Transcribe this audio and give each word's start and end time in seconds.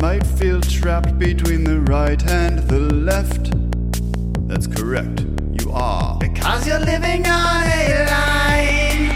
might 0.00 0.26
feel 0.26 0.62
trapped 0.62 1.18
between 1.18 1.62
the 1.62 1.78
right 1.82 2.24
and 2.26 2.58
the 2.68 2.78
left. 2.78 3.52
That's 4.48 4.66
correct, 4.66 5.26
you 5.60 5.70
are. 5.72 6.18
Because 6.18 6.66
you're 6.66 6.80
living 6.80 7.26
on 7.26 7.62
a 7.66 8.06
line. 8.08 9.12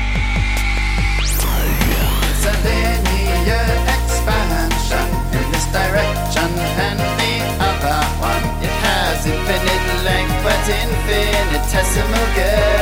It's 2.29 2.45
a 2.45 2.55
linear 2.67 3.67
expansion 3.97 5.09
in 5.39 5.45
this 5.53 5.67
direction 5.73 6.51
and 6.87 6.99
the 7.23 7.35
other 7.65 8.01
one. 8.21 8.45
It 8.63 8.77
has 8.85 9.27
infinite 9.27 9.87
length 10.05 10.37
but 10.45 10.69
infinitesimal 10.69 12.27
girth. 12.37 12.74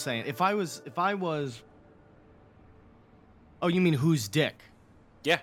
Saying. 0.00 0.24
If 0.26 0.40
I 0.40 0.54
was, 0.54 0.82
if 0.86 0.98
I 0.98 1.14
was. 1.14 1.62
Oh, 3.60 3.68
you 3.68 3.80
mean 3.80 3.94
whose 3.94 4.28
dick? 4.28 4.54
Yeah. 5.24 5.40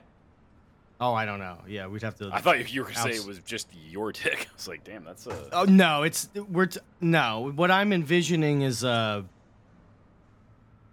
Oh, 0.99 1.13
I 1.13 1.25
don't 1.25 1.39
know. 1.39 1.57
Yeah, 1.67 1.87
we'd 1.87 2.03
have 2.03 2.15
to. 2.15 2.29
I 2.31 2.39
thought 2.39 2.73
you 2.73 2.81
were 2.81 2.87
gonna 2.89 3.11
say 3.11 3.19
it 3.19 3.27
was 3.27 3.39
just 3.39 3.67
your 3.89 4.11
dick. 4.11 4.47
I 4.49 4.53
was 4.55 4.67
like, 4.67 4.83
damn, 4.83 5.03
that's 5.03 5.27
a. 5.27 5.49
Oh 5.51 5.65
no, 5.65 6.03
it's 6.03 6.29
we're 6.49 6.67
t- 6.67 6.79
no. 7.01 7.51
What 7.55 7.69
I'm 7.69 7.91
envisioning 7.91 8.61
is 8.61 8.83
uh 8.83 9.23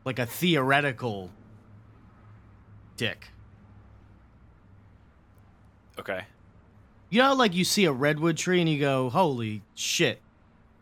like 0.04 0.18
a 0.18 0.26
theoretical 0.26 1.30
dick. 2.96 3.28
Okay. 5.98 6.24
You 7.10 7.22
know, 7.22 7.34
like 7.34 7.54
you 7.54 7.64
see 7.64 7.84
a 7.84 7.92
redwood 7.92 8.36
tree 8.36 8.60
and 8.60 8.68
you 8.68 8.80
go, 8.80 9.08
"Holy 9.10 9.62
shit, 9.74 10.20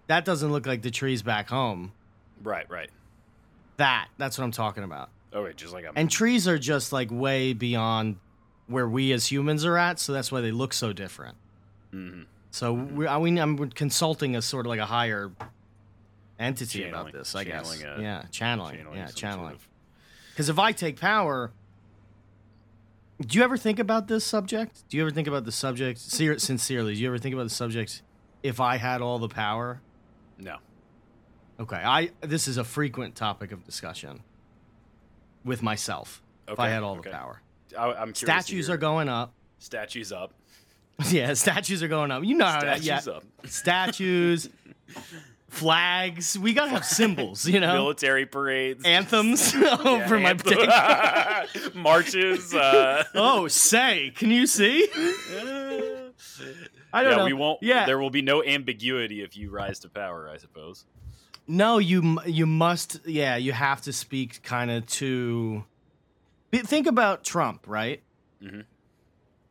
that 0.07 0.25
doesn't 0.25 0.51
look 0.51 0.65
like 0.67 0.81
the 0.83 0.91
trees 0.91 1.23
back 1.23 1.51
home." 1.51 1.93
Right, 2.43 2.69
right. 2.71 2.91
That 3.77 4.09
that's 4.19 4.37
what 4.39 4.45
I'm 4.45 4.51
talking 4.53 4.85
about. 4.85 5.11
Okay, 5.33 5.53
just 5.55 5.73
like 5.73 5.87
I'm. 5.87 5.93
And 5.97 6.11
trees 6.11 6.47
are 6.49 6.59
just 6.59 6.93
like 6.93 7.09
way 7.11 7.53
beyond 7.53 8.17
where 8.67 8.89
we 8.89 9.13
as 9.13 9.31
humans 9.31 9.65
are 9.65 9.77
at, 9.77 9.99
so 9.99 10.13
that's 10.13 10.31
why 10.31 10.41
they 10.41 10.51
look 10.53 10.73
so 10.73 10.93
different. 10.93 11.37
Mhm. 11.93 12.27
So 12.51 12.73
we, 12.73 13.07
I 13.07 13.19
mean, 13.19 13.39
I'm 13.39 13.71
consulting 13.71 14.37
a 14.37 14.43
sort 14.43 14.67
of 14.67 14.71
like 14.71 14.81
a 14.81 14.87
higher 14.87 15.31
entity 16.39 16.89
about 16.89 17.13
this, 17.13 17.35
I 17.35 17.45
guess. 17.45 17.81
a- 17.83 18.01
yeah, 18.01 18.25
channeling. 18.31 18.77
channeling 18.77 18.97
yeah, 18.99 19.07
some 19.07 19.11
sort 19.13 19.17
channeling. 19.17 19.55
of- 19.55 19.69
Because 20.33 20.49
if 20.49 20.59
I 20.59 20.73
take 20.73 20.99
power, 21.01 21.53
do 23.21 23.39
you 23.39 23.45
ever 23.45 23.57
think 23.57 23.79
about 23.79 24.09
this 24.09 24.25
subject? 24.25 24.83
Do 24.89 24.97
you 24.97 25.03
ever 25.03 25.11
think 25.11 25.29
about 25.29 25.45
the 25.45 25.53
subject 25.53 25.99
sincerely? 25.99 26.95
Do 26.95 27.01
you 27.01 27.07
ever 27.09 27.19
think 27.19 27.35
about 27.35 27.45
the 27.45 27.51
subject 27.55 28.03
if 28.43 28.59
I 28.61 28.77
had 28.79 29.01
all 29.03 29.19
the 29.19 29.29
power? 29.29 29.81
No. 30.39 30.57
Okay, 31.61 31.77
I 31.77 32.11
this 32.23 32.49
is 32.49 32.57
a 32.57 32.65
frequent 32.65 33.15
topic 33.15 33.53
of 33.53 33.65
discussion 33.65 34.23
with 35.45 35.63
myself. 35.63 36.23
if 36.49 36.59
I 36.59 36.71
had 36.71 36.83
all 36.83 36.97
okay. 36.99 37.11
the 37.11 37.17
power, 37.17 37.43
I, 37.79 37.93
I'm 37.93 38.15
statues 38.15 38.71
are 38.71 38.79
going 38.79 39.09
up. 39.09 39.33
Statues 39.59 40.11
up. 40.13 40.33
Yeah, 41.09 41.33
statues 41.33 41.83
are 41.83 41.89
going 41.89 42.11
up. 42.11 42.25
You 42.25 42.35
know 42.35 42.45
how 42.45 42.61
that, 42.61 42.83
Statues 42.83 43.07
yeah. 43.07 43.13
up. 43.15 43.25
Statues, 43.47 44.51
flags. 45.49 46.39
We 46.39 46.53
gotta 46.53 46.71
have 46.73 46.85
symbols, 46.85 47.47
you 47.47 47.59
know. 47.59 47.73
Military 47.73 48.27
parades. 48.27 48.85
Anthems 48.85 49.55
Yeah, 49.59 49.79
over 49.83 50.19
my 50.19 50.31
anthem-. 50.31 51.83
Marches. 51.83 52.55
Uh, 52.55 53.05
Oh, 53.15 53.49
say, 53.49 54.13
can 54.15 54.31
you 54.31 54.47
see? 54.47 54.89
I 56.93 57.03
don't 57.03 57.13
yeah, 57.13 57.17
know. 57.17 57.25
we 57.25 57.33
won't. 57.33 57.63
Yeah, 57.63 57.87
There 57.87 57.99
will 57.99 58.11
be 58.11 58.23
no 58.23 58.43
ambiguity 58.45 59.23
if 59.23 59.37
you 59.37 59.51
rise 59.51 59.79
to 59.81 59.89
power, 59.89 60.29
I 60.29 60.37
suppose. 60.37 60.85
No, 61.47 61.79
you 61.79 62.19
you 62.27 62.47
must. 62.47 63.01
Yeah, 63.07 63.37
you 63.37 63.53
have 63.53 63.83
to 63.83 63.93
speak 63.93 64.43
kind 64.43 64.71
of 64.71 64.87
to. 64.87 65.65
Think 66.53 66.87
about 66.87 67.23
Trump, 67.25 67.65
right? 67.69 68.03
Mhm. 68.43 68.65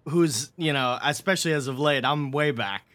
Who's 0.05 0.51
you 0.57 0.73
know, 0.73 0.97
especially 1.03 1.53
as 1.53 1.67
of 1.67 1.79
late, 1.79 2.03
I'm 2.05 2.31
way 2.31 2.51
back 2.51 2.85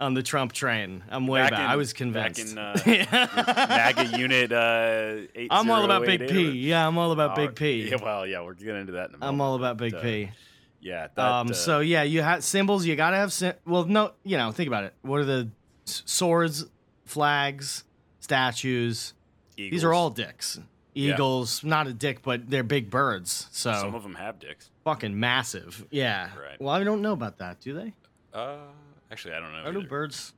on 0.00 0.14
the 0.14 0.22
Trump 0.22 0.52
train. 0.52 1.02
I'm 1.10 1.26
way 1.26 1.40
back. 1.40 1.50
Back 1.52 1.60
in- 1.60 1.66
I 1.66 1.76
was 1.76 1.92
convinced. 1.92 2.54
back 2.54 2.86
in, 2.86 2.98
uh, 2.98 3.06
MAGA 3.96 4.18
unit. 4.18 4.52
Uh, 4.52 5.16
I'm 5.50 5.70
all 5.70 5.84
about 5.84 6.04
Big 6.04 6.22
8088. 6.22 6.52
P. 6.52 6.58
Yeah, 6.60 6.86
I'm 6.86 6.98
all 6.98 7.12
about 7.12 7.32
Oh, 7.32 7.46
Big 7.46 7.54
P. 7.56 7.88
Yeah, 7.90 7.96
well, 8.02 8.26
yeah, 8.26 8.42
we're 8.42 8.54
getting 8.54 8.80
into 8.82 8.92
that 8.92 9.10
in. 9.10 9.16
I'm 9.22 9.40
all 9.40 9.54
about 9.56 9.76
Big 9.76 9.94
uh, 9.94 10.00
P. 10.02 10.30
Yeah. 10.80 11.08
That, 11.14 11.24
Um. 11.24 11.48
uh, 11.48 11.52
So 11.52 11.80
yeah, 11.80 12.02
you 12.02 12.22
have 12.22 12.44
symbols. 12.44 12.84
You 12.86 12.96
gotta 12.96 13.16
have. 13.16 13.32
Sim- 13.32 13.54
well, 13.66 13.84
no. 13.86 14.12
You 14.24 14.36
know, 14.36 14.52
think 14.52 14.68
about 14.68 14.84
it. 14.84 14.94
What 15.02 15.20
are 15.20 15.24
the 15.24 15.48
swords, 15.84 16.66
flags, 17.04 17.84
statues? 18.20 19.14
These 19.56 19.84
are 19.84 19.92
all 19.92 20.10
dicks. 20.10 20.58
Eagles, 20.96 21.64
not 21.64 21.86
a 21.88 21.92
dick, 21.92 22.22
but 22.22 22.48
they're 22.48 22.62
big 22.62 22.88
birds. 22.90 23.48
So 23.50 23.72
Some 23.72 23.94
of 23.94 24.02
them 24.04 24.14
have 24.14 24.38
dicks. 24.38 24.70
fucking 24.84 25.18
massive. 25.18 25.84
Yeah. 25.90 26.28
Right. 26.40 26.60
Well, 26.60 26.74
I 26.74 26.84
don't 26.84 27.02
know 27.02 27.12
about 27.12 27.38
that. 27.38 27.60
Do 27.60 27.74
they? 27.74 27.92
Uh, 28.32 28.56
actually, 29.10 29.34
I 29.34 29.40
don't 29.40 29.52
know. 29.52 29.62
How 29.64 29.72
do 29.72 29.82
birds? 29.86 30.32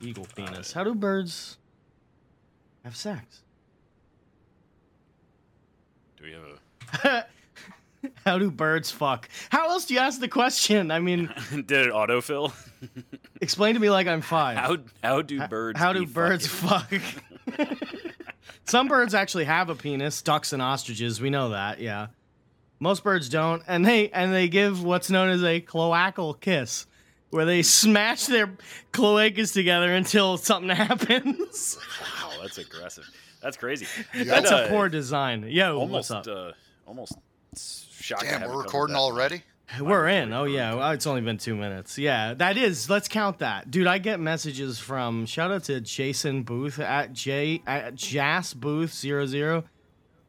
Eagle 0.00 0.26
penis. 0.36 0.74
Uh, 0.76 0.78
How 0.78 0.84
do 0.84 0.94
birds 0.94 1.56
have 2.84 2.94
sex? 2.94 3.42
Do 6.18 6.24
we 6.24 6.32
have 6.32 6.42
a? 7.04 7.26
How 8.26 8.38
do 8.38 8.50
birds 8.50 8.90
fuck? 8.90 9.28
How 9.50 9.68
else 9.70 9.86
do 9.86 9.94
you 9.94 10.00
ask 10.00 10.20
the 10.20 10.28
question? 10.28 10.90
I 10.90 10.98
mean, 11.00 11.32
Did 11.50 11.70
it 11.86 11.92
autofill? 11.92 12.52
explain 13.40 13.74
to 13.74 13.80
me 13.80 13.90
like 13.90 14.06
I'm 14.06 14.20
five. 14.20 14.56
How 14.56 14.76
how 15.02 15.22
do 15.22 15.46
birds? 15.48 15.78
How 15.78 15.92
do 15.92 16.06
birds 16.06 16.46
fucking? 16.46 17.00
fuck? 17.00 17.78
Some 18.64 18.88
birds 18.88 19.14
actually 19.14 19.44
have 19.44 19.70
a 19.70 19.74
penis, 19.74 20.22
ducks 20.22 20.52
and 20.52 20.60
ostriches. 20.60 21.20
We 21.20 21.30
know 21.30 21.50
that, 21.50 21.80
yeah. 21.80 22.08
Most 22.80 23.04
birds 23.04 23.28
don't, 23.28 23.62
and 23.66 23.86
they 23.86 24.10
and 24.10 24.34
they 24.34 24.48
give 24.48 24.82
what's 24.84 25.08
known 25.08 25.30
as 25.30 25.42
a 25.42 25.60
cloacal 25.60 26.38
kiss, 26.40 26.86
where 27.30 27.44
they 27.44 27.62
smash 27.62 28.26
their 28.26 28.48
cloacas 28.92 29.52
together 29.54 29.94
until 29.94 30.36
something 30.36 30.68
happens. 30.70 31.78
Wow, 32.22 32.32
that's 32.42 32.58
aggressive. 32.58 33.08
That's 33.40 33.56
crazy. 33.56 33.86
That's 34.12 34.50
That, 34.50 34.62
a 34.62 34.64
uh, 34.64 34.68
poor 34.68 34.88
design. 34.88 35.44
Yo, 35.48 35.78
Almost, 35.78 36.10
what's 36.10 36.28
up? 36.28 36.36
uh, 36.36 36.52
almost 36.86 37.12
shocked. 38.06 38.22
Damn, 38.22 38.48
we're 38.48 38.62
recording 38.62 38.96
already. 38.96 39.42
We're 39.80 40.06
in. 40.06 40.32
Oh 40.32 40.44
yeah, 40.44 40.74
well, 40.74 40.92
it's 40.92 41.08
only 41.08 41.22
been 41.22 41.38
two 41.38 41.56
minutes. 41.56 41.98
Yeah, 41.98 42.34
that 42.34 42.56
is. 42.56 42.88
Let's 42.88 43.08
count 43.08 43.40
that, 43.40 43.68
dude. 43.68 43.88
I 43.88 43.98
get 43.98 44.20
messages 44.20 44.78
from 44.78 45.26
shout 45.26 45.50
out 45.50 45.64
to 45.64 45.80
Jason 45.80 46.44
Booth 46.44 46.78
at 46.78 47.12
J 47.12 47.62
at 47.66 47.96
Jas 47.96 48.54
Booth 48.54 48.94
00. 48.94 49.64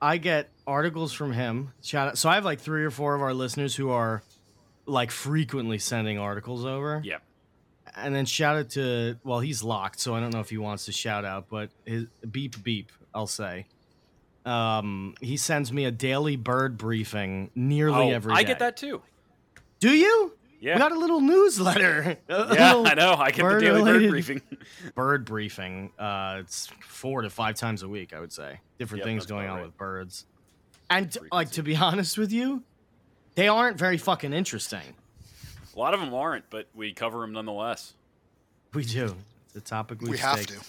I 0.01 0.17
get 0.17 0.49
articles 0.66 1.13
from 1.13 1.33
him. 1.33 1.73
Shout 1.83 2.09
out. 2.09 2.17
So 2.17 2.29
I 2.29 2.35
have 2.35 2.45
like 2.45 2.59
three 2.59 2.83
or 2.83 2.91
four 2.91 3.13
of 3.13 3.21
our 3.21 3.33
listeners 3.33 3.75
who 3.75 3.91
are 3.91 4.23
like 4.87 5.11
frequently 5.11 5.77
sending 5.77 6.17
articles 6.17 6.66
over. 6.66 7.01
Yeah. 7.05 7.17
And 7.95 8.13
then 8.13 8.25
shout 8.25 8.57
out 8.57 8.69
to 8.71 9.17
well, 9.23 9.39
he's 9.39 9.61
locked, 9.61 9.99
so 9.99 10.16
I 10.16 10.19
don't 10.19 10.33
know 10.33 10.39
if 10.39 10.49
he 10.49 10.57
wants 10.57 10.85
to 10.85 10.91
shout 10.91 11.25
out, 11.25 11.45
but 11.47 11.69
his 11.85 12.05
beep 12.29 12.63
beep, 12.63 12.91
I'll 13.13 13.27
say. 13.27 13.67
Um, 14.47 15.16
he 15.22 15.35
sends 15.38 15.74
me 15.74 15.85
a 15.85 15.91
daily 15.91 16.35
bird 16.35 16.78
briefing 16.78 17.52
nearly 17.56 18.12
Oh, 18.12 18.16
every 18.16 18.34
I 18.34 18.44
get 18.44 18.59
that 18.59 18.78
too. 18.78 19.02
Do 19.80 19.90
you? 19.91 20.34
Yeah. 20.59 20.75
We 20.75 20.80
got 20.80 20.91
a 20.91 20.97
little 21.00 21.22
newsletter. 21.22 22.18
A 22.30 22.34
yeah, 22.56 22.74
little 22.74 22.88
I 22.88 22.94
know. 22.96 23.13
I 23.13 23.30
get 23.31 23.44
the 23.47 23.59
daily 23.59 23.84
bird 23.84 24.09
briefing. 24.09 24.41
Bird 24.96 25.26
briefing. 25.26 25.91
Uh, 25.99 26.38
it's 26.40 26.67
four 26.88 27.22
to 27.22 27.29
five 27.29 27.55
times 27.55 27.84
a 27.84 27.88
week, 27.88 28.11
I 28.14 28.20
would 28.20 28.34
say. 28.34 28.59
Different 28.79 29.02
Yep, 29.02 29.05
things 29.05 29.26
going 29.28 29.47
on 29.49 29.58
right. 29.58 29.66
with 29.66 29.78
birds. 29.78 30.26
And 30.90 31.11
t- 31.11 31.20
like 31.32 31.52
to 31.52 31.61
be 31.64 31.76
honest 31.76 32.17
with 32.17 32.32
you, 32.32 32.64
they 33.35 33.47
aren't 33.47 33.78
very 33.78 33.97
fucking 33.97 34.34
interesting. 34.34 34.96
A 35.76 35.79
lot 35.79 35.93
of 35.93 36.00
them 36.00 36.11
aren't, 36.14 36.50
but 36.50 36.67
we 36.73 36.91
cover 36.91 37.20
them 37.20 37.34
nonetheless. 37.34 37.93
We 38.73 38.84
do. 38.84 39.16
It's 39.47 39.55
a 39.58 39.61
topic 39.61 40.02
we, 40.02 40.09
We 40.11 40.17
have 40.17 40.40
staked. 40.40 40.59
to. 40.59 40.67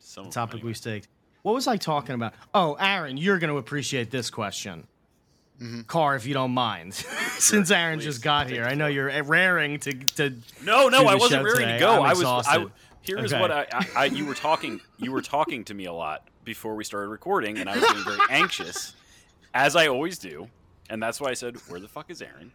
Some 0.00 0.20
of 0.22 0.24
them 0.26 0.32
Topic 0.32 0.54
we 0.56 0.60
anyway. 0.60 0.72
staked. 0.74 1.08
What 1.42 1.54
was 1.54 1.66
I 1.66 1.76
talking 1.76 2.14
about? 2.14 2.34
Oh, 2.54 2.74
Aaron, 2.78 3.16
you're 3.16 3.38
going 3.38 3.50
to 3.50 3.56
appreciate 3.58 4.10
this 4.10 4.30
question. 4.30 4.86
Mm-hmm. 5.60 5.82
Car, 5.82 6.16
if 6.16 6.26
you 6.26 6.34
don't 6.34 6.52
mind, 6.52 6.94
since 7.38 7.70
Aaron 7.70 7.98
please. 7.98 8.04
just 8.06 8.22
got 8.22 8.48
here, 8.48 8.64
I 8.64 8.74
know 8.74 8.86
you're 8.88 9.22
raring 9.22 9.78
to 9.80 9.92
to 9.92 10.30
No, 10.64 10.88
no, 10.88 11.00
do 11.02 11.06
I 11.06 11.14
wasn't 11.14 11.40
show 11.40 11.44
ready 11.44 11.58
today. 11.60 11.72
to 11.74 11.78
go. 11.78 11.92
I'm 11.94 12.02
I 12.02 12.08
was. 12.14 12.22
I, 12.24 12.38
exhausted. 12.38 12.72
here 13.02 13.18
is 13.24 13.32
Okay. 13.32 13.40
what 13.40 13.50
I, 13.52 13.66
I, 13.72 13.86
I. 13.96 14.04
You 14.06 14.26
were 14.26 14.34
talking. 14.34 14.80
You 14.98 15.12
were 15.12 15.22
talking 15.22 15.62
to 15.64 15.74
me 15.74 15.84
a 15.84 15.92
lot 15.92 16.26
before 16.44 16.74
we 16.74 16.82
started 16.82 17.08
recording, 17.08 17.58
and 17.58 17.68
I 17.70 17.76
was 17.76 17.84
getting 17.84 18.02
very 18.02 18.18
anxious, 18.30 18.94
as 19.54 19.76
I 19.76 19.86
always 19.86 20.18
do, 20.18 20.48
and 20.90 21.00
that's 21.00 21.20
why 21.20 21.30
I 21.30 21.34
said, 21.34 21.56
"Where 21.68 21.78
the 21.78 21.86
fuck 21.88 22.10
is 22.10 22.20
Aaron?" 22.22 22.50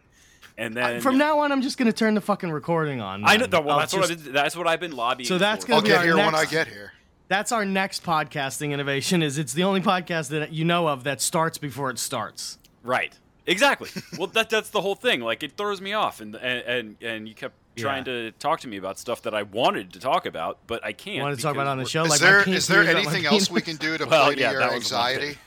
And 0.58 0.76
then 0.76 1.00
From 1.00 1.18
now 1.18 1.40
on, 1.40 1.52
I'm 1.54 1.62
just 1.62 1.78
gonna 1.78 1.94
turn 1.94 2.14
the 2.14 2.20
fucking 2.22 2.52
recording 2.52 3.00
on. 3.00 3.24
I 3.24 3.38
know. 3.38 3.48
Well, 3.50 3.70
I'll 3.70 3.80
that's 3.80 3.94
what 3.94 4.12
I've 4.12 4.22
been, 4.24 4.34
that's 4.34 4.56
what 4.58 4.68
I've 4.68 4.80
been 4.82 4.96
lobbying. 4.98 5.28
So 5.28 5.38
that's 5.38 5.64
for. 5.64 5.70
gonna 5.70 5.78
I'll 5.78 5.84
be 5.84 5.88
get 5.90 5.98
our 6.00 6.04
here 6.04 6.18
when 6.18 6.36
I 6.36 6.44
get 6.46 6.68
here. 6.68 6.92
That's 7.28 7.52
our 7.52 7.66
next 7.66 8.04
podcasting 8.04 8.72
innovation. 8.72 9.22
Is 9.22 9.38
it's 9.38 9.54
the 9.54 9.64
only 9.64 9.82
podcast 9.82 10.30
that 10.30 10.54
you 10.54 10.64
know 10.66 10.88
of 10.88 11.04
that 11.04 11.22
starts 11.22 11.58
before 11.58 11.90
it 11.90 12.00
starts. 12.00 12.58
Right. 12.84 13.14
Exactly. 13.46 13.90
well, 14.18 14.28
that 14.28 14.50
that's 14.50 14.70
the 14.70 14.82
whole 14.82 14.96
thing. 14.96 15.22
Like 15.22 15.44
it 15.44 15.54
throws 15.58 15.80
me 15.82 15.94
off, 15.94 16.20
and 16.22 16.36
and 16.36 16.64
and, 16.66 16.96
and 17.02 17.28
you 17.28 17.34
kept 17.34 17.56
trying 17.76 18.06
Yeah. 18.06 18.14
to 18.14 18.32
talk 18.32 18.60
to 18.62 18.68
me 18.68 18.78
about 18.78 18.98
stuff 19.00 19.22
that 19.24 19.34
I 19.34 19.44
wanted 19.44 19.94
to 19.94 20.00
talk 20.00 20.26
about, 20.26 20.58
but 20.68 20.84
I 20.84 20.92
can't. 20.94 21.20
I 21.20 21.24
wanted 21.24 21.36
to 21.38 21.42
talk 21.44 21.56
about 21.56 21.64
because 21.64 21.72
on 21.72 21.78
the 21.78 21.86
show. 21.86 22.04
Is 22.04 22.10
like 22.10 22.22
my 22.22 22.28
there 22.28 22.44
there 22.44 22.44
theories 22.60 22.70
about 22.70 22.86
my 22.94 23.00
anything 23.12 23.26
else 23.34 23.50
we 23.52 23.62
can 23.62 23.76
do 23.78 23.98
to 23.98 24.06
Well, 24.06 24.26
play 24.26 24.36
to 24.36 24.42
yeah, 24.42 24.52
your 24.52 24.60
that 24.62 24.74
was 24.74 24.92
one 24.92 25.02
anxiety? 25.12 25.38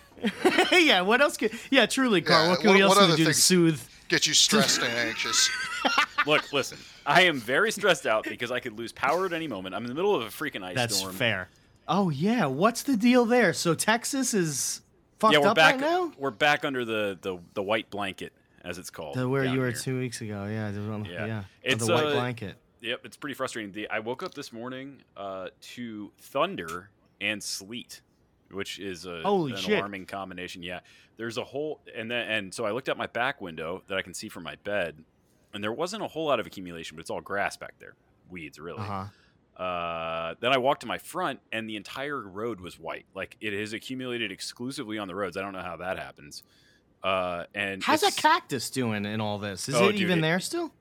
yeah, 0.87 1.01
what 1.03 1.21
else? 1.21 1.37
Can, 1.37 1.49
yeah, 1.71 1.87
truly, 1.87 2.21
Carl. 2.21 2.45
Yeah, 2.45 2.51
what 2.51 2.61
can 2.61 2.69
what- 2.69 2.77
we 2.77 2.83
else 2.83 2.99
can 2.99 3.17
do 3.17 3.25
to 3.25 3.35
soothe? 3.35 3.81
Get 4.09 4.27
you 4.27 4.35
stressed 4.35 4.81
and 4.83 4.93
anxious. 4.93 5.49
Look, 6.27 6.53
listen. 6.53 6.79
I 7.07 7.23
am 7.23 7.39
very 7.39 7.71
stressed 7.71 8.07
out 8.07 8.25
because 8.25 8.51
I 8.51 8.61
could 8.61 8.77
lose 8.79 8.93
power 8.93 9.25
at 9.25 9.33
any 9.33 9.47
moment. 9.47 9.75
I'm 9.75 9.83
in 9.83 9.89
the 9.89 9.95
middle 9.95 10.15
of 10.15 10.23
a 10.23 10.27
freaking 10.27 10.63
ice 10.65 10.75
That's 10.75 10.97
storm. 10.97 11.15
fair. 11.15 11.49
Oh 11.93 12.09
yeah, 12.09 12.47
what's 12.47 12.85
the 12.85 12.97
deal 12.97 13.25
there? 13.25 13.53
So 13.53 13.75
Texas 13.75 14.33
is 14.33 14.81
fucked 15.19 15.35
Yeah, 15.35 15.41
we're 15.41 15.49
up 15.49 15.57
back. 15.57 15.73
right 15.75 15.81
now. 15.81 16.13
We're 16.17 16.31
back 16.31 16.65
under 16.65 16.85
the, 16.85 17.19
the 17.21 17.39
the 17.55 17.63
white 17.65 17.91
blanket, 17.91 18.33
as 18.65 18.79
it's 18.79 18.91
called. 18.91 19.15
To 19.15 19.29
where 19.29 19.45
you 19.45 19.59
were 19.59 19.71
here. 19.71 19.77
two 19.77 19.99
weeks 19.99 20.21
ago. 20.21 20.47
Yeah, 20.47 20.71
the 20.71 20.81
Yeah. 21.11 21.27
yeah. 21.27 21.43
It's, 21.65 21.85
the 21.85 21.93
white 21.93 22.07
uh, 22.07 22.13
blanket. 22.13 22.57
Yep, 22.81 23.01
it's 23.05 23.17
pretty 23.17 23.35
frustrating. 23.35 23.73
The, 23.73 23.91
I 23.91 23.99
woke 23.99 24.23
up 24.23 24.35
this 24.35 24.53
morning 24.53 25.03
uh, 25.17 25.49
to 25.61 26.13
thunder 26.19 26.91
and 27.21 27.43
sleet, 27.43 28.03
which 28.53 28.79
is 28.79 29.05
a, 29.05 29.23
Holy 29.23 29.53
an 29.53 29.59
shit. 29.59 29.77
alarming 29.79 30.07
combination. 30.07 30.63
Yeah, 30.63 30.81
there's 31.17 31.39
a 31.39 31.45
whole 31.45 31.81
and 31.95 32.09
then 32.09 32.31
and 32.31 32.55
so 32.55 32.67
I 32.67 32.71
looked 32.71 32.89
out 32.89 32.99
my 32.99 33.09
back 33.09 33.41
window 33.41 33.83
that 33.89 33.99
I 33.99 34.03
can 34.03 34.15
see 34.15 34.29
from 34.29 34.45
my 34.45 34.55
bed, 34.63 35.03
and 35.53 35.63
there 35.63 35.73
wasn't 35.73 36.05
a 36.05 36.09
whole 36.09 36.27
lot 36.27 36.39
of 36.39 36.47
accumulation, 36.47 36.97
but 36.97 37.01
it's 37.01 37.11
all 37.11 37.21
grass 37.21 37.57
back 37.57 37.75
there, 37.81 37.95
weeds 38.31 38.61
really. 38.61 38.79
Uh 38.79 38.85
huh. 38.85 39.05
Uh, 39.61 40.35
then 40.41 40.53
I 40.55 40.59
walked 40.59 40.81
to 40.81 40.87
my 40.87 40.97
front, 40.99 41.41
and 41.53 41.69
the 41.69 41.77
entire 41.77 42.19
road 42.19 42.61
was 42.61 42.79
white. 42.79 43.05
Like 43.15 43.37
it 43.41 43.53
has 43.53 43.73
accumulated 43.75 44.33
exclusively 44.33 44.97
on 44.97 45.07
the 45.07 45.15
roads. 45.15 45.37
I 45.37 45.43
don't 45.43 45.53
know 45.53 45.61
how 45.63 45.77
that 45.77 45.99
happens. 45.99 46.43
Uh, 47.03 47.45
and 47.55 47.83
How's 47.83 48.03
that 48.03 48.15
cactus 48.17 48.69
doing 48.71 49.05
in 49.07 49.21
all 49.21 49.39
this? 49.39 49.69
Is 49.69 49.75
Oh, 49.75 49.89
it 49.89 49.93
dude, 49.93 50.01
even 50.03 50.19
it- 50.19 50.23
there 50.23 50.41
still? 50.41 50.73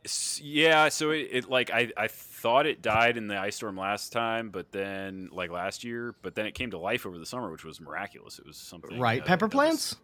Yeah, 0.41 0.89
so 0.89 1.11
it, 1.11 1.27
it 1.31 1.49
like 1.49 1.71
I, 1.71 1.91
I 1.97 2.07
thought 2.07 2.65
it 2.65 2.81
died 2.81 3.15
in 3.17 3.27
the 3.27 3.37
ice 3.37 3.55
storm 3.57 3.77
last 3.77 4.11
time, 4.11 4.49
but 4.49 4.71
then 4.71 5.29
like 5.31 5.49
last 5.49 5.83
year, 5.83 6.15
but 6.21 6.35
then 6.35 6.45
it 6.45 6.53
came 6.55 6.71
to 6.71 6.77
life 6.77 7.05
over 7.05 7.17
the 7.17 7.25
summer, 7.25 7.49
which 7.51 7.63
was 7.65 7.79
miraculous. 7.81 8.37
It 8.39 8.45
was 8.45 8.57
something 8.57 8.99
Right. 8.99 9.21
uh, 9.21 9.25
Pepper 9.25 9.47
that 9.47 9.55
was- 9.55 9.65
plants? 9.65 9.95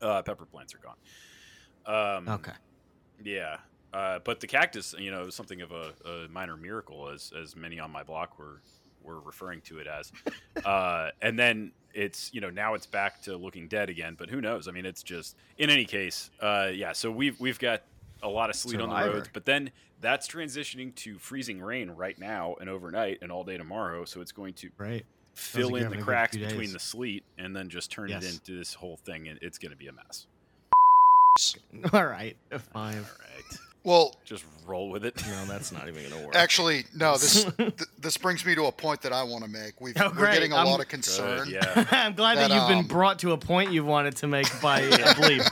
uh, 0.00 0.22
pepper 0.22 0.44
plants 0.46 0.74
are 0.74 0.78
gone. 0.78 2.16
Um, 2.18 2.28
Okay. 2.28 2.52
Yeah, 3.24 3.58
uh, 3.92 4.18
but 4.24 4.40
the 4.40 4.46
cactus, 4.46 4.94
you 4.98 5.10
know, 5.10 5.22
is 5.26 5.34
something 5.34 5.60
of 5.62 5.72
a, 5.72 5.92
a 6.04 6.28
minor 6.28 6.56
miracle, 6.56 7.08
as 7.08 7.32
as 7.40 7.54
many 7.56 7.78
on 7.78 7.90
my 7.90 8.02
block 8.02 8.38
were 8.38 8.60
were 9.02 9.20
referring 9.20 9.60
to 9.62 9.78
it 9.78 9.86
as. 9.86 10.12
uh, 10.64 11.10
and 11.20 11.38
then 11.38 11.72
it's 11.94 12.32
you 12.32 12.40
know 12.40 12.50
now 12.50 12.74
it's 12.74 12.86
back 12.86 13.20
to 13.22 13.36
looking 13.36 13.68
dead 13.68 13.90
again. 13.90 14.14
But 14.18 14.30
who 14.30 14.40
knows? 14.40 14.68
I 14.68 14.70
mean, 14.70 14.86
it's 14.86 15.02
just 15.02 15.36
in 15.58 15.70
any 15.70 15.84
case, 15.84 16.30
uh, 16.40 16.70
yeah. 16.72 16.92
So 16.92 17.10
we've 17.10 17.38
we've 17.40 17.58
got 17.58 17.82
a 18.22 18.28
lot 18.28 18.48
of 18.50 18.56
sleet 18.56 18.80
on 18.80 18.88
the 18.88 18.94
roads, 18.94 19.28
but 19.32 19.44
then 19.44 19.70
that's 20.00 20.28
transitioning 20.28 20.94
to 20.94 21.18
freezing 21.18 21.60
rain 21.60 21.90
right 21.90 22.18
now 22.18 22.54
and 22.60 22.70
overnight 22.70 23.18
and 23.20 23.32
all 23.32 23.42
day 23.44 23.56
tomorrow. 23.56 24.04
So 24.04 24.20
it's 24.20 24.30
going 24.32 24.54
to 24.54 24.70
Right. 24.78 25.04
fill 25.34 25.68
in 25.68 25.74
the 25.74 25.78
having 25.84 25.94
a 25.94 25.96
good 26.02 26.04
cracks 26.04 26.36
between 26.36 26.60
days. 26.60 26.72
the 26.72 26.78
sleet 26.78 27.24
and 27.38 27.54
then 27.54 27.68
just 27.68 27.90
turn 27.90 28.08
Yes. 28.10 28.22
it 28.24 28.32
into 28.34 28.56
this 28.56 28.74
whole 28.74 28.96
thing, 28.96 29.26
and 29.28 29.38
it's 29.42 29.58
going 29.58 29.70
to 29.72 29.76
be 29.76 29.88
a 29.88 29.92
mess. 29.92 30.26
All 31.92 32.04
right. 32.04 32.36
Fine. 32.72 32.98
All 32.98 33.00
right, 33.02 33.58
Well, 33.84 34.14
just 34.24 34.44
roll 34.66 34.90
with 34.90 35.04
it. 35.04 35.20
No, 35.26 35.44
that's 35.46 35.72
not 35.72 35.88
even 35.88 36.08
gonna 36.08 36.24
work. 36.24 36.36
actually, 36.36 36.84
no. 36.94 37.12
This 37.14 37.44
th- 37.58 37.72
this 37.98 38.16
brings 38.16 38.46
me 38.46 38.54
to 38.54 38.66
a 38.66 38.72
point 38.72 39.02
that 39.02 39.12
I 39.12 39.24
want 39.24 39.42
to 39.44 39.50
make. 39.50 39.80
We've, 39.80 39.96
Oh, 40.00 40.12
we're 40.16 40.32
getting 40.32 40.52
a 40.52 40.56
I'm- 40.56 40.66
lot 40.66 40.74
of 40.80 40.86
Good, 40.86 40.90
concern. 40.90 41.48
yeah, 41.50 41.86
I'm 41.90 42.14
glad 42.14 42.38
that, 42.38 42.48
that, 42.50 42.54
you've 42.54 42.68
been 42.68 42.78
um, 42.78 42.86
brought 42.86 43.18
to 43.20 43.32
a 43.32 43.36
point 43.38 43.72
you 43.72 43.84
wanted 43.84 44.16
to 44.18 44.28
make 44.28 44.46
by 44.60 44.82
uh, 44.84 44.88
Bleep. 45.14 45.48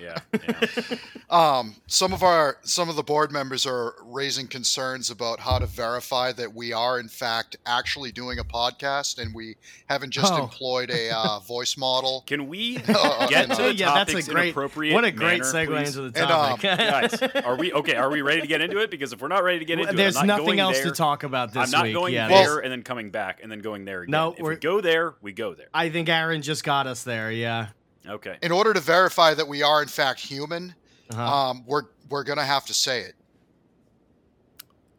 Yeah, 0.00 0.18
yeah. 0.32 0.96
Um, 1.30 1.76
some 1.86 2.12
of 2.12 2.22
our 2.22 2.58
some 2.62 2.88
of 2.88 2.96
the 2.96 3.02
board 3.02 3.30
members 3.32 3.66
are 3.66 3.94
raising 4.04 4.46
concerns 4.46 5.10
about 5.10 5.40
how 5.40 5.58
to 5.58 5.66
verify 5.66 6.32
that 6.32 6.54
we 6.54 6.72
are 6.72 6.98
in 6.98 7.08
fact 7.08 7.56
actually 7.66 8.10
doing 8.12 8.38
a 8.38 8.44
podcast 8.44 9.18
and 9.18 9.34
we 9.34 9.56
haven't 9.88 10.10
just 10.10 10.32
Oh. 10.32 10.42
employed 10.42 10.90
a 10.90 11.10
uh, 11.16 11.38
voice 11.46 11.76
model. 11.76 12.24
Can 12.26 12.48
we 12.48 12.78
Uh, 12.88 13.26
get 13.28 13.46
to 13.46 13.52
uh, 13.52 13.56
the 13.68 13.74
yeah, 13.74 13.94
that's 13.94 14.10
topics 14.12 14.28
a 14.28 14.32
great. 14.32 14.50
appropriate 14.50 14.94
What 14.94 15.04
a 15.04 15.10
great 15.12 15.40
manner, 15.40 15.44
segue 15.52 15.66
please? 15.66 15.96
into 15.96 16.10
the 16.10 16.22
And, 16.22 16.30
um, 16.30 16.58
topic. 16.58 16.62
Guys, 16.62 17.44
are 17.44 17.56
we 17.56 17.72
okay? 17.72 17.94
Are 17.96 18.10
we 18.10 18.22
ready 18.22 18.40
to 18.40 18.46
get 18.46 18.60
into 18.60 18.78
it? 18.78 18.90
Because 18.90 19.12
if 19.12 19.20
we're 19.20 19.28
not 19.28 19.44
ready 19.44 19.58
to 19.60 19.64
get 19.64 19.78
into 19.80 19.92
There's 19.92 20.16
it, 20.16 20.20
I'm 20.20 20.26
not 20.26 20.34
nothing 20.38 20.46
going 20.46 20.60
else 20.60 20.78
there. 20.78 20.86
to 20.86 20.90
talk 20.92 21.22
about 21.22 21.52
this 21.52 21.62
I'm 21.64 21.70
not 21.70 21.82
week. 21.84 21.94
going 21.94 22.14
yeah, 22.14 22.28
there 22.28 22.38
there's- 22.46 22.60
and 22.64 22.72
then 22.72 22.82
coming 22.82 23.10
back 23.10 23.40
and 23.42 23.50
then 23.50 23.60
going 23.60 23.84
there 23.84 24.02
again. 24.02 24.10
No, 24.10 24.34
if 24.36 24.40
we 24.46 24.56
go 24.56 24.80
there, 24.80 25.14
we 25.22 25.32
go 25.32 25.54
there. 25.54 25.68
I 25.74 25.88
think 25.90 26.08
Aaron 26.08 26.42
just 26.42 26.64
got 26.64 26.86
us 26.86 27.02
there. 27.04 27.30
Yeah. 27.30 27.68
Okay. 28.08 28.38
In 28.42 28.50
order 28.52 28.72
to 28.74 28.80
verify 28.80 29.34
that 29.34 29.46
we 29.46 29.62
are 29.62 29.82
in 29.82 29.88
fact 29.88 30.20
human, 30.20 30.74
Uh-huh. 31.12 31.22
um, 31.22 31.64
we're 31.66 31.84
we're 32.08 32.24
gonna 32.24 32.44
have 32.44 32.64
to 32.66 32.74
say 32.74 33.00
it. 33.02 33.14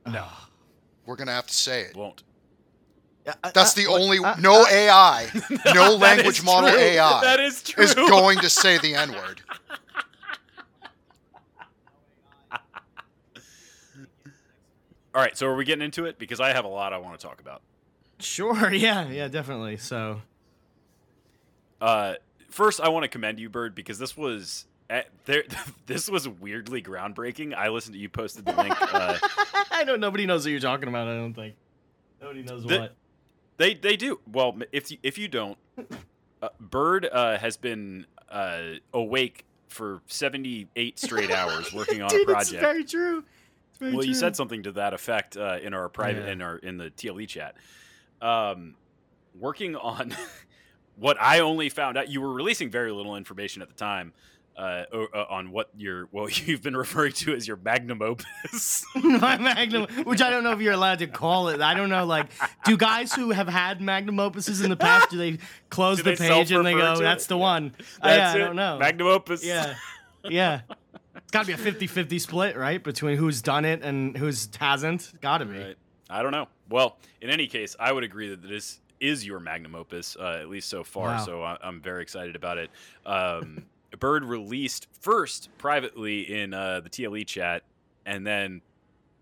no. 0.06 0.25
We're 1.06 1.15
gonna 1.15 1.31
have 1.33 1.48
to 1.48 1.53
say 1.53 1.81
it. 1.81 1.95
Won't. 1.95 2.24
That's 3.53 3.74
the 3.74 3.88
only 3.88 4.18
uh, 4.19 4.36
no 4.39 4.65
AI, 4.68 5.30
no 5.75 5.95
language 5.95 6.44
model 6.44 6.69
true. 6.71 6.80
AI 6.80 7.21
That 7.21 7.39
is 7.39 7.62
true. 7.63 7.83
is 7.83 7.94
going 7.94 8.39
to 8.39 8.50
say 8.50 8.77
the 8.80 8.95
N 8.95 9.12
word. 9.12 9.42
All 15.13 15.21
right. 15.21 15.36
So 15.38 15.48
are 15.48 15.56
we 15.56 15.65
getting 15.65 15.83
into 15.83 16.06
it? 16.06 16.18
Because 16.18 16.39
I 16.39 16.53
have 16.53 16.65
a 16.65 16.69
lot 16.69 16.94
I 16.94 16.98
want 16.98 17.19
to 17.19 17.25
talk 17.25 17.42
about. 17.42 17.62
Sure. 18.19 18.71
Yeah. 18.74 19.07
Yeah. 19.09 19.27
Definitely. 19.27 19.77
So. 19.77 20.21
Uh, 21.80 22.13
first, 22.51 22.80
I 22.80 22.89
want 22.89 23.03
to 23.03 23.07
commend 23.09 23.39
you, 23.39 23.50
Bird, 23.50 23.74
because 23.75 23.98
this 24.00 24.15
was 24.15 24.65
at, 24.89 25.07
there. 25.25 25.44
This 25.88 26.09
was 26.09 26.27
weirdly 26.30 26.81
groundbreaking. 26.81 27.53
I 27.56 27.69
listened 27.69 27.95
to 27.95 28.00
you 28.00 28.07
posted 28.09 28.45
the 28.45 28.53
link. 28.53 28.75
Uh, 28.80 29.18
I 29.71 29.83
don't. 29.83 30.00
Nobody 30.00 30.25
knows 30.25 30.45
what 30.45 30.51
you're 30.51 30.59
talking 30.59 30.88
about. 30.88 31.07
I 31.07 31.15
don't 31.15 31.33
think. 31.33 31.56
Nobody 32.21 32.44
knows 32.44 32.63
The- 32.63 32.80
what. 32.80 32.95
They 33.57 33.74
they 33.75 33.95
do. 33.98 34.19
Well, 34.31 34.57
if 34.71 34.89
you, 34.92 34.98
if 35.03 35.18
you 35.18 35.27
don't, 35.27 35.57
uh, 36.42 36.50
Bird 36.59 37.06
uh, 37.12 37.38
has 37.38 37.57
been 37.57 38.06
uh, 38.30 38.62
awake 38.94 39.45
for 39.68 40.01
78 40.07 40.98
straight 40.98 41.30
hours 41.31 41.71
working 41.74 42.01
on 42.01 42.09
Dude, 42.09 42.24
a 42.24 42.31
project. 42.31 42.53
it's 42.53 42.62
very 42.62 42.83
true. 42.83 43.24
It's 43.69 43.77
very 43.77 43.94
well, 43.94 44.03
you 44.06 44.13
said 44.15 44.36
something 44.36 44.63
to 44.63 44.71
that 44.74 44.94
effect 44.94 45.38
uh, 45.38 45.59
in 45.62 45.74
our 45.75 45.89
private 45.89 46.25
Yeah. 46.25 46.31
in 46.31 46.42
our 46.42 46.57
in 46.57 46.77
the 46.77 46.89
TLE 46.89 47.27
chat. 47.27 47.56
Um, 48.22 48.75
working 49.39 49.75
on 49.75 50.15
what 51.01 51.20
I 51.20 51.39
only 51.39 51.70
found 51.70 51.98
out. 51.98 52.10
You 52.10 52.22
were 52.22 52.31
releasing 52.31 52.70
very 52.70 52.91
little 52.91 53.15
information 53.15 53.62
at 53.62 53.67
the 53.67 53.74
time. 53.74 54.13
Uh, 54.58 54.84
uh, 54.93 55.25
on 55.29 55.50
what 55.50 55.70
your 55.77 56.10
well 56.12 56.27
you've 56.46 56.62
been 56.62 56.75
referring 56.75 57.13
to 57.13 57.34
as 57.34 57.48
your 57.48 57.55
magnum 57.55 58.01
opus. 58.01 58.86
my 58.96 59.38
magnum, 59.38 59.88
which 60.03 60.22
I 60.22 60.29
don't 60.29 60.43
know 60.43 60.51
if 60.51 60.60
you're 60.60 60.74
allowed 60.74 61.00
to 61.00 61.08
call 61.08 61.48
it. 61.48 61.62
I 61.62 61.74
don't 61.74 61.89
know. 61.89 62.05
Like, 62.05 62.27
do 62.65 62.75
guys 62.75 63.13
who 63.13 63.31
have 63.31 63.48
had 63.48 63.79
magnum 63.79 64.17
opuses 64.17 64.62
in 64.62 64.70
the 64.70 64.75
past 64.75 65.10
do 65.10 65.17
they 65.17 65.39
close 65.70 65.98
Do 65.98 66.03
the 66.03 66.12
they 66.12 66.27
page 66.27 66.51
and 66.51 66.65
they 66.65 66.74
go, 66.74 67.00
"That's 67.00 67.25
it? 67.25 67.29
the 67.29 67.38
one"? 67.38 67.74
Uh, 68.01 68.10
That's 68.10 68.36
yeah, 68.38 68.43
I 68.43 68.46
don't 68.46 68.58
know. 68.58 68.77
Magnum 68.77 69.08
opus. 69.08 69.43
Yeah, 69.43 69.75
yeah. 70.25 70.62
It's 71.15 71.31
got 71.31 71.46
to 71.46 71.48
be 71.48 71.53
a 71.53 71.72
50-50 71.74 72.20
split, 72.20 72.58
right, 72.58 72.84
between 72.84 73.15
who's 73.17 73.41
done 73.41 73.63
it 73.63 73.84
and 73.84 74.17
who's 74.17 74.50
hasn't. 74.60 75.13
Got 75.22 75.38
to 75.39 75.46
be. 75.46 75.58
Right. 75.60 75.77
I 76.10 76.24
don't 76.24 76.31
know. 76.34 76.50
Well, 76.70 76.98
in 77.22 77.29
any 77.29 77.48
case, 77.48 77.75
I 77.79 77.91
would 77.93 78.03
agree 78.03 78.29
that 78.29 78.41
this 78.41 78.81
is 79.01 79.25
your 79.25 79.39
magnum 79.41 79.75
opus, 79.75 80.15
uh, 80.15 80.38
at 80.41 80.48
least 80.50 80.70
so 80.70 80.84
far. 80.84 81.10
Wow. 81.10 81.25
So 81.25 81.43
I- 81.43 81.58
I'm 81.62 81.81
very 81.81 82.01
excited 82.03 82.36
about 82.36 82.58
it. 82.58 82.70
Um, 83.05 83.65
Bird 84.00 84.24
released 84.24 84.88
first 85.01 85.50
privately 85.58 86.22
in 86.34 86.53
uh, 86.53 86.79
the 86.79 86.89
TLE 86.89 87.25
chat, 87.25 87.63
and 88.05 88.25
then 88.25 88.62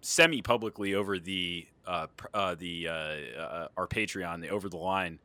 semi-publicly 0.01 0.93
over 0.93 1.17
the 1.17 1.65
uh, 1.88 2.05
uh, 2.36 2.53
the 2.55 2.88
uh, 2.88 2.91
uh, 2.91 3.67
our 3.77 3.88
Patreon, 3.88 4.41
the 4.41 4.50
Over 4.50 4.69
the 4.69 4.77
Line 4.77 5.17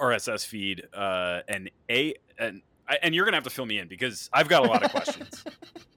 RSS 0.00 0.46
feed, 0.46 0.86
uh, 0.94 1.42
and 1.48 1.70
a 1.90 2.14
and 2.38 2.62
and 3.02 3.14
you're 3.14 3.24
gonna 3.26 3.36
have 3.36 3.44
to 3.44 3.50
fill 3.50 3.66
me 3.66 3.78
in 3.78 3.88
because 3.88 4.30
I've 4.32 4.48
got 4.48 4.62
a 4.62 4.66
lot 4.66 4.82
of 4.82 4.90
questions. 4.92 5.44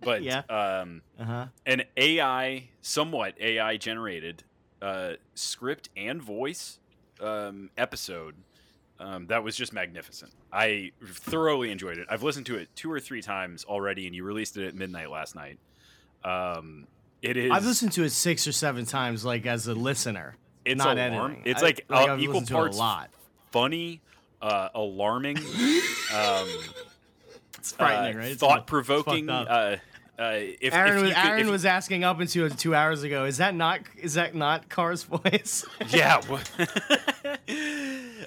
But 0.04 0.22
Yeah. 0.22 0.40
um, 0.50 1.02
Uh 1.18 1.24
huh. 1.24 1.46
an 1.66 1.84
AI, 1.96 2.70
somewhat 2.82 3.36
AI 3.40 3.78
generated 3.78 4.44
uh, 4.82 5.14
script 5.34 5.90
and 5.96 6.22
voice 6.22 6.80
um, 7.22 7.70
episode 7.78 8.36
um, 9.00 9.28
that 9.28 9.44
was 9.44 9.56
just 9.56 9.74
magnificent. 9.74 10.32
I 10.52 10.92
thoroughly 11.06 11.72
enjoyed 11.72 11.98
it. 11.98 12.08
I've 12.10 12.24
listened 12.24 12.46
to 12.48 12.56
it 12.58 12.70
two 12.76 12.92
or 12.92 13.00
three 13.00 13.22
times 13.22 13.66
already, 13.66 14.06
and 14.06 14.16
you 14.16 14.24
released 14.24 14.56
it 14.58 14.68
at 14.68 14.76
midnight 14.76 15.10
last 15.10 15.36
night. 15.36 15.60
Um, 16.24 16.88
it 17.22 17.36
is. 17.38 17.52
I've 17.52 17.66
listened 17.66 17.92
to 17.94 18.04
it 18.04 18.12
six 18.12 18.48
or 18.48 18.52
seven 18.52 18.86
times, 18.86 19.26
like 19.26 19.46
as 19.46 19.68
a 19.68 19.74
listener. 19.74 20.36
It's 20.66 20.78
not 20.78 20.98
alarm- 20.98 21.32
editing. 21.34 21.52
It's 21.52 21.62
I- 21.62 21.66
like, 21.66 21.86
uh, 21.90 22.18
equal 22.20 22.42
to 22.42 22.54
parts 22.54 22.78
a 22.78 22.80
lot. 22.80 23.10
funny, 23.52 24.02
uh, 24.42 24.70
alarming, 24.76 25.38
um, 26.14 26.48
It's 27.58 27.72
frightening, 27.74 28.16
uh, 28.16 28.20
right? 28.20 28.38
Thought 28.38 28.68
provoking. 28.68 29.30
Uh, 29.30 29.78
Uh, 30.20 30.34
if, 30.62 30.74
Aaron, 30.74 30.98
if 30.98 31.02
was, 31.04 31.14
could- 31.14 31.26
Aaron 31.26 31.46
if- 31.46 31.52
was 31.52 31.66
asking 31.66 32.04
up 32.04 32.20
until 32.20 32.50
two 32.50 32.76
hours 32.76 33.04
ago. 33.04 33.26
Is 33.26 33.38
that 33.38 33.56
not 33.56 33.82
is 33.98 34.14
that 34.14 34.36
not 34.36 34.70
Car's 34.70 35.04
voice? 35.14 35.66
yeah. 35.90 36.22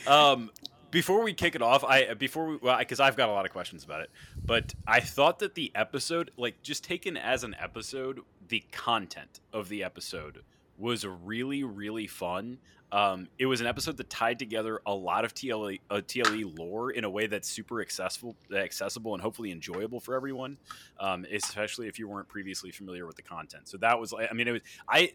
um, 0.06 0.50
before 0.90 1.22
we 1.22 1.34
kick 1.34 1.54
it 1.54 1.62
off, 1.62 1.84
I 1.84 2.14
before 2.14 2.46
we 2.46 2.56
well, 2.56 2.78
because 2.78 3.00
I've 3.00 3.16
got 3.16 3.28
a 3.28 3.32
lot 3.32 3.44
of 3.46 3.52
questions 3.52 3.84
about 3.84 4.00
it, 4.00 4.10
but 4.44 4.74
I 4.86 5.00
thought 5.00 5.38
that 5.40 5.54
the 5.54 5.72
episode, 5.74 6.30
like 6.36 6.62
just 6.62 6.84
taken 6.84 7.16
as 7.16 7.44
an 7.44 7.54
episode, 7.60 8.20
the 8.48 8.64
content 8.72 9.40
of 9.52 9.68
the 9.68 9.84
episode 9.84 10.42
was 10.78 11.06
really 11.06 11.64
really 11.64 12.06
fun. 12.06 12.58
Um, 12.92 13.28
it 13.38 13.46
was 13.46 13.60
an 13.60 13.66
episode 13.66 13.96
that 13.96 14.08
tied 14.08 14.38
together 14.38 14.80
a 14.86 14.94
lot 14.94 15.24
of 15.24 15.34
TLE, 15.34 15.80
uh, 15.90 16.00
TLE 16.06 16.56
lore 16.58 16.90
in 16.90 17.04
a 17.04 17.10
way 17.10 17.26
that's 17.26 17.48
super 17.48 17.80
accessible, 17.80 18.36
accessible, 18.54 19.14
and 19.14 19.22
hopefully 19.22 19.50
enjoyable 19.50 19.98
for 19.98 20.14
everyone, 20.14 20.56
um, 21.00 21.26
especially 21.32 21.88
if 21.88 21.98
you 21.98 22.08
weren't 22.08 22.28
previously 22.28 22.70
familiar 22.70 23.06
with 23.06 23.16
the 23.16 23.22
content. 23.22 23.68
So 23.68 23.76
that 23.78 23.98
was, 23.98 24.14
I 24.14 24.32
mean, 24.32 24.48
it 24.48 24.52
was 24.52 24.60
I. 24.88 25.12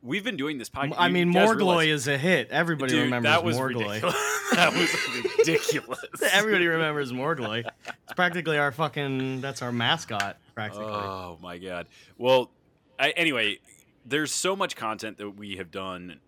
We've 0.00 0.22
been 0.22 0.36
doing 0.36 0.58
this 0.58 0.68
podcast. 0.68 0.94
I 0.96 1.08
mean, 1.08 1.32
Morgloy 1.32 1.88
is 1.88 2.06
a 2.06 2.16
hit. 2.16 2.50
Everybody 2.50 2.92
Dude, 2.92 3.04
remembers 3.04 3.30
that 3.30 3.44
was 3.44 3.56
Morgloy. 3.56 4.00
that 4.52 4.72
was 4.72 5.38
ridiculous. 5.38 6.00
Everybody 6.32 6.66
remembers 6.66 7.12
Morgloy. 7.12 7.64
It's 7.86 8.12
practically 8.14 8.58
our 8.58 8.70
fucking. 8.70 9.40
That's 9.40 9.60
our 9.60 9.72
mascot, 9.72 10.38
practically. 10.54 10.86
Oh 10.86 11.38
my 11.42 11.58
god. 11.58 11.88
Well, 12.16 12.50
I, 12.98 13.10
anyway, 13.10 13.58
there's 14.06 14.32
so 14.32 14.54
much 14.54 14.76
content 14.76 15.18
that 15.18 15.30
we 15.30 15.56
have 15.56 15.70
done. 15.70 16.20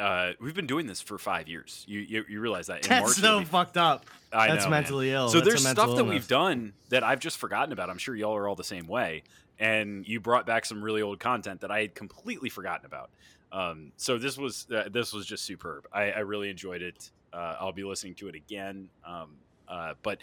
Uh, 0.00 0.32
we've 0.40 0.54
been 0.54 0.66
doing 0.66 0.86
this 0.86 1.00
for 1.00 1.18
five 1.18 1.46
years. 1.48 1.84
You 1.86 2.00
you, 2.00 2.24
you 2.28 2.40
realize 2.40 2.68
that? 2.68 2.84
In 2.84 2.88
That's 2.88 3.02
March 3.04 3.16
so 3.16 3.44
fucked 3.44 3.76
up. 3.76 4.06
I 4.32 4.48
That's 4.48 4.64
know, 4.64 4.70
man. 4.70 4.82
mentally 4.82 5.10
ill. 5.12 5.28
So 5.28 5.38
That's 5.40 5.62
there's 5.62 5.68
stuff 5.68 5.96
that 5.96 6.04
we've 6.04 6.26
done 6.26 6.72
that 6.88 7.04
I've 7.04 7.20
just 7.20 7.36
forgotten 7.38 7.72
about. 7.72 7.90
I'm 7.90 7.98
sure 7.98 8.16
y'all 8.16 8.34
are 8.36 8.48
all 8.48 8.54
the 8.56 8.64
same 8.64 8.86
way. 8.86 9.22
And 9.58 10.08
you 10.08 10.20
brought 10.20 10.46
back 10.46 10.64
some 10.64 10.82
really 10.82 11.02
old 11.02 11.20
content 11.20 11.60
that 11.60 11.70
I 11.70 11.82
had 11.82 11.94
completely 11.94 12.48
forgotten 12.48 12.86
about. 12.86 13.10
Um, 13.52 13.92
so 13.98 14.16
this 14.16 14.38
was 14.38 14.66
uh, 14.74 14.88
this 14.90 15.12
was 15.12 15.26
just 15.26 15.44
superb. 15.44 15.86
I, 15.92 16.12
I 16.12 16.18
really 16.20 16.48
enjoyed 16.48 16.80
it. 16.80 17.10
Uh, 17.32 17.56
I'll 17.60 17.72
be 17.72 17.84
listening 17.84 18.14
to 18.16 18.28
it 18.28 18.34
again. 18.34 18.88
Um, 19.04 19.36
uh, 19.68 19.94
but 20.02 20.18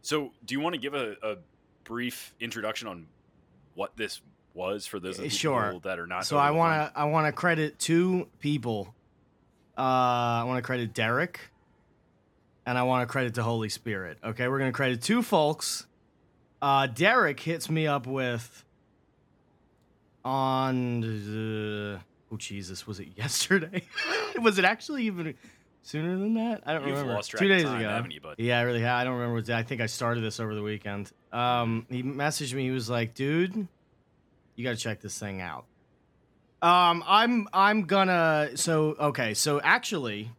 so, 0.00 0.32
do 0.44 0.54
you 0.54 0.60
want 0.60 0.74
to 0.74 0.80
give 0.80 0.94
a, 0.94 1.16
a 1.22 1.36
brief 1.84 2.34
introduction 2.40 2.88
on 2.88 3.06
what 3.74 3.96
this 3.96 4.20
was 4.54 4.86
for 4.86 4.98
those 4.98 5.18
of 5.18 5.26
Uh, 5.26 5.28
sure. 5.28 5.64
people 5.66 5.80
that 5.80 5.98
are 5.98 6.06
not? 6.06 6.24
So 6.26 6.38
I 6.38 6.50
want 6.52 6.72
to 6.94 6.98
I 6.98 7.04
want 7.04 7.26
to 7.26 7.32
credit 7.32 7.78
two 7.78 8.28
people. 8.38 8.94
Uh, 9.76 9.80
I 9.80 10.44
want 10.46 10.58
to 10.58 10.62
credit 10.62 10.92
Derek, 10.92 11.40
and 12.66 12.76
I 12.76 12.82
want 12.82 13.08
to 13.08 13.10
credit 13.10 13.34
the 13.34 13.42
Holy 13.42 13.68
Spirit. 13.68 14.18
Okay, 14.22 14.48
we're 14.48 14.58
gonna 14.58 14.72
credit 14.72 15.02
two 15.02 15.22
folks. 15.22 15.86
Uh, 16.60 16.86
Derek 16.86 17.40
hits 17.40 17.68
me 17.70 17.86
up 17.86 18.06
with 18.06 18.64
on 20.24 21.02
uh, 21.02 22.00
oh 22.32 22.36
Jesus, 22.36 22.86
was 22.86 23.00
it 23.00 23.08
yesterday? 23.16 23.82
was 24.40 24.58
it 24.58 24.64
actually 24.64 25.04
even 25.04 25.34
sooner 25.82 26.18
than 26.18 26.34
that? 26.34 26.62
I 26.66 26.74
don't 26.74 26.86
You've 26.86 27.00
remember. 27.00 27.22
Two 27.22 27.48
days 27.48 27.64
time, 27.64 27.80
ago, 27.80 27.88
haven't 27.88 28.12
you? 28.12 28.20
Yeah, 28.38 28.58
I 28.58 28.62
really 28.62 28.82
have. 28.82 29.00
I 29.00 29.04
don't 29.04 29.14
remember. 29.14 29.36
What 29.36 29.46
day. 29.46 29.54
I 29.54 29.62
think 29.62 29.80
I 29.80 29.86
started 29.86 30.22
this 30.22 30.38
over 30.38 30.54
the 30.54 30.62
weekend. 30.62 31.10
Um, 31.32 31.86
he 31.88 32.02
messaged 32.02 32.54
me. 32.54 32.64
He 32.64 32.70
was 32.70 32.88
like, 32.90 33.14
"Dude, 33.14 33.66
you 34.54 34.64
got 34.64 34.70
to 34.70 34.76
check 34.76 35.00
this 35.00 35.18
thing 35.18 35.40
out." 35.40 35.64
Um, 36.62 37.02
I'm 37.06 37.48
I'm 37.52 37.82
gonna. 37.82 38.50
So 38.54 38.94
okay. 38.98 39.34
So 39.34 39.60
actually, 39.60 40.30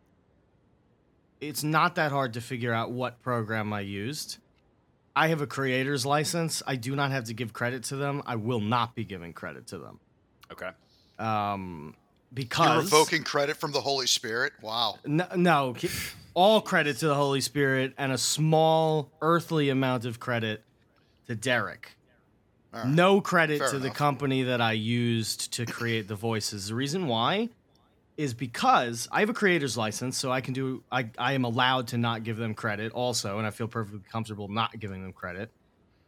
it's 1.41 1.63
not 1.63 1.95
that 1.95 2.11
hard 2.11 2.33
to 2.33 2.41
figure 2.41 2.73
out 2.73 2.91
what 2.91 3.21
program 3.21 3.73
I 3.73 3.81
used. 3.81 4.37
I 5.15 5.27
have 5.27 5.41
a 5.41 5.47
creator's 5.47 6.05
license. 6.05 6.63
I 6.65 6.77
do 6.77 6.95
not 6.95 7.11
have 7.11 7.25
to 7.25 7.33
give 7.33 7.53
credit 7.53 7.83
to 7.85 7.97
them. 7.97 8.23
I 8.25 8.37
will 8.37 8.61
not 8.61 8.95
be 8.95 9.03
giving 9.03 9.33
credit 9.33 9.67
to 9.67 9.77
them. 9.77 9.99
Okay. 10.51 10.69
Um, 11.19 11.95
because 12.33 12.67
You're 12.67 12.81
because 12.83 12.91
revoking 12.91 13.23
credit 13.23 13.57
from 13.57 13.73
the 13.73 13.81
Holy 13.81 14.07
Spirit. 14.07 14.53
Wow. 14.61 14.97
no, 15.05 15.27
no, 15.35 15.75
all 16.33 16.61
credit 16.61 16.97
to 16.97 17.07
the 17.07 17.15
Holy 17.15 17.41
Spirit 17.41 17.93
and 17.97 18.11
a 18.11 18.17
small 18.17 19.11
earthly 19.21 19.69
amount 19.69 20.05
of 20.05 20.19
credit 20.19 20.63
to 21.27 21.35
Derek. 21.35 21.95
Right. 22.73 22.87
No 22.87 23.21
credit 23.21 23.59
Fair 23.59 23.69
to 23.69 23.79
the 23.79 23.91
company 23.91 24.43
that 24.43 24.59
I 24.59 24.71
used 24.71 25.53
to 25.53 25.65
create 25.65 26.07
the 26.07 26.15
voices. 26.15 26.69
The 26.69 26.75
reason 26.75 27.07
why 27.07 27.49
is 28.17 28.33
because 28.33 29.07
I 29.11 29.19
have 29.19 29.29
a 29.29 29.33
creator's 29.33 29.77
license, 29.77 30.17
so 30.17 30.31
I 30.31 30.41
can 30.41 30.55
do 30.55 30.83
I, 30.91 31.09
I 31.17 31.33
am 31.33 31.43
allowed 31.43 31.89
to 31.89 31.97
not 31.97 32.23
give 32.23 32.37
them 32.37 32.55
credit 32.55 32.91
also, 32.91 33.37
and 33.37 33.45
I 33.45 33.51
feel 33.51 33.67
perfectly 33.67 34.01
comfortable 34.11 34.47
not 34.47 34.79
giving 34.79 35.03
them 35.03 35.13
credit. 35.13 35.51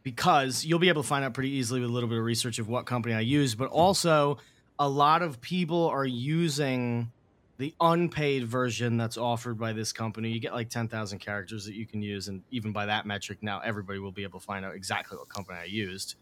Because 0.02 0.64
you'll 0.64 0.78
be 0.78 0.88
able 0.88 1.02
to 1.02 1.08
find 1.08 1.24
out 1.24 1.34
pretty 1.34 1.50
easily 1.50 1.80
with 1.80 1.90
a 1.90 1.92
little 1.92 2.08
bit 2.08 2.18
of 2.18 2.24
research 2.24 2.58
of 2.58 2.68
what 2.68 2.84
company 2.84 3.14
I 3.14 3.20
use, 3.20 3.54
but 3.54 3.68
also 3.68 4.38
a 4.78 4.88
lot 4.88 5.22
of 5.22 5.40
people 5.40 5.88
are 5.88 6.04
using 6.04 7.10
the 7.58 7.74
unpaid 7.80 8.44
version 8.44 8.96
that's 8.96 9.16
offered 9.16 9.58
by 9.58 9.72
this 9.72 9.92
company. 9.92 10.30
You 10.30 10.38
get 10.40 10.52
like 10.52 10.68
10,000 10.68 11.18
characters 11.18 11.64
that 11.64 11.74
you 11.74 11.86
can 11.86 12.02
use, 12.02 12.28
and 12.28 12.42
even 12.50 12.72
by 12.72 12.86
that 12.86 13.06
metric, 13.06 13.38
now 13.40 13.60
everybody 13.60 13.98
will 13.98 14.12
be 14.12 14.24
able 14.24 14.38
to 14.40 14.44
find 14.44 14.64
out 14.64 14.74
exactly 14.74 15.16
what 15.16 15.28
company 15.28 15.58
I 15.58 15.64
used 15.64 16.16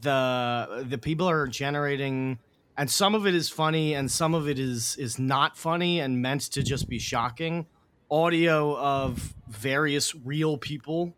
the 0.00 0.86
the 0.88 0.98
people 0.98 1.28
are 1.28 1.46
generating 1.46 2.38
and 2.76 2.90
some 2.90 3.14
of 3.14 3.26
it 3.26 3.34
is 3.34 3.48
funny 3.48 3.94
and 3.94 4.10
some 4.10 4.34
of 4.34 4.48
it 4.48 4.58
is 4.58 4.96
is 4.96 5.18
not 5.18 5.56
funny 5.56 6.00
and 6.00 6.22
meant 6.22 6.42
to 6.42 6.62
just 6.62 6.88
be 6.88 6.98
shocking. 6.98 7.66
Audio 8.10 8.76
of 8.76 9.34
various 9.48 10.14
real 10.14 10.56
people 10.56 11.14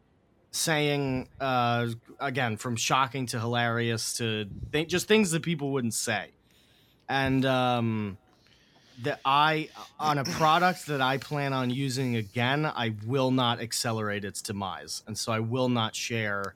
saying 0.52 1.28
uh 1.40 1.86
again 2.18 2.56
from 2.56 2.74
shocking 2.74 3.26
to 3.26 3.38
hilarious 3.38 4.16
to 4.16 4.46
th- 4.72 4.88
just 4.88 5.06
things 5.06 5.30
that 5.30 5.42
people 5.42 5.70
wouldn't 5.70 5.94
say. 5.94 6.30
And 7.08 7.44
um 7.44 8.18
that 9.02 9.20
I 9.24 9.68
on 9.98 10.18
a 10.18 10.24
product 10.24 10.86
that 10.86 11.00
I 11.00 11.18
plan 11.18 11.52
on 11.52 11.70
using 11.70 12.16
again, 12.16 12.66
I 12.66 12.94
will 13.06 13.30
not 13.30 13.60
accelerate 13.60 14.24
its 14.24 14.42
demise, 14.42 15.02
and 15.06 15.16
so 15.16 15.32
I 15.32 15.40
will 15.40 15.68
not 15.68 15.94
share 15.94 16.54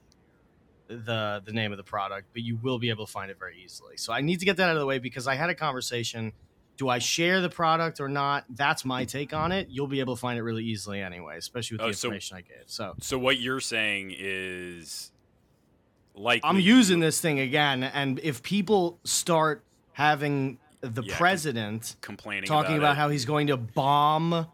the 1.05 1.43
the 1.45 1.53
name 1.53 1.73
of 1.73 1.79
the 1.79 1.85
product, 1.85 2.29
but 2.33 2.43
you 2.43 2.57
will 2.57 2.79
be 2.79 2.91
able 2.91 3.07
to 3.07 3.13
find 3.13 3.31
it 3.31 3.39
very 3.39 3.61
easily. 3.65 3.97
So 3.97 4.13
I 4.13 4.21
need 4.21 4.39
to 4.41 4.45
get 4.45 4.57
that 4.59 4.69
out 4.69 4.77
of 4.77 4.81
the 4.81 4.87
way 4.87 4.99
because 4.99 5.27
I 5.27 5.35
had 5.35 5.51
a 5.51 5.55
conversation. 5.55 6.33
Do 6.77 6.89
I 6.89 6.99
share 6.99 7.41
the 7.41 7.49
product 7.49 8.01
or 8.01 8.09
not? 8.09 8.45
That's 8.51 8.85
my 8.85 9.05
take 9.05 9.33
on 9.33 9.53
it. 9.53 9.69
You'll 9.71 9.87
be 9.87 10.01
able 10.01 10.17
to 10.17 10.21
find 10.21 10.39
it 10.39 10.43
really 10.43 10.65
easily 10.65 11.01
anyway, 11.01 11.37
especially 11.39 11.77
with 11.77 11.83
Oh, 11.83 11.89
the 11.89 11.95
so- 11.95 12.09
information 12.09 12.37
I 12.37 12.41
gave. 12.41 12.65
So 12.67 12.95
So 13.01 13.17
what 13.19 13.39
you're 13.39 13.61
saying 13.61 14.15
is 14.19 15.13
like 16.17 16.41
I'm 16.45 16.59
using 16.59 17.01
this 17.01 17.21
thing 17.21 17.39
again, 17.41 17.83
and 17.85 18.19
if 18.23 18.43
people 18.43 18.99
start 19.05 19.65
having 19.93 20.59
the 20.81 21.03
Yeah, 21.03 21.17
president 21.17 21.97
complaining 22.01 22.47
talking 22.47 22.73
about, 22.77 22.79
about 22.93 22.97
how 22.97 23.09
he's 23.09 23.25
going 23.25 23.47
to 23.49 23.57
bomb 23.57 24.47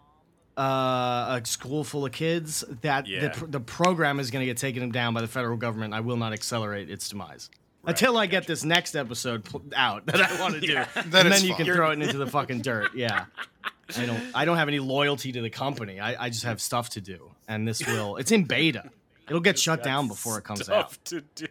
uh, 0.56 1.40
a 1.40 1.42
school 1.44 1.84
full 1.84 2.04
of 2.06 2.12
kids, 2.12 2.64
that 2.82 3.06
Yeah. 3.06 3.20
the, 3.20 3.30
pr- 3.30 3.46
the 3.46 3.60
program 3.60 4.20
is 4.20 4.30
going 4.30 4.42
to 4.42 4.46
get 4.46 4.56
taken 4.56 4.90
down 4.90 5.14
by 5.14 5.20
the 5.20 5.28
federal 5.28 5.56
government. 5.56 5.94
I 5.94 6.00
will 6.00 6.16
not 6.16 6.32
accelerate 6.32 6.90
its 6.90 7.08
demise 7.08 7.50
Right, 7.82 7.90
until 7.92 8.16
I 8.18 8.26
get 8.26 8.46
this 8.46 8.64
next 8.64 8.94
episode 8.94 9.44
pl- 9.44 9.62
out 9.74 10.06
that 10.06 10.20
I 10.20 10.40
want 10.40 10.54
to 10.54 10.60
do, 10.60 10.72
Yeah. 10.72 10.86
and 10.96 11.10
Then 11.10 11.24
then, 11.24 11.32
it's 11.32 11.42
you 11.42 11.54
can 11.54 11.66
fine. 11.66 11.74
throw 11.74 11.90
it 11.92 12.00
into 12.02 12.18
the 12.18 12.26
fucking 12.26 12.60
dirt. 12.62 12.94
Yeah. 12.94 13.24
I 13.96 14.06
don't. 14.06 14.22
I 14.34 14.44
don't 14.44 14.56
have 14.56 14.68
any 14.68 14.78
loyalty 14.78 15.32
to 15.32 15.40
the 15.42 15.50
company. 15.50 15.98
I, 15.98 16.26
I 16.26 16.28
just 16.30 16.44
have 16.44 16.60
stuff 16.60 16.90
to 16.90 17.00
do, 17.00 17.32
and 17.48 17.66
this 17.66 17.84
will. 17.84 18.18
It's 18.18 18.30
in 18.30 18.44
beta. 18.44 18.88
It'll 19.30 19.40
get 19.40 19.58
shut 19.58 19.82
down 19.82 20.08
before 20.08 20.36
it 20.38 20.42
comes 20.44 20.68
out. 20.68 20.98
To 21.06 21.22
do. 21.34 21.46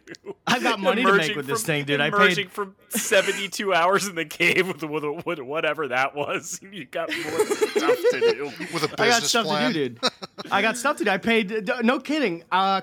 I've 0.45 0.61
got 0.61 0.79
money 0.79 1.01
to 1.01 1.07
make 1.07 1.13
Emerging 1.15 1.37
with 1.37 1.47
this 1.47 1.63
thing, 1.63 1.85
dude. 1.85 1.99
I 2.01 2.07
emerging 2.09 2.45
paid. 2.47 2.51
from 2.51 2.75
72 2.89 3.73
hours 3.73 4.05
in 4.07 4.15
the 4.15 4.25
cave 4.25 4.67
with, 4.67 4.83
with, 4.83 5.25
with 5.25 5.39
whatever 5.39 5.87
that 5.87 6.13
was. 6.15 6.59
You 6.71 6.85
got 6.85 7.09
more 7.09 7.45
stuff 7.45 7.97
to 8.11 8.19
do. 8.19 8.43
With 8.73 8.83
a 8.83 8.87
business 8.87 8.99
I 8.99 9.07
got 9.09 9.23
stuff 9.23 9.45
plan. 9.45 9.73
to 9.73 9.89
do, 9.89 9.89
dude. 9.95 10.11
I 10.51 10.61
got 10.61 10.77
stuff 10.77 10.97
to 10.97 11.05
do. 11.05 11.09
I 11.09 11.17
paid. 11.17 11.69
No 11.83 11.99
kidding. 11.99 12.43
Uh, 12.51 12.81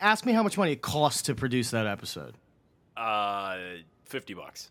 ask 0.00 0.26
me 0.26 0.32
how 0.32 0.42
much 0.42 0.58
money 0.58 0.72
it 0.72 0.82
cost 0.82 1.26
to 1.26 1.34
produce 1.34 1.70
that 1.70 1.86
episode. 1.86 2.34
Uh, 2.96 3.56
50 4.04 4.34
bucks. 4.34 4.70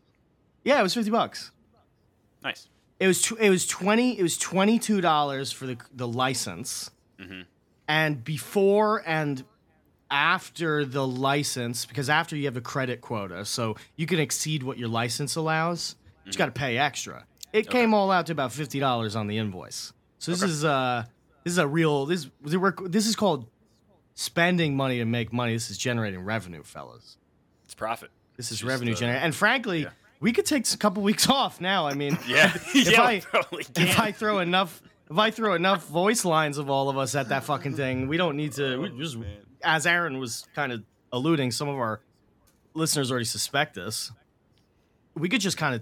Yeah, 0.63 0.79
it 0.79 0.83
was 0.83 0.93
fifty 0.93 1.09
bucks. 1.09 1.51
Nice. 2.43 2.67
It 2.99 3.07
was 3.07 3.21
tw- 3.21 3.39
it 3.39 3.49
was 3.49 3.65
twenty 3.65 4.19
it 4.19 4.21
was 4.21 4.37
twenty 4.37 4.77
two 4.77 5.01
dollars 5.01 5.51
for 5.51 5.65
the 5.65 5.77
the 5.91 6.07
license, 6.07 6.91
Mhm. 7.19 7.45
and 7.87 8.23
before 8.23 9.01
and 9.07 9.43
after 10.11 10.85
the 10.85 11.07
license, 11.07 11.85
because 11.85 12.09
after 12.09 12.35
you 12.35 12.45
have 12.45 12.57
a 12.57 12.61
credit 12.61 13.01
quota, 13.01 13.45
so 13.45 13.75
you 13.95 14.05
can 14.05 14.19
exceed 14.19 14.61
what 14.61 14.77
your 14.77 14.89
license 14.89 15.35
allows, 15.35 15.95
but 16.25 16.33
you 16.33 16.37
got 16.37 16.47
to 16.47 16.51
pay 16.51 16.77
extra. 16.77 17.25
It 17.53 17.69
came 17.69 17.93
all 17.93 18.11
out 18.11 18.27
to 18.27 18.31
about 18.31 18.51
fifty 18.51 18.79
dollars 18.79 19.15
on 19.15 19.27
the 19.27 19.37
invoice. 19.37 19.93
So 20.19 20.31
this 20.31 20.43
is 20.43 20.63
uh 20.63 21.05
this 21.43 21.53
is 21.53 21.57
a 21.57 21.67
real 21.67 22.05
this 22.05 22.29
this 22.43 23.07
is 23.07 23.15
called 23.15 23.47
spending 24.13 24.75
money 24.75 24.99
to 24.99 25.05
make 25.05 25.33
money. 25.33 25.53
This 25.53 25.71
is 25.71 25.77
generating 25.77 26.21
revenue, 26.21 26.63
fellas. 26.63 27.17
It's 27.65 27.73
profit. 27.73 28.11
This 28.37 28.51
is 28.51 28.59
Just, 28.59 28.69
revenue 28.69 28.93
uh, 28.93 28.95
generating. 28.95 29.23
And 29.23 29.35
frankly, 29.35 29.83
yeah. 29.83 29.89
we 30.19 30.31
could 30.31 30.45
take 30.45 30.71
a 30.71 30.77
couple 30.77 31.03
weeks 31.03 31.29
off 31.29 31.59
now. 31.59 31.87
I 31.87 31.93
mean, 31.93 32.17
Yeah. 32.27 32.53
if 32.55 32.91
yeah, 32.91 33.01
I 33.01 33.21
if. 33.75 33.99
I 33.99 34.11
throw 34.11 34.39
enough 34.39 34.81
if 35.09 35.17
I 35.17 35.31
throw 35.31 35.55
enough 35.55 35.87
voice 35.87 36.23
lines 36.23 36.57
of 36.57 36.69
all 36.69 36.89
of 36.89 36.97
us 36.97 37.15
at 37.15 37.29
that 37.29 37.43
fucking 37.43 37.75
thing, 37.75 38.07
we 38.07 38.17
don't 38.17 38.37
need 38.37 38.53
to 38.53 38.77
we 38.77 38.89
just 38.97 39.17
as 39.63 39.85
Aaron 39.85 40.19
was 40.19 40.47
kind 40.55 40.71
of 40.71 40.83
alluding, 41.11 41.51
some 41.51 41.67
of 41.67 41.75
our 41.75 42.01
listeners 42.73 43.11
already 43.11 43.25
suspect 43.25 43.75
this. 43.75 44.11
We 45.15 45.29
could 45.29 45.41
just 45.41 45.57
kind 45.57 45.75
of 45.75 45.81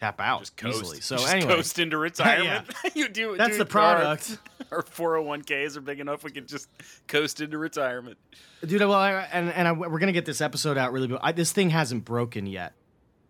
tap 0.00 0.20
out 0.20 0.40
Just 0.40 0.56
coast. 0.56 0.82
easily. 0.82 1.00
So 1.00 1.16
just 1.16 1.32
anyway, 1.32 1.54
coast 1.54 1.78
into 1.78 1.98
retirement. 1.98 2.68
you 2.94 3.08
do. 3.08 3.36
That's 3.36 3.52
dude, 3.52 3.60
the 3.60 3.66
product. 3.66 4.38
Our 4.70 4.82
four 4.82 5.14
hundred 5.14 5.26
one 5.26 5.42
ks 5.42 5.76
are 5.76 5.80
big 5.80 6.00
enough. 6.00 6.22
We 6.24 6.30
can 6.30 6.46
just 6.46 6.68
coast 7.06 7.40
into 7.40 7.56
retirement. 7.58 8.18
dude. 8.66 8.80
Well, 8.80 8.92
I, 8.92 9.12
and 9.32 9.50
and 9.52 9.66
I, 9.68 9.72
we're 9.72 9.98
gonna 9.98 10.12
get 10.12 10.26
this 10.26 10.40
episode 10.40 10.76
out 10.76 10.92
really. 10.92 11.16
I, 11.20 11.32
this 11.32 11.52
thing 11.52 11.70
hasn't 11.70 12.04
broken 12.04 12.46
yet. 12.46 12.74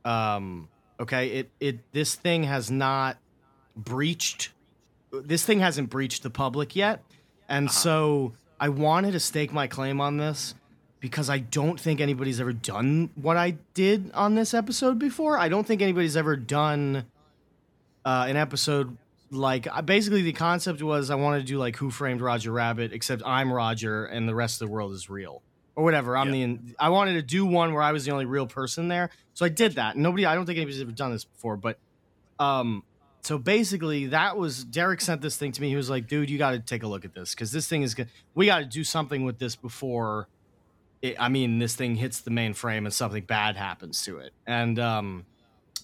Um. 0.04 0.68
Okay. 0.98 1.28
It 1.28 1.50
it 1.60 1.92
this 1.92 2.14
thing 2.14 2.42
has 2.44 2.70
not 2.70 3.18
breached. 3.76 4.50
This 5.12 5.44
thing 5.44 5.60
hasn't 5.60 5.90
breached 5.90 6.22
the 6.22 6.30
public 6.30 6.74
yet, 6.74 7.02
and 7.48 7.70
so 7.70 8.32
I 8.60 8.68
wanted 8.68 9.12
to 9.12 9.20
stake 9.20 9.52
my 9.52 9.66
claim 9.66 10.00
on 10.00 10.16
this 10.16 10.54
because 11.00 11.30
I 11.30 11.38
don't 11.38 11.78
think 11.78 12.00
anybody's 12.00 12.40
ever 12.40 12.52
done 12.52 13.10
what 13.14 13.36
I 13.36 13.56
did 13.74 14.10
on 14.14 14.34
this 14.34 14.52
episode 14.52 14.98
before. 14.98 15.38
I 15.38 15.48
don't 15.48 15.66
think 15.66 15.80
anybody's 15.80 16.16
ever 16.16 16.36
done 16.36 17.04
uh, 18.04 18.26
an 18.28 18.36
episode 18.36 18.96
like 19.30 19.66
uh, 19.66 19.82
basically 19.82 20.22
the 20.22 20.32
concept 20.32 20.82
was 20.82 21.10
I 21.10 21.14
wanted 21.14 21.40
to 21.40 21.44
do 21.44 21.58
like 21.58 21.76
Who 21.76 21.90
Framed 21.90 22.20
Roger 22.20 22.50
Rabbit, 22.50 22.92
except 22.92 23.22
I'm 23.24 23.52
Roger 23.52 24.06
and 24.06 24.28
the 24.28 24.34
rest 24.34 24.60
of 24.60 24.68
the 24.68 24.72
world 24.72 24.92
is 24.92 25.10
real 25.10 25.42
or 25.76 25.84
whatever. 25.84 26.16
I'm 26.16 26.32
Yeah. 26.34 26.46
the 26.46 26.74
I 26.78 26.88
wanted 26.88 27.14
to 27.14 27.22
do 27.22 27.44
one 27.46 27.74
where 27.74 27.82
I 27.82 27.92
was 27.92 28.04
the 28.04 28.10
only 28.10 28.24
real 28.24 28.46
person 28.46 28.88
there, 28.88 29.10
so 29.34 29.44
I 29.44 29.50
did 29.50 29.74
that. 29.74 29.96
Nobody, 29.96 30.26
I 30.26 30.34
don't 30.34 30.46
think 30.46 30.56
anybody's 30.56 30.80
ever 30.80 30.92
done 30.92 31.12
this 31.12 31.24
before, 31.24 31.56
but 31.56 31.78
um, 32.40 32.82
so 33.22 33.38
basically 33.38 34.06
that 34.06 34.36
was 34.36 34.64
Derek 34.64 35.00
sent 35.00 35.20
this 35.20 35.36
thing 35.36 35.52
to 35.52 35.60
me. 35.60 35.68
He 35.68 35.76
was 35.76 35.90
like, 35.90 36.06
"Dude, 36.06 36.30
you 36.30 36.38
got 36.38 36.52
to 36.52 36.60
take 36.60 36.82
a 36.82 36.86
look 36.86 37.04
at 37.04 37.14
this 37.14 37.34
because 37.34 37.52
this 37.52 37.68
thing 37.68 37.82
is 37.82 37.94
good. 37.94 38.08
We 38.34 38.46
got 38.46 38.58
to 38.60 38.64
do 38.64 38.84
something 38.84 39.24
with 39.24 39.38
this 39.38 39.56
before." 39.56 40.28
It, 41.00 41.16
I 41.18 41.28
mean, 41.28 41.58
this 41.58 41.76
thing 41.76 41.94
hits 41.94 42.20
the 42.20 42.30
mainframe 42.30 42.78
and 42.78 42.92
something 42.92 43.24
bad 43.24 43.56
happens 43.56 44.02
to 44.04 44.18
it, 44.18 44.32
and 44.46 44.78
um, 44.78 45.26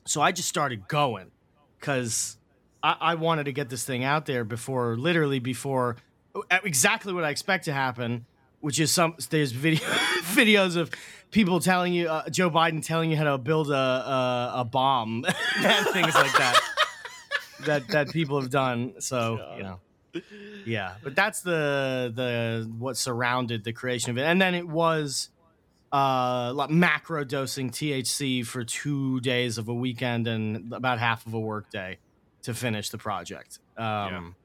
so 0.05 0.21
I 0.21 0.33
just 0.33 0.49
started 0.49 0.89
going 0.89 1.31
because 1.79 2.37
I, 2.83 2.97
I 3.01 3.15
wanted 3.15 3.45
to 3.45 3.53
get 3.53 3.69
this 3.69 3.85
thing 3.85 4.05
out 4.05 4.27
there 4.27 4.45
before, 4.45 4.97
literally 4.97 5.39
before 5.39 5.97
exactly 6.51 7.13
what 7.13 7.25
I 7.25 7.31
expect 7.31 7.67
to 7.67 7.73
happen, 7.73 8.27
which 8.61 8.81
is 8.81 8.91
some 8.91 9.15
there's 9.31 9.53
video 9.53 9.81
videos 10.35 10.77
of 10.77 10.91
people 11.31 11.61
telling 11.61 11.93
you 11.93 12.09
uh, 12.09 12.29
Joe 12.29 12.51
Biden 12.51 12.85
telling 12.85 13.11
you 13.11 13.17
how 13.17 13.25
to 13.25 13.39
build 13.39 13.71
a 13.71 13.75
a, 13.75 14.53
a 14.57 14.65
bomb 14.65 15.25
and 15.57 15.87
things 15.89 16.15
like 16.15 16.33
that 16.39 16.61
that 17.61 17.87
that 17.89 18.11
people 18.11 18.41
have 18.41 18.51
done. 18.51 18.95
So 19.01 19.39
you 19.57 19.63
know. 19.63 19.81
Yeah, 20.65 20.95
but 21.03 21.17
that's 21.17 21.41
the 21.43 22.13
the 22.15 22.71
what 22.79 22.97
surrounded 22.97 23.65
the 23.65 23.73
creation 23.73 24.11
of 24.13 24.19
it, 24.19 24.23
and 24.23 24.41
then 24.41 24.55
it 24.55 24.69
was 24.69 25.31
uh 25.93 26.53
like 26.55 26.71
macro 26.71 27.25
dosing 27.25 27.71
THC 27.71 28.47
for 28.47 28.63
two 28.65 29.21
days 29.21 29.59
of 29.59 29.69
a 29.69 29.75
weekend 29.75 30.27
and 30.29 30.73
about 30.73 30.99
half 31.01 31.27
of 31.27 31.35
a 31.35 31.41
work 31.41 31.69
day 31.71 31.99
to 32.43 32.55
finish 32.55 32.91
the 32.91 32.99
project. 32.99 33.59
Um, 33.77 34.37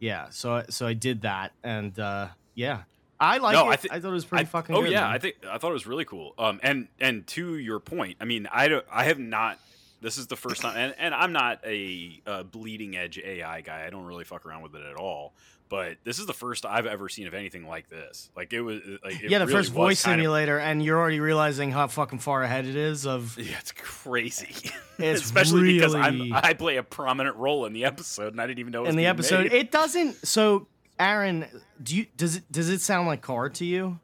yeah. 0.00 0.28
so 0.30 0.64
so 0.70 0.86
I 0.86 0.94
did 0.94 1.22
that, 1.22 1.52
and 1.62 1.98
uh, 1.98 2.28
yeah, 2.54 2.82
I 3.20 3.36
like 3.38 3.52
No, 3.54 3.70
it. 3.70 3.86
I 3.90 3.96
I, 3.96 4.00
thought 4.00 4.08
it 4.08 4.12
was 4.12 4.24
pretty 4.24 4.42
I- 4.42 4.46
fucking. 4.46 4.74
oh 4.74 4.80
good, 4.82 4.92
yeah, 4.92 5.02
man. 5.02 5.10
I 5.12 5.18
think 5.18 5.36
I 5.46 5.58
thought 5.58 5.70
it 5.70 5.74
was 5.74 5.86
really 5.86 6.06
cool. 6.06 6.32
Um, 6.38 6.58
and 6.62 6.88
and 7.00 7.26
to 7.28 7.58
your 7.58 7.80
point, 7.80 8.16
I 8.20 8.24
mean, 8.24 8.48
I 8.50 8.68
don't, 8.68 8.86
I 8.90 9.04
have 9.04 9.18
not. 9.18 9.58
This 10.00 10.18
is 10.18 10.26
the 10.26 10.36
first 10.36 10.62
time, 10.62 10.76
and, 10.76 10.94
and 10.98 11.14
I'm 11.14 11.32
not 11.32 11.60
a 11.64 12.20
uh, 12.26 12.42
bleeding 12.42 12.96
edge 12.96 13.18
AI 13.18 13.62
guy. 13.62 13.84
I 13.86 13.90
don't 13.90 14.04
really 14.04 14.24
fuck 14.24 14.44
around 14.44 14.62
with 14.62 14.74
it 14.74 14.82
at 14.82 14.96
all. 14.96 15.32
But 15.68 15.96
this 16.04 16.20
is 16.20 16.26
the 16.26 16.32
first 16.32 16.64
I've 16.64 16.86
ever 16.86 17.08
seen 17.08 17.26
of 17.26 17.34
anything 17.34 17.66
like 17.66 17.88
this. 17.88 18.30
Like 18.36 18.52
it 18.52 18.60
was, 18.60 18.82
like 19.02 19.20
it 19.20 19.30
yeah, 19.30 19.40
the 19.40 19.46
really 19.46 19.58
first 19.58 19.72
voice 19.72 20.02
kind 20.04 20.20
of- 20.20 20.22
simulator, 20.24 20.60
and 20.60 20.80
you're 20.84 20.96
already 20.98 21.18
realizing 21.18 21.72
how 21.72 21.88
fucking 21.88 22.20
far 22.20 22.44
ahead 22.44 22.66
it 22.66 22.76
is. 22.76 23.04
Of 23.04 23.36
Yeah, 23.38 23.56
it's 23.58 23.72
crazy. 23.72 24.70
It's 24.98 25.20
Especially 25.24 25.74
because 25.74 25.94
I'm 25.94 26.32
I 26.32 26.54
play 26.54 26.76
a 26.76 26.82
prominent 26.82 27.36
role 27.36 27.66
in 27.66 27.72
the 27.74 27.84
episode, 27.84 28.32
and 28.32 28.40
I 28.40 28.46
didn't 28.46 28.60
even 28.60 28.72
know 28.72 28.80
it 28.80 28.82
was 28.82 28.90
in 28.90 28.96
the 28.96 29.00
being 29.02 29.10
episode, 29.10 29.42
made. 29.44 29.52
it 29.52 29.70
doesn't. 29.70 30.26
So, 30.26 30.68
Aaron, 30.98 31.44
do 31.82 31.96
you 31.96 32.06
does 32.16 32.36
it 32.36 32.50
does 32.50 32.70
it 32.70 32.80
sound 32.80 33.06
like 33.06 33.20
car 33.20 33.50
to 33.50 33.64
you? 33.64 33.98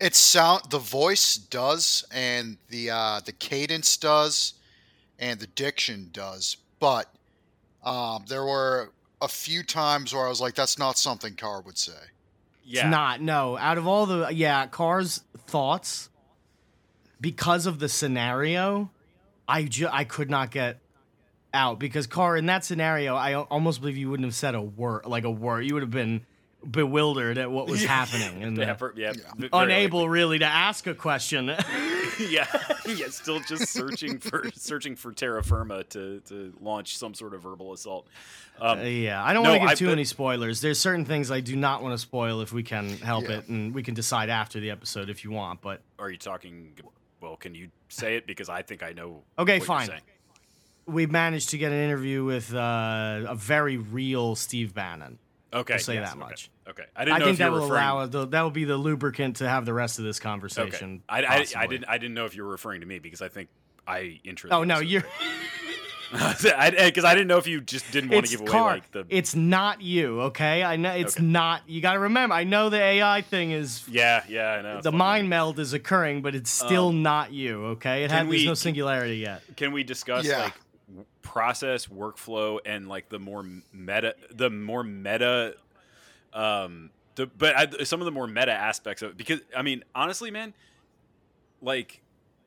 It 0.00 0.14
sound 0.14 0.64
the 0.70 0.78
voice 0.78 1.36
does, 1.36 2.04
and 2.12 2.58
the 2.68 2.90
uh, 2.90 3.20
the 3.24 3.32
cadence 3.32 3.96
does, 3.96 4.54
and 5.22 5.40
the 5.40 5.46
diction 5.46 6.10
does. 6.12 6.58
But 6.80 7.08
um, 7.84 8.24
there 8.28 8.44
were 8.44 8.90
a 9.22 9.28
few 9.28 9.62
times 9.62 10.12
where 10.12 10.26
I 10.26 10.28
was 10.28 10.40
like, 10.40 10.54
"That's 10.54 10.78
not 10.78 10.98
something 10.98 11.34
Carr 11.34 11.62
would 11.62 11.78
say." 11.78 11.92
yeah, 12.64 12.82
It's 12.82 12.90
not. 12.90 13.22
No. 13.22 13.56
Out 13.56 13.78
of 13.78 13.86
all 13.86 14.04
the 14.04 14.28
yeah, 14.34 14.66
Car's 14.66 15.22
thoughts 15.46 16.10
because 17.20 17.66
of 17.66 17.78
the 17.78 17.88
scenario, 17.88 18.90
I 19.48 19.62
ju- 19.64 19.88
I 19.90 20.04
could 20.04 20.28
not 20.28 20.50
get 20.50 20.80
out 21.54 21.78
because 21.78 22.06
Car 22.06 22.36
in 22.36 22.46
that 22.46 22.64
scenario, 22.64 23.14
I 23.14 23.34
almost 23.34 23.80
believe 23.80 23.96
you 23.96 24.10
wouldn't 24.10 24.26
have 24.26 24.34
said 24.34 24.54
a 24.54 24.62
word 24.62 25.06
like 25.06 25.24
a 25.24 25.30
word. 25.30 25.64
You 25.64 25.74
would 25.74 25.82
have 25.82 25.90
been 25.90 26.26
bewildered 26.70 27.38
at 27.38 27.50
what 27.50 27.66
was 27.68 27.84
happening 27.84 28.42
and 28.44 28.56
yeah, 28.56 28.74
per- 28.74 28.92
yeah, 28.96 29.12
very 29.36 29.48
unable 29.52 30.08
really 30.08 30.38
to 30.38 30.44
ask 30.44 30.86
a 30.86 30.94
question. 30.94 31.46
yeah, 32.20 32.46
yeah, 32.86 33.08
still 33.08 33.40
just 33.40 33.68
searching 33.68 34.18
for 34.18 34.50
searching 34.54 34.94
for 34.96 35.12
terra 35.12 35.42
firma 35.42 35.82
to 35.84 36.20
to 36.26 36.52
launch 36.60 36.96
some 36.98 37.14
sort 37.14 37.34
of 37.34 37.42
verbal 37.42 37.72
assault. 37.72 38.06
Um, 38.60 38.78
Uh, 38.78 38.82
yeah, 38.82 39.24
I 39.24 39.32
don't 39.32 39.42
No, 39.44 39.50
want 39.50 39.62
to 39.62 39.66
give 39.66 39.70
I- 39.70 39.74
too 39.74 39.86
but- 39.86 39.90
many 39.92 40.04
spoilers. 40.04 40.60
There's 40.60 40.78
certain 40.78 41.04
things 41.04 41.30
I 41.30 41.40
do 41.40 41.56
not 41.56 41.82
want 41.82 41.94
to 41.94 41.98
spoil 41.98 42.40
if 42.42 42.52
we 42.52 42.62
can 42.62 42.90
help 42.98 43.24
Yeah. 43.24 43.38
it, 43.38 43.48
and 43.48 43.74
we 43.74 43.82
can 43.82 43.94
decide 43.94 44.28
after 44.30 44.60
the 44.60 44.70
episode 44.70 45.08
if 45.10 45.24
you 45.24 45.30
want. 45.30 45.60
But 45.62 45.80
are 45.98 46.10
you 46.10 46.18
talking? 46.18 46.74
Well, 47.20 47.36
can 47.36 47.54
you 47.54 47.68
say 47.88 48.16
it 48.16 48.26
because 48.26 48.48
I 48.48 48.62
think 48.62 48.82
I 48.82 48.92
know. 48.92 49.22
Okay, 49.38 49.54
what 49.54 49.56
you're 49.58 49.66
fine. 49.66 49.86
saying. 49.88 50.00
we 50.86 51.06
managed 51.06 51.50
to 51.50 51.58
get 51.58 51.70
an 51.72 51.78
interview 51.78 52.24
with 52.24 52.52
uh, 52.52 53.24
a 53.28 53.34
very 53.36 53.76
real 53.76 54.34
Steve 54.34 54.74
Bannon. 54.74 55.18
Okay, 55.54 55.74
I'll 55.74 55.80
say 55.80 55.94
yes, 55.94 56.08
that 56.10 56.16
okay, 56.16 56.24
much. 56.28 56.50
Okay, 56.68 56.84
I 56.96 57.04
didn't 57.04 57.14
I 57.16 57.18
know 57.18 57.24
think 57.26 57.34
if 57.34 57.38
you 57.40 57.44
that 57.44 57.52
were 57.52 57.58
will 57.60 57.64
referring. 57.66 57.82
allow 57.88 58.06
the, 58.06 58.26
that 58.28 58.40
will 58.42 58.50
be 58.50 58.64
the 58.64 58.76
lubricant 58.76 59.36
to 59.36 59.48
have 59.48 59.66
the 59.66 59.74
rest 59.74 59.98
of 59.98 60.04
this 60.04 60.18
Okay, 60.18 60.22
conversation. 60.28 61.02
I, 61.08 61.22
I, 61.24 61.46
I 61.56 61.66
didn't 61.66 61.84
I 61.88 61.98
didn't 61.98 62.14
know 62.14 62.24
if 62.24 62.34
you 62.34 62.42
were 62.44 62.50
referring 62.50 62.80
to 62.80 62.86
me 62.86 62.98
because 62.98 63.20
I 63.20 63.28
think 63.28 63.48
I 63.86 64.20
intro. 64.24 64.50
Oh 64.50 64.64
no, 64.64 64.78
you're. 64.78 65.04
because 66.12 66.44
I, 67.04 67.14
didn't 67.14 67.28
know 67.28 67.38
if 67.38 67.46
you 67.46 67.60
just 67.62 67.90
didn't 67.90 68.10
want 68.10 68.26
to 68.26 68.30
give 68.32 68.40
away 68.42 68.50
car. 68.50 68.70
like 68.74 68.90
the. 68.92 69.06
It's 69.08 69.34
not 69.34 69.80
you, 69.80 70.20
okay? 70.22 70.62
I 70.62 70.76
know 70.76 70.90
it's 70.92 71.16
Okay. 71.16 71.24
not. 71.24 71.62
You 71.66 71.80
got 71.80 71.94
to 71.94 72.00
remember. 72.00 72.34
I 72.34 72.44
know 72.44 72.68
the 72.68 72.80
AI 72.80 73.22
thing 73.22 73.50
is 73.50 73.82
yeah, 73.88 74.22
yeah, 74.28 74.48
I 74.52 74.62
know. 74.62 74.80
the 74.82 74.92
mind 74.92 75.30
meld 75.30 75.58
is 75.58 75.72
occurring, 75.72 76.20
but 76.22 76.34
it's 76.34 76.50
still 76.50 76.88
um, 76.88 77.02
not 77.02 77.32
you, 77.32 77.64
okay? 77.66 78.04
It 78.04 78.10
has 78.10 78.26
we- 78.26 78.44
no 78.44 78.54
singularity 78.54 79.16
yet. 79.16 79.42
Can 79.56 79.72
we 79.72 79.84
discuss 79.84 80.26
Yeah. 80.26 80.38
like 80.44 80.54
w- 80.54 80.71
process 81.22 81.86
workflow 81.86 82.58
and 82.64 82.88
like 82.88 83.08
the 83.08 83.18
more 83.18 83.44
meta, 83.72 84.14
the 84.30 84.50
more 84.50 84.82
meta, 84.82 85.54
um, 86.32 86.90
the 87.14 87.26
but 87.26 87.56
I, 87.56 87.84
some 87.84 88.00
of 88.00 88.04
the 88.04 88.10
more 88.10 88.26
meta 88.26 88.52
aspects 88.52 89.02
of 89.02 89.10
it 89.10 89.16
because 89.16 89.40
I 89.56 89.62
mean 89.62 89.84
honestly, 89.94 90.30
man, 90.30 90.54
like 91.60 92.00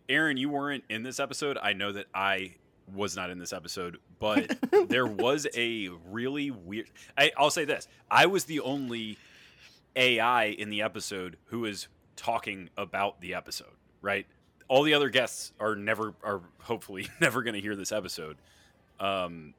Aaron, 0.10 0.38
you 0.38 0.50
weren't 0.50 0.84
in 0.90 1.04
this 1.04 1.20
episode. 1.20 1.58
I 1.62 1.74
know 1.74 1.92
that 1.92 2.06
I 2.14 2.56
was 2.94 3.16
not 3.16 3.30
in 3.30 3.40
this 3.40 3.54
episode, 3.54 3.98
but 4.20 4.58
there 4.88 5.08
was 5.08 5.48
a 5.56 5.90
really 6.10 6.52
weird. 6.52 6.90
I, 7.18 7.32
I'll 7.38 7.50
say 7.50 7.66
this: 7.66 7.88
I 8.10 8.26
was 8.28 8.46
the 8.46 8.60
only 8.60 9.18
AI 9.96 10.46
in 10.46 10.70
the 10.70 10.82
episode 10.82 11.38
who 11.46 11.62
was 11.62 11.88
talking 12.16 12.70
about 12.78 13.22
the 13.22 13.34
episode. 13.34 13.74
Right? 14.02 14.26
All 14.68 14.84
the 14.84 14.94
other 14.94 15.10
guests 15.10 15.54
are 15.60 15.76
never, 15.76 16.16
are 16.24 16.42
hopefully 16.62 17.08
never 17.22 17.44
going 17.44 17.54
to 17.54 17.62
hear 17.62 17.76
this 17.76 17.92
episode. 17.92 18.38
Um, 19.00 19.54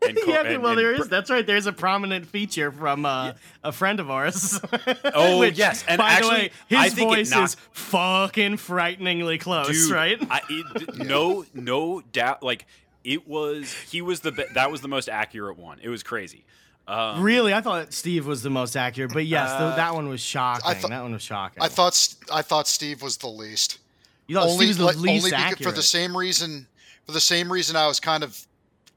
and, 0.02 0.16
co- 0.16 0.30
yeah, 0.30 0.42
and- 0.46 0.62
well, 0.62 0.72
and 0.72 0.78
there 0.80 0.96
Br- 0.96 1.02
is. 1.02 1.08
That's 1.08 1.30
right. 1.30 1.46
There's 1.46 1.66
a 1.66 1.72
prominent 1.72 2.26
feature 2.26 2.72
from 2.72 3.04
uh, 3.04 3.32
a 3.62 3.70
friend 3.72 4.00
of 4.00 4.10
ours. 4.10 4.58
Oh, 5.14 5.38
Which, 5.40 5.58
yes, 5.58 5.84
and 5.88 5.98
by 5.98 6.10
actually, 6.12 6.28
the 6.30 6.36
way, 6.36 6.50
his 6.68 6.78
I 6.78 6.88
think 6.88 7.10
voice 7.10 7.30
knocked- 7.30 7.44
is 7.44 7.56
fucking 7.72 8.56
frighteningly 8.56 9.38
close, 9.38 9.68
Dude, 9.68 9.90
right? 9.92 10.18
I, 10.30 10.40
it, 10.48 10.96
no, 10.98 11.44
no 11.54 12.00
doubt. 12.12 12.42
Like 12.42 12.66
it 13.04 13.26
was, 13.28 13.72
he 13.90 14.00
was 14.02 14.20
the 14.20 14.32
be- 14.32 14.44
that 14.54 14.70
was 14.70 14.80
the 14.80 14.88
most 14.88 15.08
accurate 15.08 15.58
one. 15.58 15.78
It 15.82 15.88
was 15.88 16.02
crazy. 16.02 16.44
Um, 16.88 17.22
really, 17.22 17.52
I 17.54 17.60
thought 17.60 17.92
Steve 17.92 18.26
was 18.26 18.42
the 18.42 18.50
most 18.50 18.76
accurate, 18.76 19.12
but 19.12 19.26
yes, 19.26 19.50
th- 19.50 19.60
Uh, 19.60 19.76
that 19.76 19.94
one 19.94 20.08
was 20.08 20.20
shocking. 20.20 20.74
thought- 20.80 20.90
that 20.90 21.02
one 21.02 21.12
was 21.12 21.22
shocking. 21.22 21.62
I 21.62 21.68
thought 21.68 22.14
I 22.32 22.42
thought 22.42 22.66
Steve 22.66 23.02
was 23.02 23.18
the 23.18 23.28
least. 23.28 23.78
you 24.26 24.36
thought 24.36 24.48
only 24.48 24.56
Steve 24.66 24.68
was 24.68 24.76
the 24.78 24.84
like, 24.86 24.96
least 24.96 25.26
only 25.26 25.36
accurate. 25.36 25.62
for 25.62 25.72
the 25.72 25.82
same 25.82 26.16
reason. 26.16 26.66
For 27.06 27.12
the 27.12 27.20
same 27.20 27.50
reason, 27.52 27.76
I 27.76 27.86
was 27.86 28.00
kind 28.00 28.22
of 28.24 28.46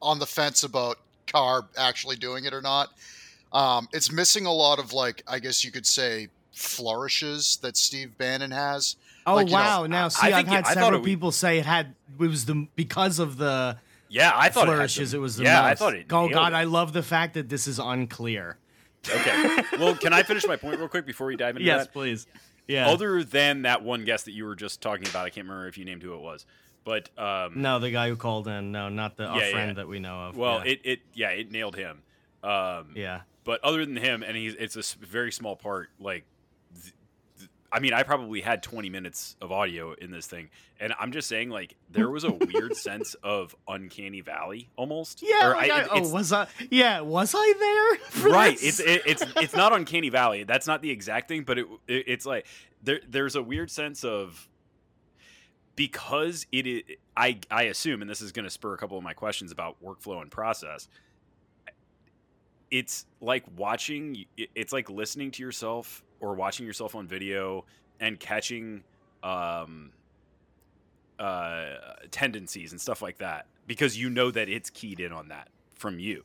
on 0.03 0.19
the 0.19 0.25
fence 0.27 0.63
about 0.63 0.99
Carr 1.25 1.65
actually 1.77 2.17
doing 2.17 2.45
it 2.45 2.53
or 2.53 2.61
not. 2.61 2.89
Um, 3.51 3.87
it's 3.93 4.11
missing 4.11 4.45
a 4.45 4.53
lot 4.53 4.77
of 4.79 4.93
like 4.93 5.23
I 5.27 5.39
guess 5.39 5.63
you 5.65 5.71
could 5.71 5.85
say 5.87 6.27
flourishes 6.51 7.57
that 7.61 7.77
Steve 7.77 8.17
Bannon 8.17 8.51
has. 8.51 8.95
oh 9.25 9.35
like, 9.35 9.47
you 9.47 9.53
know, 9.53 9.59
wow! 9.59 9.85
Now, 9.85 10.07
see, 10.09 10.27
I've 10.27 10.35
think 10.35 10.47
it- 10.49 10.51
had 10.51 10.67
several 10.67 11.01
it- 11.01 11.05
people 11.05 11.31
say 11.31 11.57
it 11.59 11.65
had 11.65 11.95
it 12.19 12.27
was 12.27 12.45
the 12.45 12.67
because 12.75 13.19
of 13.19 13.37
the 13.37 13.77
Yeah, 14.09 14.31
I 14.35 14.49
thought 14.49 14.65
flourishes. 14.65 15.13
It, 15.13 15.17
It, 15.17 15.19
was 15.19 15.37
the 15.37 15.43
yeah, 15.45 15.61
most. 15.61 15.71
I 15.71 15.75
thought 15.75 15.95
it. 15.95 16.05
Oh 16.11 16.29
god, 16.29 16.53
it. 16.53 16.55
I 16.55 16.63
love 16.65 16.93
the 16.93 17.03
fact 17.03 17.33
that 17.35 17.49
this 17.49 17.67
is 17.67 17.79
unclear. 17.79 18.57
Okay. 19.09 19.63
Well, 19.79 19.95
can 19.95 20.13
I 20.13 20.23
finish 20.23 20.45
my 20.47 20.55
point 20.55 20.77
real 20.79 20.87
quick 20.87 21.05
before 21.05 21.27
we 21.27 21.35
dive 21.35 21.55
into 21.57 21.65
Yes, 21.65 21.79
that? 21.81 21.87
Yes, 21.87 21.93
please. 21.93 22.27
Yeah. 22.67 22.87
Other 22.87 23.21
than 23.23 23.63
that 23.63 23.83
one 23.83 24.05
guest 24.05 24.23
that 24.25 24.31
you 24.31 24.45
were 24.45 24.55
just 24.55 24.81
talking 24.81 25.05
about, 25.09 25.25
I 25.25 25.29
can't 25.29 25.45
remember 25.45 25.67
if 25.67 25.77
you 25.77 25.83
named 25.83 26.01
who 26.03 26.13
it 26.13 26.21
was, 26.21 26.45
but 26.83 27.09
um, 27.17 27.61
no, 27.61 27.79
the 27.79 27.91
guy 27.91 28.09
who 28.09 28.15
called 28.15 28.47
in. 28.47 28.71
No, 28.71 28.89
not 28.89 29.17
the 29.17 29.25
our 29.25 29.39
Yeah, 29.39 29.45
yeah. 29.47 29.51
friend 29.51 29.77
that 29.77 29.87
we 29.87 29.99
know 29.99 30.27
of. 30.27 30.37
well, 30.37 30.59
yeah. 30.65 30.71
it 30.73 30.81
it 30.83 30.99
yeah, 31.13 31.29
it 31.29 31.51
nailed 31.51 31.75
him. 31.75 32.01
Um, 32.43 32.91
yeah. 32.95 33.21
but 33.45 33.63
other 33.63 33.85
than 33.85 33.95
him, 33.95 34.21
and 34.23 34.35
he's 34.35 34.53
it's 34.55 34.75
a 34.75 35.05
very 35.05 35.31
small 35.31 35.55
part. 35.55 35.89
Like, 35.99 36.25
th- 36.81 36.93
th- 37.39 37.49
I 37.71 37.79
mean, 37.79 37.93
I 37.93 38.03
probably 38.03 38.41
had 38.41 38.61
20 38.61 38.89
minutes 38.89 39.35
of 39.41 39.51
audio 39.51 39.93
in 39.93 40.11
this 40.11 40.27
thing, 40.27 40.49
and 40.79 40.93
I'm 40.99 41.13
just 41.13 41.29
saying, 41.29 41.49
like, 41.49 41.75
there 41.89 42.09
was 42.09 42.25
a 42.25 42.31
weird 42.31 42.75
sense 42.89 43.13
of 43.23 43.55
uncanny 43.67 44.19
valley 44.19 44.67
almost. 44.75 45.21
Yeah. 45.23 45.47
Or 45.51 45.55
like 45.55 45.71
I- 45.71 45.83
I- 45.83 45.87
oh, 45.91 46.09
was 46.11 46.33
I? 46.33 46.47
Yeah, 46.69 46.99
was 46.99 47.33
I 47.35 47.53
there? 48.19 48.29
right. 48.29 48.57
this? 48.59 48.79
It's 48.81 48.89
it, 48.89 49.01
it's 49.05 49.23
it's 49.37 49.55
not 49.55 49.71
uncanny 49.71 50.09
valley. 50.09 50.43
That's 50.43 50.67
not 50.67 50.81
the 50.81 50.91
exact 50.91 51.29
thing, 51.29 51.43
but 51.43 51.57
it, 51.59 51.67
it 51.87 52.03
it's 52.07 52.25
like 52.25 52.45
there 52.83 52.99
there's 53.07 53.35
a 53.37 53.41
weird 53.41 53.71
sense 53.71 54.03
of 54.03 54.49
because 55.75 56.45
it 56.51 56.67
is. 56.67 56.83
I 57.15 57.39
I 57.49 57.63
assume, 57.63 58.01
and 58.01 58.09
this 58.09 58.21
is 58.21 58.31
going 58.31 58.45
to 58.45 58.49
spur 58.49 58.73
a 58.73 58.77
couple 58.77 58.97
of 58.97 59.03
my 59.03 59.13
questions 59.13 59.51
about 59.51 59.77
workflow 59.83 60.21
and 60.21 60.31
process. 60.31 60.87
It's 62.71 63.05
like 63.21 63.43
watching. 63.55 64.25
It's 64.37 64.73
like 64.73 64.89
listening 64.89 65.31
to 65.31 65.43
yourself 65.43 66.03
or 66.19 66.35
watching 66.35 66.65
yourself 66.65 66.95
on 66.95 67.07
video 67.07 67.65
and 67.99 68.19
catching 68.19 68.83
um, 69.21 69.91
uh, 71.19 71.65
tendencies 72.11 72.71
and 72.71 72.81
stuff 72.81 73.01
like 73.01 73.17
that 73.19 73.45
because 73.67 73.97
you 73.97 74.09
know 74.09 74.31
that 74.31 74.49
it's 74.49 74.69
keyed 74.69 74.99
in 74.99 75.11
on 75.11 75.29
that 75.29 75.49
from 75.75 75.99
you. 75.99 76.23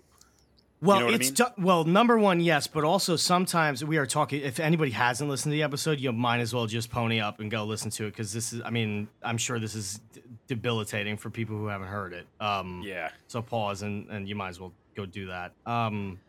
Well, 0.80 1.00
know 1.00 1.06
what 1.06 1.12
I 1.14 1.16
it's 1.16 1.28
mean? 1.28 1.34
tou- 1.34 1.62
well, 1.62 1.84
number 1.84 2.18
one, 2.18 2.40
yes, 2.40 2.66
but 2.68 2.84
also 2.84 3.16
sometimes 3.16 3.84
we 3.84 3.96
are 3.96 4.06
talking. 4.06 4.42
If 4.42 4.60
anybody 4.60 4.92
hasn't 4.92 5.28
listened 5.28 5.50
to 5.50 5.54
the 5.56 5.62
episode, 5.64 5.98
you 5.98 6.12
might 6.12 6.38
as 6.38 6.54
well 6.54 6.66
just 6.66 6.90
pony 6.90 7.20
up 7.20 7.40
and 7.40 7.50
go 7.50 7.64
listen 7.64 7.90
to 7.92 8.04
it 8.06 8.10
because 8.10 8.32
this 8.32 8.52
is. 8.52 8.62
I 8.64 8.70
mean, 8.70 9.08
I'm 9.22 9.38
sure 9.38 9.58
this 9.58 9.74
is 9.74 10.00
d- 10.12 10.22
debilitating 10.46 11.16
for 11.16 11.30
people 11.30 11.56
who 11.56 11.66
haven't 11.66 11.88
heard 11.88 12.12
it. 12.12 12.26
Um, 12.40 12.82
Yeah. 12.84 13.10
So 13.26 13.42
pause 13.42 13.82
and 13.82 14.08
and 14.08 14.28
you 14.28 14.36
might 14.36 14.50
as 14.50 14.60
well 14.60 14.72
go 14.94 15.04
do 15.04 15.26
that. 15.26 15.52
Um, 15.66 16.20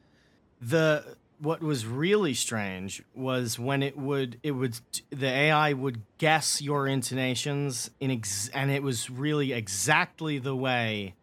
the 0.62 1.04
what 1.40 1.62
was 1.62 1.86
really 1.86 2.34
strange 2.34 3.02
was 3.16 3.58
when 3.58 3.82
it 3.82 3.98
would 3.98 4.40
it 4.44 4.52
would 4.52 4.78
the 5.10 5.28
AI 5.28 5.74
would 5.74 6.02
guess 6.18 6.62
your 6.62 6.86
intonations 6.88 7.90
in 8.00 8.12
ex- 8.12 8.50
and 8.54 8.72
it 8.72 8.84
was 8.84 9.10
really 9.10 9.54
exactly 9.54 10.38
the 10.38 10.56
way 10.56 11.14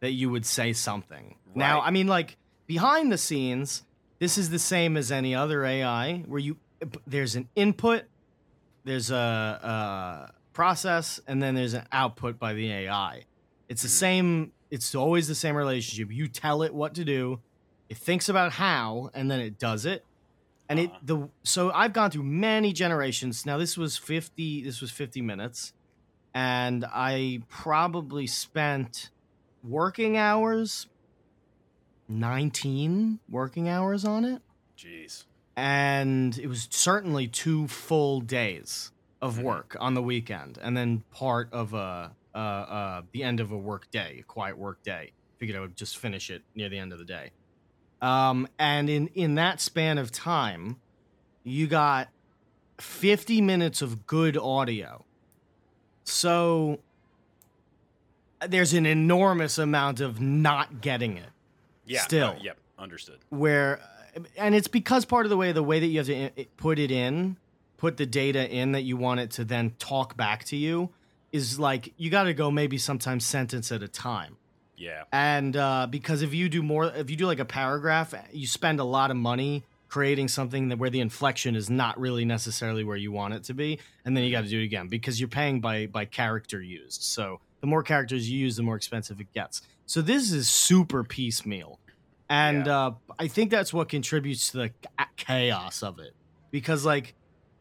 that 0.00 0.12
you 0.12 0.30
would 0.30 0.46
say 0.46 0.72
something. 0.72 1.34
Now, 1.54 1.80
I 1.80 1.90
mean 1.90 2.06
like 2.06 2.36
behind 2.68 3.10
the 3.10 3.18
scenes, 3.18 3.82
this 4.20 4.38
is 4.38 4.50
the 4.50 4.58
same 4.60 4.96
as 4.96 5.10
any 5.10 5.34
other 5.34 5.64
AI 5.64 6.18
where 6.28 6.38
you 6.38 6.56
there's 7.08 7.34
an 7.34 7.48
input, 7.56 8.04
there's 8.84 9.10
a, 9.10 9.16
a 9.16 10.32
process, 10.52 11.18
and 11.26 11.42
then 11.42 11.56
there's 11.56 11.74
an 11.74 11.84
output 11.90 12.38
by 12.38 12.54
the 12.54 12.70
AI. 12.70 13.24
It's 13.68 13.82
the 13.82 13.88
Mhm. 13.88 13.90
same. 13.90 14.52
It's 14.70 14.94
always 14.94 15.26
the 15.26 15.34
same 15.34 15.56
relationship. 15.56 16.12
You 16.12 16.28
tell 16.28 16.62
it 16.62 16.72
what 16.72 16.94
to 16.94 17.04
do, 17.04 17.40
it 17.88 17.96
thinks 17.96 18.28
about 18.28 18.52
how, 18.52 19.10
and 19.14 19.28
then 19.30 19.40
it 19.40 19.58
does 19.58 19.84
it. 19.86 20.04
And 20.68 20.78
it 20.78 20.90
Uh-huh. 20.90 20.98
the 21.02 21.28
so 21.42 21.72
I've 21.72 21.92
gone 21.94 22.10
through 22.10 22.24
many 22.24 22.72
generations. 22.72 23.44
Now 23.46 23.56
this 23.58 23.76
was 23.76 23.96
fifty. 23.96 24.62
This 24.62 24.80
was 24.80 24.90
fifty 24.92 25.22
minutes, 25.22 25.72
and 26.34 26.84
I 26.84 27.40
probably 27.48 28.26
spent 28.28 29.10
working 29.64 30.16
hours, 30.16 30.86
nineteen 32.08 33.18
working 33.28 33.68
hours 33.68 34.04
on 34.04 34.24
it. 34.24 34.42
Jeez. 34.76 35.24
and 35.56 36.38
it 36.38 36.46
was 36.46 36.68
certainly 36.70 37.26
two 37.26 37.66
full 37.66 38.20
days 38.20 38.92
of 39.20 39.38
Mhm. 39.38 39.42
work 39.42 39.76
on 39.80 39.94
the 39.94 40.02
weekend 40.02 40.56
and 40.62 40.76
then 40.76 41.00
part 41.10 41.52
of 41.52 41.74
a 41.74 42.14
uh, 42.34 42.38
uh, 42.38 43.02
the 43.10 43.24
end 43.24 43.40
of 43.40 43.50
a 43.50 43.58
work 43.58 43.90
day 43.90 44.18
a 44.20 44.22
quiet 44.22 44.56
work 44.56 44.80
day. 44.84 45.10
Figured 45.38 45.56
i 45.56 45.60
would 45.60 45.76
just 45.76 45.98
finish 45.98 46.30
it 46.30 46.42
near 46.54 46.68
the 46.68 46.78
end 46.78 46.92
of 46.92 46.98
the 47.00 47.04
day. 47.04 47.32
Um, 48.00 48.46
and 48.58 48.88
in 48.88 49.08
in 49.08 49.34
that 49.34 49.60
span 49.60 49.98
of 49.98 50.12
time 50.12 50.76
you 51.42 51.66
got 51.66 52.08
50 52.78 53.40
minutes 53.40 53.82
of 53.82 54.06
good 54.06 54.36
audio. 54.36 55.04
So 56.04 56.78
there's 58.46 58.72
an 58.74 58.86
enormous 58.86 59.58
amount 59.58 60.00
of 60.00 60.20
not 60.20 60.80
getting 60.80 61.16
it 61.16 61.30
Yeah. 61.88 62.02
Still. 62.02 62.28
uh, 62.28 62.36
yep. 62.42 62.58
Understood. 62.78 63.18
where 63.30 63.80
and 64.36 64.54
it's 64.54 64.68
because 64.68 65.04
part 65.04 65.26
of 65.26 65.30
the 65.30 65.36
way 65.36 65.50
the 65.52 65.62
way 65.62 65.80
that 65.80 65.86
you 65.86 65.98
have 65.98 66.06
to 66.06 66.24
i- 66.40 66.46
put 66.56 66.78
it 66.78 66.90
in 66.92 67.36
put 67.76 67.96
the 67.96 68.06
data 68.06 68.48
in 68.48 68.72
that 68.72 68.82
you 68.82 68.96
want 68.96 69.18
it 69.20 69.30
to 69.32 69.44
then 69.44 69.72
talk 69.78 70.16
back 70.16 70.44
to 70.44 70.56
you 70.56 70.90
is 71.32 71.58
like 71.58 71.92
you 71.96 72.08
got 72.10 72.24
to 72.24 72.34
go 72.34 72.50
maybe 72.50 72.78
sometimes 72.78 73.24
sentence 73.24 73.70
at 73.72 73.82
a 73.82 73.88
time 73.88 74.36
Yeah. 74.76 75.04
and 75.12 75.56
uh, 75.56 75.86
because 75.90 76.22
if 76.22 76.32
you 76.34 76.48
do 76.48 76.62
more 76.62 76.84
if 76.86 77.10
you 77.10 77.16
do 77.16 77.26
like 77.26 77.38
a 77.40 77.44
paragraph 77.44 78.14
you 78.32 78.46
spend 78.46 78.78
a 78.80 78.84
lot 78.84 79.10
of 79.10 79.16
money 79.16 79.64
creating 79.88 80.28
something 80.28 80.68
that 80.68 80.78
where 80.78 80.90
the 80.90 81.00
inflection 81.00 81.56
is 81.56 81.68
not 81.70 81.98
really 81.98 82.24
necessarily 82.24 82.84
where 82.84 82.96
you 82.96 83.10
want 83.10 83.34
it 83.34 83.42
to 83.44 83.54
be 83.54 83.78
and 84.04 84.16
then 84.16 84.22
you 84.24 84.30
got 84.30 84.44
to 84.44 84.50
do 84.50 84.60
it 84.60 84.64
again 84.64 84.86
because 84.88 85.18
you're 85.20 85.28
paying 85.28 85.60
by 85.60 85.86
by 85.86 86.04
character 86.04 86.60
used 86.62 87.02
so 87.02 87.40
the 87.60 87.66
more 87.66 87.82
characters 87.82 88.30
you 88.30 88.38
use 88.38 88.54
the 88.56 88.62
more 88.62 88.76
expensive 88.76 89.20
it 89.20 89.32
gets 89.32 89.62
so 89.88 90.02
this 90.02 90.30
is 90.30 90.48
super 90.48 91.02
piecemeal. 91.02 91.80
And 92.30 92.66
Yeah. 92.66 92.78
uh, 92.78 92.90
i 93.18 93.26
think 93.26 93.50
that's 93.50 93.72
what 93.72 93.88
contributes 93.88 94.50
to 94.50 94.58
the 94.58 94.70
chaos 95.16 95.82
of 95.82 95.98
it. 95.98 96.12
Because 96.50 96.84
like 96.84 97.14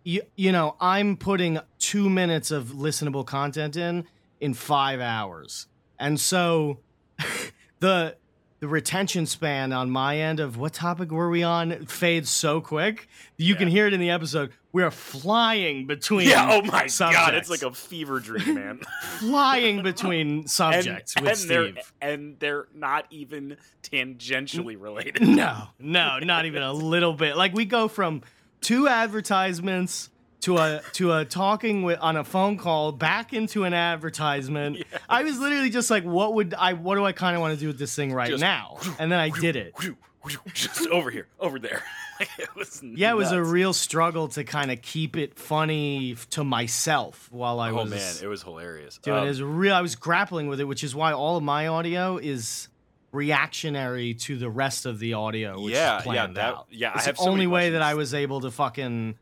you, 0.04 0.22
you 0.36 0.52
know 0.52 0.76
i'm 0.80 1.18
putting 1.18 1.60
two 1.80 2.10
minutes 2.10 2.52
of 2.52 2.66
listenable 2.86 3.26
content 3.26 3.76
in 3.76 4.06
in 4.40 4.54
five 4.54 5.00
hours. 5.00 5.68
And 6.00 6.20
so 6.20 6.80
the 7.80 8.18
the 8.60 8.68
retention 8.68 9.26
span 9.26 9.72
on 9.72 9.90
my 9.90 10.18
end 10.18 10.40
of 10.40 10.58
what 10.58 10.74
topic 10.74 11.12
were 11.12 11.30
we 11.30 11.44
on 11.44 11.86
fades 11.86 12.30
so 12.30 12.60
quick 12.60 13.08
you 13.38 13.56
can 13.56 13.68
hear 13.68 13.88
it 13.88 13.94
in 13.94 14.00
the 14.00 14.10
episode 14.10 14.52
we're 14.78 14.92
flying 14.92 15.88
between 15.88 16.28
Yeah. 16.28 16.50
Oh 16.52 16.62
my 16.62 16.88
god, 17.00 17.34
it's 17.34 17.50
like 17.50 17.64
a 17.64 17.72
fever 17.72 18.20
dream, 18.20 18.54
man. 18.54 18.80
flying 19.18 19.82
between 19.82 20.48
subjects 20.48 21.16
and, 21.16 21.26
with 21.26 21.42
and 21.42 21.50
they're 21.50 21.72
Steve. 21.72 21.94
and 22.00 22.40
they're 22.40 22.68
not 22.76 23.08
even 23.10 23.58
tangentially 23.82 24.80
related. 24.80 25.28
No, 25.28 25.64
no, 25.80 26.20
not 26.20 26.46
even 26.46 26.62
a 26.62 26.74
little 26.74 27.14
bit. 27.14 27.36
Like 27.38 27.56
we 27.56 27.66
go 27.66 27.88
from 27.88 28.22
two 28.62 28.88
advertisements 28.88 30.12
to 30.42 30.58
a 30.58 30.82
to 30.94 31.14
a 31.14 31.26
talking 31.26 31.84
with 31.84 32.00
on 32.00 32.16
a 32.16 32.24
phone 32.24 32.58
call 32.58 32.92
back 32.92 33.34
into 33.34 33.64
an 33.64 33.74
advertisement. 33.74 34.84
I 35.10 35.24
was 35.24 35.40
literally 35.40 35.70
just 35.70 35.90
like, 35.90 36.04
what 36.04 36.34
would 36.36 36.54
I? 36.54 36.74
What 36.74 36.96
do 36.96 37.06
I 37.06 37.12
kind 37.12 37.36
of 37.36 37.42
want 37.42 37.54
to 37.56 37.60
do 37.60 37.68
with 37.68 37.80
this 37.80 37.96
thing 37.96 38.14
right 38.14 38.30
Just- 38.30 38.42
now? 38.42 38.78
And 39.00 39.12
then 39.12 39.20
I 39.20 39.30
did 39.30 39.56
it. 39.56 39.74
Just 40.54 40.88
over 40.88 41.10
here, 41.10 41.28
over 41.40 41.58
there. 41.58 41.84
it 42.38 42.54
was 42.56 42.82
Yeah, 42.84 43.12
it 43.12 43.16
was 43.16 43.32
a 43.32 43.42
real 43.42 43.72
struggle 43.72 44.28
to 44.30 44.44
kind 44.44 44.72
of 44.72 44.82
keep 44.82 45.16
it 45.16 45.40
funny 45.40 46.14
f- 46.14 46.28
to 46.32 46.44
myself 46.44 47.30
while 47.32 47.60
I 47.62 47.70
Oh 47.70 47.76
was 47.76 47.92
Oh 47.94 47.96
man, 47.96 48.16
it 48.22 48.28
was 48.28 48.44
hilarious. 48.44 48.98
doing 48.98 49.18
Um, 49.20 49.24
it. 49.26 49.30
Was 49.30 49.42
real. 49.42 49.74
I 49.74 49.80
was 49.82 49.96
grappling 49.96 50.48
with 50.48 50.60
it, 50.60 50.66
which 50.66 50.84
is 50.84 50.94
why 50.94 51.14
all 51.14 51.38
of 51.38 51.44
my 51.44 51.68
audio 51.68 52.18
is 52.18 52.68
reactionary 53.14 54.14
to 54.16 54.38
the 54.38 54.50
rest 54.50 54.86
of 54.86 55.00
the 55.00 55.14
audio. 55.14 55.62
Which 55.62 55.74
Yeah, 55.76 56.02
yeah, 56.06 56.28
that- 56.28 56.38
out. 56.56 56.68
yeah, 56.72 56.92
I 56.94 57.02
have 57.02 57.16
the 57.18 57.24
so 57.24 57.30
only 57.30 57.48
way 57.48 57.70
that 57.70 57.82
I 57.82 57.94
was 57.94 58.14
able 58.14 58.42
to 58.42 58.52
fucking 58.52 59.16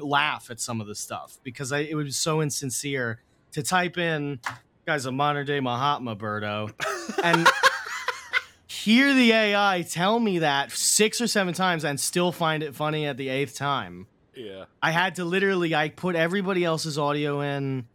laugh 0.00 0.50
at 0.50 0.60
some 0.60 0.80
of 0.80 0.86
the 0.86 0.94
stuff 0.94 1.38
because 1.42 1.72
I, 1.72 1.80
it 1.80 1.94
was 1.94 2.16
so 2.16 2.40
insincere 2.40 3.20
to 3.52 3.62
type 3.62 3.98
in 3.98 4.40
"guy's 4.86 5.06
a 5.06 5.12
modern 5.12 5.46
day 5.46 5.60
Mahatma 5.60 6.16
Birdo" 6.16 6.72
and 7.22 7.46
hear 8.66 9.12
the 9.14 9.32
AI 9.32 9.84
tell 9.88 10.18
me 10.18 10.40
that 10.40 10.72
six 10.72 11.20
or 11.20 11.26
seven 11.26 11.54
times 11.54 11.84
and 11.84 11.98
still 12.00 12.32
find 12.32 12.62
it 12.62 12.74
funny 12.74 13.06
at 13.06 13.16
the 13.16 13.28
eighth 13.28 13.54
time. 13.54 14.06
yeah. 14.34 14.64
I 14.82 14.90
had 14.90 15.16
to 15.16 15.24
literally 15.24 15.74
I 15.74 15.88
put 15.90 16.16
everybody 16.16 16.64
else's 16.64 16.98
audio 16.98 17.40
in 17.40 17.86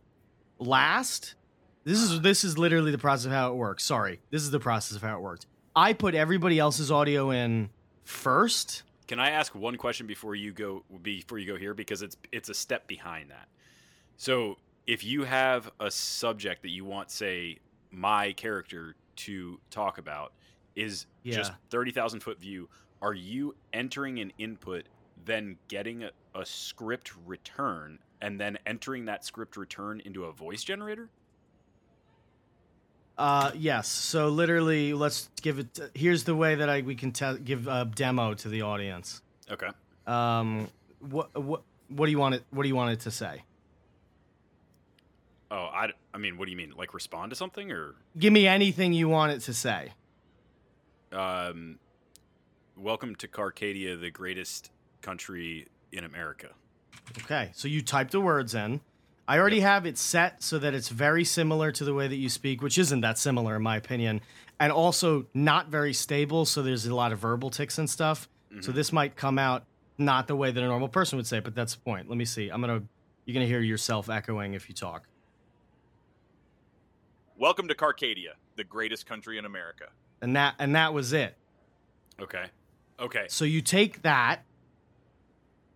last. 0.59 1.35
This 1.83 1.99
is 1.99 2.21
this 2.21 2.43
is 2.43 2.57
literally 2.57 2.91
the 2.91 2.97
process 2.97 3.25
of 3.27 3.31
how 3.31 3.51
it 3.51 3.55
works. 3.55 3.83
Sorry. 3.83 4.19
This 4.29 4.41
is 4.43 4.51
the 4.51 4.59
process 4.59 4.95
of 4.97 5.01
how 5.01 5.17
it 5.17 5.21
worked. 5.21 5.45
I 5.75 5.93
put 5.93 6.15
everybody 6.15 6.59
else's 6.59 6.91
audio 6.91 7.31
in 7.31 7.69
first. 8.03 8.83
Can 9.07 9.19
I 9.19 9.31
ask 9.31 9.55
one 9.55 9.77
question 9.77 10.05
before 10.05 10.35
you 10.35 10.51
go 10.51 10.83
before 11.01 11.39
you 11.39 11.47
go 11.47 11.55
here 11.57 11.73
because 11.73 12.01
it's 12.01 12.17
it's 12.31 12.49
a 12.49 12.53
step 12.53 12.87
behind 12.87 13.31
that. 13.31 13.47
So 14.17 14.57
if 14.85 15.03
you 15.03 15.23
have 15.23 15.71
a 15.79 15.89
subject 15.91 16.61
that 16.63 16.69
you 16.69 16.85
want, 16.85 17.11
say, 17.11 17.59
my 17.91 18.33
character 18.33 18.95
to 19.17 19.59
talk 19.69 19.97
about 19.97 20.33
is 20.75 21.05
just 21.35 21.51
thirty 21.69 21.91
thousand 21.91 22.19
foot 22.19 22.39
view, 22.39 22.69
are 23.01 23.13
you 23.13 23.55
entering 23.73 24.19
an 24.19 24.33
input, 24.37 24.85
then 25.25 25.57
getting 25.67 26.03
a, 26.03 26.11
a 26.35 26.45
script 26.45 27.13
return, 27.25 27.99
and 28.21 28.39
then 28.39 28.57
entering 28.65 29.05
that 29.05 29.23
script 29.23 29.55
return 29.57 30.01
into 30.05 30.25
a 30.25 30.31
voice 30.31 30.63
generator? 30.63 31.09
Uh 33.17 33.51
yes. 33.55 33.87
So 33.87 34.29
literally 34.29 34.93
let's 34.93 35.29
give 35.41 35.57
it 35.59 35.79
here's 35.95 36.23
the 36.25 36.35
way 36.35 36.55
that 36.55 36.69
I 36.69 36.81
we 36.81 36.95
can 36.95 37.11
te- 37.11 37.39
give 37.43 37.67
a 37.67 37.85
demo 37.85 38.33
to 38.35 38.47
the 38.49 38.61
audience. 38.61 39.21
Okay. 39.49 39.69
Um 40.05 40.67
what 40.99 41.35
what 41.41 41.63
What 41.89 42.05
do 42.05 42.11
you 42.11 42.19
want 42.19 42.35
it? 42.35 42.43
What 42.51 42.63
do 42.63 42.69
you 42.69 42.75
want 42.75 42.91
it 42.91 42.99
to 43.01 43.11
say? 43.11 43.43
Oh, 45.49 45.69
I, 45.73 45.89
I 46.13 46.17
mean, 46.17 46.37
what 46.37 46.45
do 46.45 46.51
you 46.51 46.57
mean? 46.57 46.73
Like 46.77 46.93
respond 46.93 47.29
to 47.29 47.35
something 47.35 47.71
or 47.71 47.95
Give 48.19 48.33
me 48.33 48.47
anything 48.47 48.91
you 48.91 49.07
want 49.07 49.31
it 49.31 49.39
to 49.41 49.53
say. 49.53 49.93
um, 51.13 51.79
welcome 52.75 53.15
to 53.15 53.27
Carcadia, 53.29 53.99
the 53.99 54.11
greatest 54.11 54.71
country 55.01 55.67
in 55.93 56.03
America. 56.03 56.49
Okay, 57.23 57.51
so 57.53 57.69
you 57.69 57.81
type 57.81 58.11
the 58.11 58.19
words 58.19 58.53
in. 58.53 58.81
I 59.27 59.37
already 59.39 59.59
have 59.59 59.85
it 59.85 59.97
set 59.97 60.41
so 60.41 60.57
that 60.59 60.73
it's 60.73 60.87
very 60.87 61.25
similar 61.25 61.71
to 61.73 61.83
the 61.83 61.93
way 61.93 62.07
that 62.07 62.15
you 62.15 62.29
speak, 62.29 62.61
which 62.61 62.77
isn't 62.77 63.01
that 63.01 63.17
similar 63.17 63.57
in 63.57 63.61
my 63.61 63.75
opinion, 63.75 64.21
and 64.59 64.71
also 64.71 65.25
not 65.33 65.67
very 65.67 65.93
stable. 65.93 66.45
So 66.45 66.63
there's 66.63 66.85
a 66.85 66.95
lot 66.95 67.11
of 67.11 67.19
verbal 67.19 67.49
ticks 67.49 67.77
and 67.77 67.89
stuff. 67.89 68.29
So 68.49 68.55
mm-hmm. 68.55 68.71
this 68.71 68.93
might 68.93 69.15
come 69.17 69.37
out 69.37 69.65
not 69.97 70.27
the 70.27 70.35
way 70.35 70.51
that 70.51 70.63
a 70.63 70.67
normal 70.67 70.87
person 70.87 71.17
would 71.17 71.27
say, 71.27 71.39
but 71.39 71.55
that's 71.55 71.75
the 71.75 71.81
point. 71.81 72.07
Let 72.07 72.17
me 72.17 72.25
see. 72.25 72.49
I'm 72.49 72.61
gonna. 72.61 72.83
You're 73.25 73.33
gonna 73.33 73.45
hear 73.45 73.59
yourself 73.59 74.09
echoing 74.09 74.53
if 74.53 74.69
you 74.69 74.75
talk. 74.75 75.03
Welcome 77.37 77.67
to 77.67 77.75
Carcadia, 77.75 78.33
the 78.55 78.63
greatest 78.63 79.05
country 79.05 79.37
in 79.37 79.43
America. 79.43 79.87
And 80.21 80.35
that 80.37 80.55
and 80.59 80.75
that 80.75 80.93
was 80.93 81.11
it. 81.11 81.35
Okay. 82.21 82.45
Okay. 82.99 83.25
So 83.27 83.43
you 83.43 83.61
take 83.61 84.01
that 84.03 84.43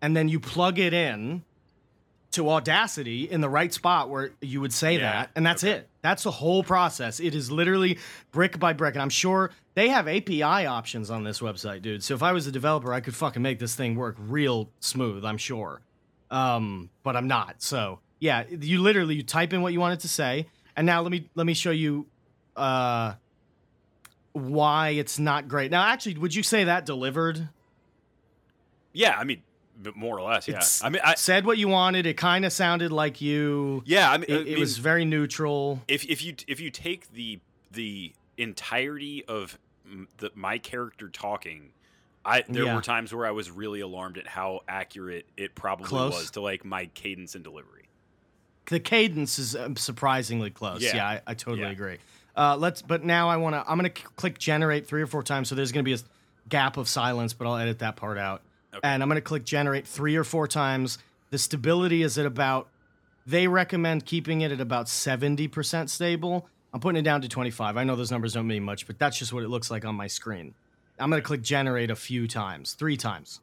and 0.02 0.16
then 0.16 0.30
you 0.30 0.40
plug 0.40 0.80
it 0.80 0.94
in 0.94 1.44
to 2.32 2.50
Audacity 2.50 3.30
in 3.30 3.42
the 3.42 3.50
right 3.50 3.74
spot 3.74 4.10
where 4.10 4.32
you 4.42 4.62
would 4.62 4.74
say 4.74 4.94
Yeah, 4.94 5.00
that, 5.12 5.32
and 5.36 5.46
that's 5.46 5.64
okay. 5.64 5.80
it. 5.80 5.90
That's 6.02 6.24
the 6.24 6.32
whole 6.32 6.64
process. 6.64 7.20
It 7.20 7.36
is 7.36 7.52
literally 7.52 8.00
brick 8.32 8.58
by 8.60 8.74
brick. 8.74 8.96
And 8.96 9.02
I'm 9.02 9.10
sure 9.10 9.52
they 9.76 9.90
have 9.90 10.08
API 10.08 10.42
options 10.44 11.10
on 11.12 11.24
this 11.24 11.40
website, 11.42 11.82
dude. 11.82 12.04
So 12.04 12.14
if 12.16 12.24
I 12.24 12.32
was 12.32 12.48
a 12.48 12.52
developer, 12.52 12.94
I 12.94 13.02
could 13.02 13.16
fucking 13.16 13.42
make 13.42 13.60
this 13.60 13.76
thing 13.76 13.96
work 13.96 14.16
real 14.20 14.70
smooth, 14.80 15.26
I'm 15.26 15.38
sure. 15.38 15.82
Um, 16.30 16.90
but 17.04 17.16
I'm 17.16 17.28
not. 17.28 17.62
So 17.62 18.00
yeah, 18.20 18.44
you 18.50 18.82
literally 18.82 19.16
you 19.16 19.24
type 19.24 19.52
in 19.54 19.62
what 19.62 19.74
you 19.74 19.80
want 19.80 19.94
it 19.96 20.00
to 20.02 20.08
say. 20.08 20.48
And 20.76 20.86
now 20.86 21.02
let 21.02 21.12
me 21.12 21.30
let 21.36 21.46
me 21.46 21.54
show 21.54 21.72
you 21.72 22.08
uh 22.56 23.14
why 24.34 24.90
it's 24.90 25.20
not 25.20 25.48
great. 25.48 25.72
Now 25.72 25.84
actually, 25.84 26.16
would 26.16 26.34
you 26.34 26.44
say 26.44 26.64
that 26.64 26.86
delivered? 26.86 27.50
Yeah, 28.94 29.16
I 29.18 29.24
mean, 29.26 29.42
b- 29.82 29.92
more 29.96 30.18
or 30.18 30.22
less. 30.30 30.48
Yeah. 30.48 30.58
It's 30.58 30.84
I 30.84 30.90
mean, 30.90 31.02
I, 31.04 31.16
said 31.16 31.46
what 31.46 31.58
you 31.58 31.68
wanted. 31.68 32.06
It 32.06 32.18
kind 32.18 32.46
of 32.46 32.54
sounded 32.54 32.92
like 32.92 33.22
you. 33.22 33.84
yeah. 33.86 34.12
I 34.12 34.18
mean, 34.18 34.26
It, 34.30 34.48
I 34.48 34.50
it 34.52 34.60
was 34.60 34.78
very 34.78 35.06
neutral. 35.06 35.82
if 35.88 36.04
if 36.06 36.24
you 36.24 36.36
if 36.48 36.60
you 36.60 36.70
take 36.72 37.12
the 37.14 37.40
the 37.72 38.14
entirety 38.38 39.24
of 39.28 39.58
the 40.18 40.32
my 40.36 40.58
character 40.58 41.10
talking 41.10 41.72
i 42.26 42.44
there 42.48 42.64
Yeah. 42.66 42.76
were 42.76 42.82
times 42.82 43.14
where 43.14 43.26
i 43.26 43.32
was 43.32 43.52
really 43.52 43.82
alarmed 43.82 44.18
at 44.18 44.26
how 44.28 44.62
accurate 44.68 45.26
it 45.38 45.54
probably 45.56 45.88
Close. 45.88 46.14
was 46.14 46.32
to 46.32 46.42
like 46.42 46.64
my 46.64 46.86
cadence 46.94 47.36
and 47.36 47.44
delivery 47.44 47.90
The 48.68 48.80
cadence 48.80 49.38
is 49.40 49.56
um, 49.56 49.76
surprisingly 49.76 50.50
close. 50.50 50.82
Yeah, 50.82 50.96
Yeah. 50.96 51.08
I, 51.08 51.22
I 51.28 51.34
totally 51.34 51.64
Yeah. 51.64 51.72
agree. 51.72 51.98
Uh, 52.36 52.56
let's. 52.58 52.82
But 52.82 53.04
now 53.04 53.28
I 53.28 53.36
want 53.38 53.56
to. 53.56 53.70
I'm 53.70 53.78
going 53.78 53.92
to 53.92 54.02
click 54.16 54.38
generate 54.40 54.88
three 54.88 55.02
or 55.02 55.08
four 55.08 55.22
times. 55.24 55.50
So 55.50 55.56
there's 55.56 55.74
going 55.74 55.84
to 55.84 55.90
be 55.90 55.94
a 55.94 56.00
gap 56.48 56.78
of 56.78 56.88
silence, 56.88 57.34
but 57.34 57.46
I'll 57.48 57.58
edit 57.58 57.80
that 57.80 57.98
part 57.98 58.18
out. 58.18 58.42
Okay. 58.74 58.88
And 58.88 59.04
I'm 59.04 59.10
going 59.10 59.18
to 59.18 59.22
click 59.22 59.44
generate 59.44 59.86
three 59.86 60.16
or 60.16 60.24
four 60.24 60.48
times. 60.48 60.98
The 61.30 61.38
stability 61.38 62.04
is 62.04 62.18
at 62.18 62.26
about. 62.26 62.70
They 63.26 63.48
recommend 63.48 64.06
keeping 64.06 64.42
it 64.42 64.52
at 64.52 64.60
about 64.60 64.88
70% 64.88 65.90
stable. 65.90 66.48
I'm 66.74 66.80
putting 66.80 67.00
it 67.00 67.04
down 67.04 67.22
to 67.22 67.28
25. 67.28 67.78
I 67.78 67.84
know 67.84 67.96
those 67.96 68.12
numbers 68.12 68.34
don't 68.34 68.48
mean 68.48 68.64
much, 68.64 68.88
but 68.88 68.98
that's 68.98 69.18
just 69.18 69.34
what 69.34 69.44
it 69.44 69.50
looks 69.50 69.70
like 69.70 69.86
on 69.86 69.96
my 69.96 70.08
screen. 70.08 70.54
I'm 70.98 71.10
going 71.10 71.22
to 71.22 71.26
click 71.26 71.42
generate 71.42 71.92
a 71.92 71.96
few 71.96 72.28
times, 72.28 72.74
three 72.74 72.96
times, 72.96 73.42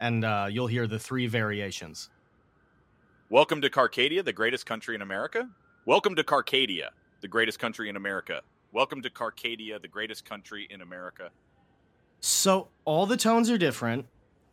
and 0.00 0.24
uh, 0.24 0.48
you'll 0.50 0.66
hear 0.66 0.86
the 0.86 0.98
three 0.98 1.26
variations. 1.26 2.10
Welcome 3.30 3.60
to 3.62 3.70
Carcadia, 3.70 4.24
the 4.24 4.32
greatest 4.32 4.66
country 4.66 4.94
in 4.94 5.02
America. 5.02 5.48
Welcome 5.86 6.16
to 6.16 6.24
Carcadia, 6.24 6.88
the 7.20 7.28
greatest 7.28 7.58
country 7.58 7.88
in 7.88 7.96
America. 7.96 8.42
Welcome 8.72 9.02
to 9.02 9.10
Carcadia, 9.10 9.80
the 9.80 9.88
greatest 9.88 10.24
country 10.24 10.66
in 10.68 10.80
America. 10.80 11.30
So 12.20 12.68
all 12.84 13.06
the 13.06 13.16
tones 13.16 13.50
are 13.50 13.58
different. 13.58 14.06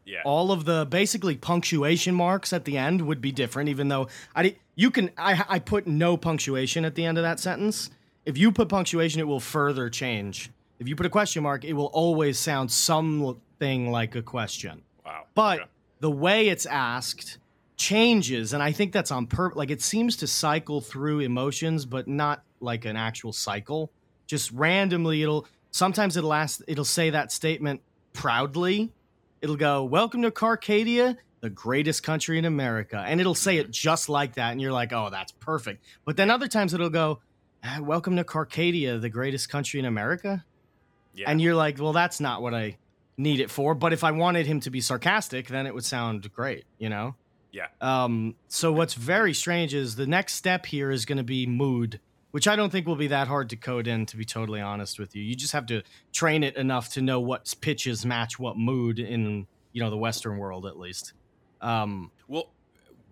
Yeah. 0.05 0.21
All 0.25 0.51
of 0.51 0.65
the 0.65 0.85
basically 0.89 1.35
punctuation 1.35 2.15
marks 2.15 2.53
at 2.53 2.65
the 2.65 2.77
end 2.77 3.01
would 3.07 3.21
be 3.21 3.31
different 3.31 3.69
even 3.69 3.87
though 3.87 4.07
i 4.35 4.55
you 4.75 4.89
can 4.89 5.11
I, 5.17 5.43
I 5.47 5.59
put 5.59 5.85
no 5.85 6.17
punctuation 6.17 6.85
at 6.85 6.95
the 6.95 7.05
end 7.05 7.17
of 7.17 7.23
that 7.23 7.39
sentence. 7.39 7.89
If 8.25 8.37
you 8.37 8.51
put 8.51 8.67
punctuation 8.69 9.19
it 9.19 9.27
will 9.27 9.39
further 9.39 9.89
change. 9.89 10.49
If 10.79 10.87
you 10.87 10.95
put 10.95 11.05
a 11.05 11.09
question 11.09 11.43
mark 11.43 11.63
it 11.63 11.73
will 11.73 11.91
always 11.93 12.39
sound 12.39 12.71
something 12.71 13.91
like 13.91 14.15
a 14.15 14.21
question. 14.21 14.81
Wow. 15.05 15.23
But 15.35 15.59
Okay. 15.59 15.69
the 15.99 16.11
way 16.11 16.47
it's 16.49 16.65
asked 16.65 17.37
changes 17.77 18.53
and 18.53 18.61
i 18.61 18.71
think 18.71 18.91
that's 18.93 19.09
on 19.09 19.25
purpose 19.25 19.57
like 19.57 19.71
it 19.71 19.81
seems 19.81 20.15
to 20.15 20.27
cycle 20.27 20.81
through 20.81 21.19
emotions 21.19 21.83
but 21.83 22.07
not 22.07 22.43
like 22.59 22.85
an 22.85 22.95
actual 22.95 23.33
cycle. 23.33 23.91
Just 24.27 24.51
randomly 24.51 25.23
it'll 25.23 25.47
sometimes 25.71 26.15
it'll 26.15 26.33
ask 26.33 26.61
it'll 26.67 26.85
say 26.85 27.09
that 27.09 27.31
statement 27.31 27.81
proudly 28.13 28.91
it'll 29.41 29.55
go 29.55 29.83
welcome 29.83 30.21
to 30.21 30.31
carcadia 30.31 31.17
the 31.41 31.49
greatest 31.49 32.03
country 32.03 32.37
in 32.37 32.45
america. 32.45 33.03
And 33.05 33.19
it'll 33.19 33.35
say 33.35 33.57
it 33.57 33.71
just 33.71 34.09
like 34.09 34.35
that 34.35 34.51
and 34.51 34.61
you're 34.61 34.71
like 34.71 34.93
oh 34.93 35.09
that's 35.09 35.31
perfect. 35.33 35.83
But 36.05 36.17
then 36.17 36.29
other 36.29 36.47
times 36.47 36.73
it'll 36.73 36.89
go 36.89 37.19
"Ah, 37.63 37.79
welcome 37.81 38.15
to 38.15 38.23
carcadia 38.23 38.99
the 38.99 39.09
greatest 39.09 39.49
country 39.49 39.79
in 39.79 39.85
america. 39.85 40.45
Yeah. 41.13 41.29
And 41.29 41.41
you're 41.41 41.55
like, 41.55 41.77
well, 41.77 41.91
that's 41.91 42.19
not 42.21 42.41
what 42.41 42.53
I 42.53 42.77
need 43.17 43.41
it 43.41 43.51
for. 43.51 43.75
But 43.75 43.91
if 43.91 44.03
I 44.03 44.11
wanted 44.11 44.45
him 44.45 44.61
to 44.61 44.69
be 44.69 44.79
sarcastic, 44.79 45.47
then 45.47 45.67
it 45.67 45.73
would 45.73 45.83
sound 45.83 46.31
great, 46.31 46.63
you 46.77 46.87
know? 46.87 47.15
yeah. 47.51 47.67
Um, 47.81 48.35
so 48.47 48.71
what's 48.71 48.93
very 48.93 49.33
strange 49.33 49.73
is 49.73 49.95
the 49.95 50.07
next 50.07 50.35
step 50.35 50.65
here 50.65 50.89
is 50.91 51.05
going 51.05 51.17
to 51.17 51.23
be 51.23 51.45
mood, 51.45 51.99
which 52.31 52.47
I 52.47 52.55
don't 52.55 52.71
think 52.71 52.87
will 52.87 52.95
be 52.95 53.07
that 53.07 53.27
hard 53.27 53.49
to 53.49 53.55
code 53.55 53.87
in, 53.87 54.05
to 54.07 54.17
be 54.17 54.25
totally 54.25 54.61
honest 54.61 54.99
with 54.99 55.15
you. 55.15 55.23
You 55.23 55.35
just 55.35 55.53
have 55.53 55.65
to 55.67 55.83
train 56.11 56.43
it 56.43 56.55
enough 56.55 56.89
to 56.93 57.01
know 57.01 57.19
what 57.19 57.53
pitches 57.61 58.05
match 58.05 58.39
what 58.39 58.57
mood 58.57 58.99
in, 58.99 59.47
you 59.73 59.81
know, 59.81 59.89
the 59.89 59.97
Western 59.97 60.37
world 60.37 60.65
at 60.65 60.77
least. 60.77 61.13
Um, 61.61 62.11
well 62.27 62.49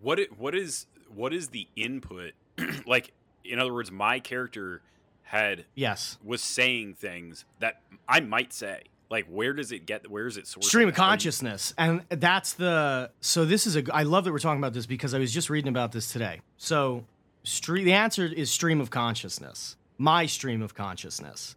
what 0.01 0.19
it, 0.19 0.37
what 0.37 0.55
is 0.55 0.87
what 1.13 1.33
is 1.33 1.49
the 1.49 1.67
input 1.75 2.33
like 2.85 3.11
in 3.43 3.59
other 3.59 3.73
words 3.73 3.91
my 3.91 4.19
character 4.19 4.81
had 5.23 5.65
yes. 5.75 6.17
was 6.23 6.41
saying 6.41 6.95
things 6.95 7.45
that 7.59 7.81
i 8.07 8.19
might 8.19 8.53
say 8.53 8.81
like 9.09 9.25
where 9.27 9.53
does 9.53 9.71
it 9.71 9.85
get 9.85 10.09
where 10.09 10.27
is 10.27 10.37
it 10.37 10.45
sourced 10.45 10.63
stream 10.63 10.87
of 10.87 10.95
consciousness 10.95 11.73
and 11.77 12.03
that's 12.09 12.53
the 12.53 13.09
so 13.21 13.45
this 13.45 13.67
is 13.67 13.75
a 13.75 13.83
i 13.93 14.03
love 14.03 14.23
that 14.23 14.31
we're 14.31 14.39
talking 14.39 14.59
about 14.59 14.73
this 14.73 14.85
because 14.85 15.13
i 15.13 15.19
was 15.19 15.33
just 15.33 15.49
reading 15.49 15.69
about 15.69 15.91
this 15.91 16.11
today 16.11 16.41
so 16.57 17.05
stream 17.43 17.85
the 17.85 17.93
answer 17.93 18.25
is 18.25 18.49
stream 18.51 18.81
of 18.81 18.89
consciousness 18.89 19.75
my 19.97 20.25
stream 20.25 20.61
of 20.61 20.73
consciousness 20.75 21.55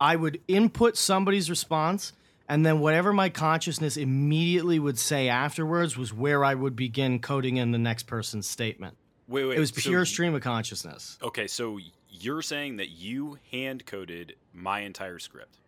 i 0.00 0.14
would 0.16 0.40
input 0.48 0.96
somebody's 0.96 1.48
response 1.50 2.12
and 2.48 2.64
then 2.64 2.80
whatever 2.80 3.12
my 3.12 3.28
consciousness 3.28 3.96
immediately 3.98 4.78
would 4.78 4.98
say 4.98 5.28
afterwards 5.28 5.96
was 5.96 6.12
where 6.14 6.44
i 6.44 6.54
would 6.54 6.74
begin 6.74 7.18
coding 7.18 7.56
in 7.58 7.70
the 7.72 7.78
next 7.78 8.04
person's 8.06 8.48
statement 8.48 8.96
wait 9.28 9.44
wait 9.44 9.56
it 9.56 9.60
was 9.60 9.70
pure 9.72 10.00
y- 10.00 10.04
stream 10.04 10.34
of 10.34 10.40
consciousness 10.42 11.18
Okay, 11.22 11.46
so 11.46 11.78
you're 12.08 12.42
saying 12.42 12.76
that 12.78 12.88
you 12.88 13.38
hand 13.52 13.84
coded 13.86 14.34
my 14.52 14.80
entire 14.80 15.18
script. 15.18 15.58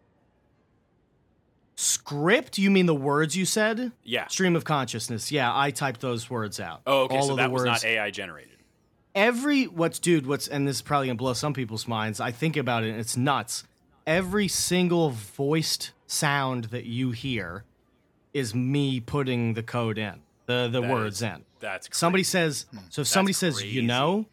script 1.76 2.58
you 2.58 2.70
mean 2.70 2.86
the 2.86 2.94
words 2.94 3.36
you 3.36 3.44
said 3.44 3.92
Yeah. 4.02 4.26
stream 4.28 4.56
of 4.56 4.64
consciousness 4.64 5.30
yeah 5.32 5.50
i 5.54 5.70
typed 5.70 6.00
those 6.00 6.28
words 6.28 6.60
out 6.60 6.80
Oh, 6.86 7.02
okay. 7.04 7.16
All 7.18 7.26
so 7.28 7.36
that 7.36 7.50
was 7.50 7.64
not 7.64 7.84
AI 7.84 8.10
generated. 8.10 8.49
Every 9.14 9.64
what's 9.64 9.98
dude 9.98 10.26
what's 10.26 10.46
and 10.48 10.66
this 10.68 10.76
is 10.76 10.82
probably 10.82 11.08
gonna 11.08 11.16
blow 11.16 11.32
some 11.32 11.52
people's 11.52 11.88
minds 11.88 12.20
i 12.20 12.30
think 12.30 12.56
about 12.56 12.84
it 12.84 12.90
and 12.90 13.00
it's 13.00 13.16
nuts. 13.16 13.64
Every 14.06 14.48
single 14.48 15.10
voiced 15.10 15.92
sound 16.06 16.64
that 16.66 16.84
you 16.84 17.10
hear 17.10 17.64
is 18.32 18.54
me 18.54 18.98
putting 19.00 19.54
the 19.54 19.62
code 19.62 19.98
in 19.98 20.20
the 20.46 20.68
the 20.72 20.80
That 20.80 20.90
words 20.90 21.16
is- 21.16 21.22
in. 21.22 21.44
That's 21.60 21.88
crazy. 21.88 21.98
somebody 21.98 22.22
says 22.24 22.66
hmm. 22.70 22.78
so 22.88 23.02
if 23.02 23.08
somebody 23.08 23.34
says 23.34 23.62
you 23.62 23.82
know 23.82 24.26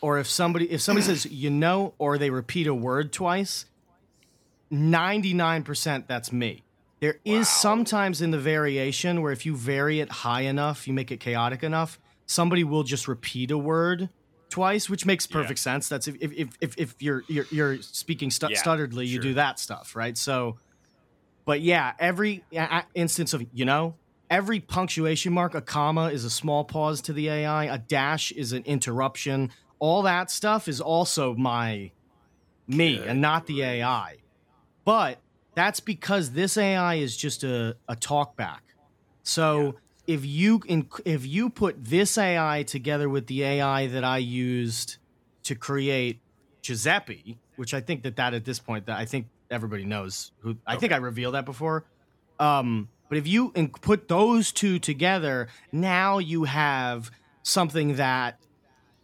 or 0.00 0.18
if 0.18 0.28
somebody 0.28 0.70
if 0.70 0.80
somebody 0.82 1.06
says 1.06 1.24
you 1.30 1.50
know 1.50 1.94
or 1.98 2.18
they 2.18 2.30
repeat 2.30 2.66
a 2.66 2.74
word 2.74 3.12
twice 3.12 3.64
99% 4.72 6.06
that's 6.06 6.30
me. 6.32 6.62
There 7.00 7.18
is 7.24 7.48
sometimes 7.48 8.20
in 8.20 8.32
the 8.32 8.38
variation 8.38 9.22
where 9.22 9.32
if 9.32 9.46
you 9.46 9.56
vary 9.56 10.00
it 10.00 10.10
high 10.10 10.42
enough 10.42 10.86
you 10.86 10.92
make 10.92 11.10
it 11.10 11.18
chaotic 11.20 11.62
enough 11.62 11.98
somebody 12.28 12.62
will 12.62 12.84
just 12.84 13.08
repeat 13.08 13.50
a 13.50 13.58
word 13.58 14.08
twice 14.50 14.88
which 14.88 15.04
makes 15.04 15.26
perfect 15.26 15.58
sense 15.58 15.88
that's 15.88 16.08
if 16.08 16.16
if 16.20 16.32
if, 16.32 16.48
if, 16.60 16.74
if 16.78 16.94
you're, 17.00 17.22
you're 17.28 17.46
you're 17.50 17.82
speaking 17.82 18.30
stu- 18.30 18.48
Yeah, 18.50 18.62
stutteredly 18.62 19.06
you 19.06 19.14
sure. 19.14 19.22
do 19.22 19.34
that 19.34 19.58
stuff 19.58 19.96
right 19.96 20.16
so 20.16 20.56
but 21.48 21.62
yeah, 21.62 21.94
every 21.98 22.44
instance 22.94 23.32
of, 23.32 23.42
you 23.54 23.64
know, 23.64 23.96
every 24.28 24.60
punctuation 24.60 25.32
mark, 25.32 25.54
a 25.54 25.62
comma 25.62 26.10
is 26.10 26.26
a 26.26 26.30
small 26.30 26.62
pause 26.62 27.00
to 27.00 27.14
the 27.14 27.30
AI, 27.30 27.74
a 27.74 27.78
dash 27.78 28.32
is 28.32 28.52
an 28.52 28.64
interruption. 28.64 29.50
All 29.78 30.02
that 30.02 30.30
stuff 30.30 30.68
is 30.68 30.78
also 30.78 31.34
my 31.34 31.92
me 32.66 32.98
Good 32.98 33.08
and 33.08 33.22
not 33.22 33.46
the 33.46 33.62
AI. 33.62 34.16
But 34.84 35.22
that's 35.56 35.80
because 35.80 36.32
this 36.32 36.58
AI 36.58 36.96
is 36.96 37.16
just 37.16 37.44
a, 37.44 37.78
a 37.88 37.96
talkback. 37.96 38.60
So 39.24 39.76
if 40.08 40.24
you 40.24 40.62
if 41.04 41.26
you 41.26 41.50
put 41.50 41.84
this 41.84 42.16
AI 42.16 42.62
together 42.62 43.10
with 43.10 43.26
the 43.26 43.44
AI 43.44 43.86
that 43.88 44.04
I 44.04 44.16
used 44.18 44.96
to 45.44 45.54
create 45.54 46.18
Giuseppe, 46.62 47.38
which 47.56 47.74
I 47.74 47.82
think 47.82 48.02
that 48.04 48.16
that 48.16 48.32
at 48.32 48.46
this 48.46 48.58
point 48.58 48.86
that 48.86 48.96
I 48.96 49.04
think 49.04 49.26
everybody 49.50 49.84
knows 49.84 50.32
who 50.40 50.56
I 50.66 50.76
think 50.76 50.92
I 50.92 50.96
revealed 50.96 51.34
that 51.34 51.44
before. 51.44 51.84
Um, 52.40 52.88
but 53.10 53.18
if 53.18 53.26
you 53.26 53.50
put 53.82 54.08
those 54.08 54.50
two 54.50 54.78
together, 54.78 55.48
now 55.72 56.18
you 56.18 56.44
have 56.44 57.10
something 57.42 57.96
that 57.96 58.40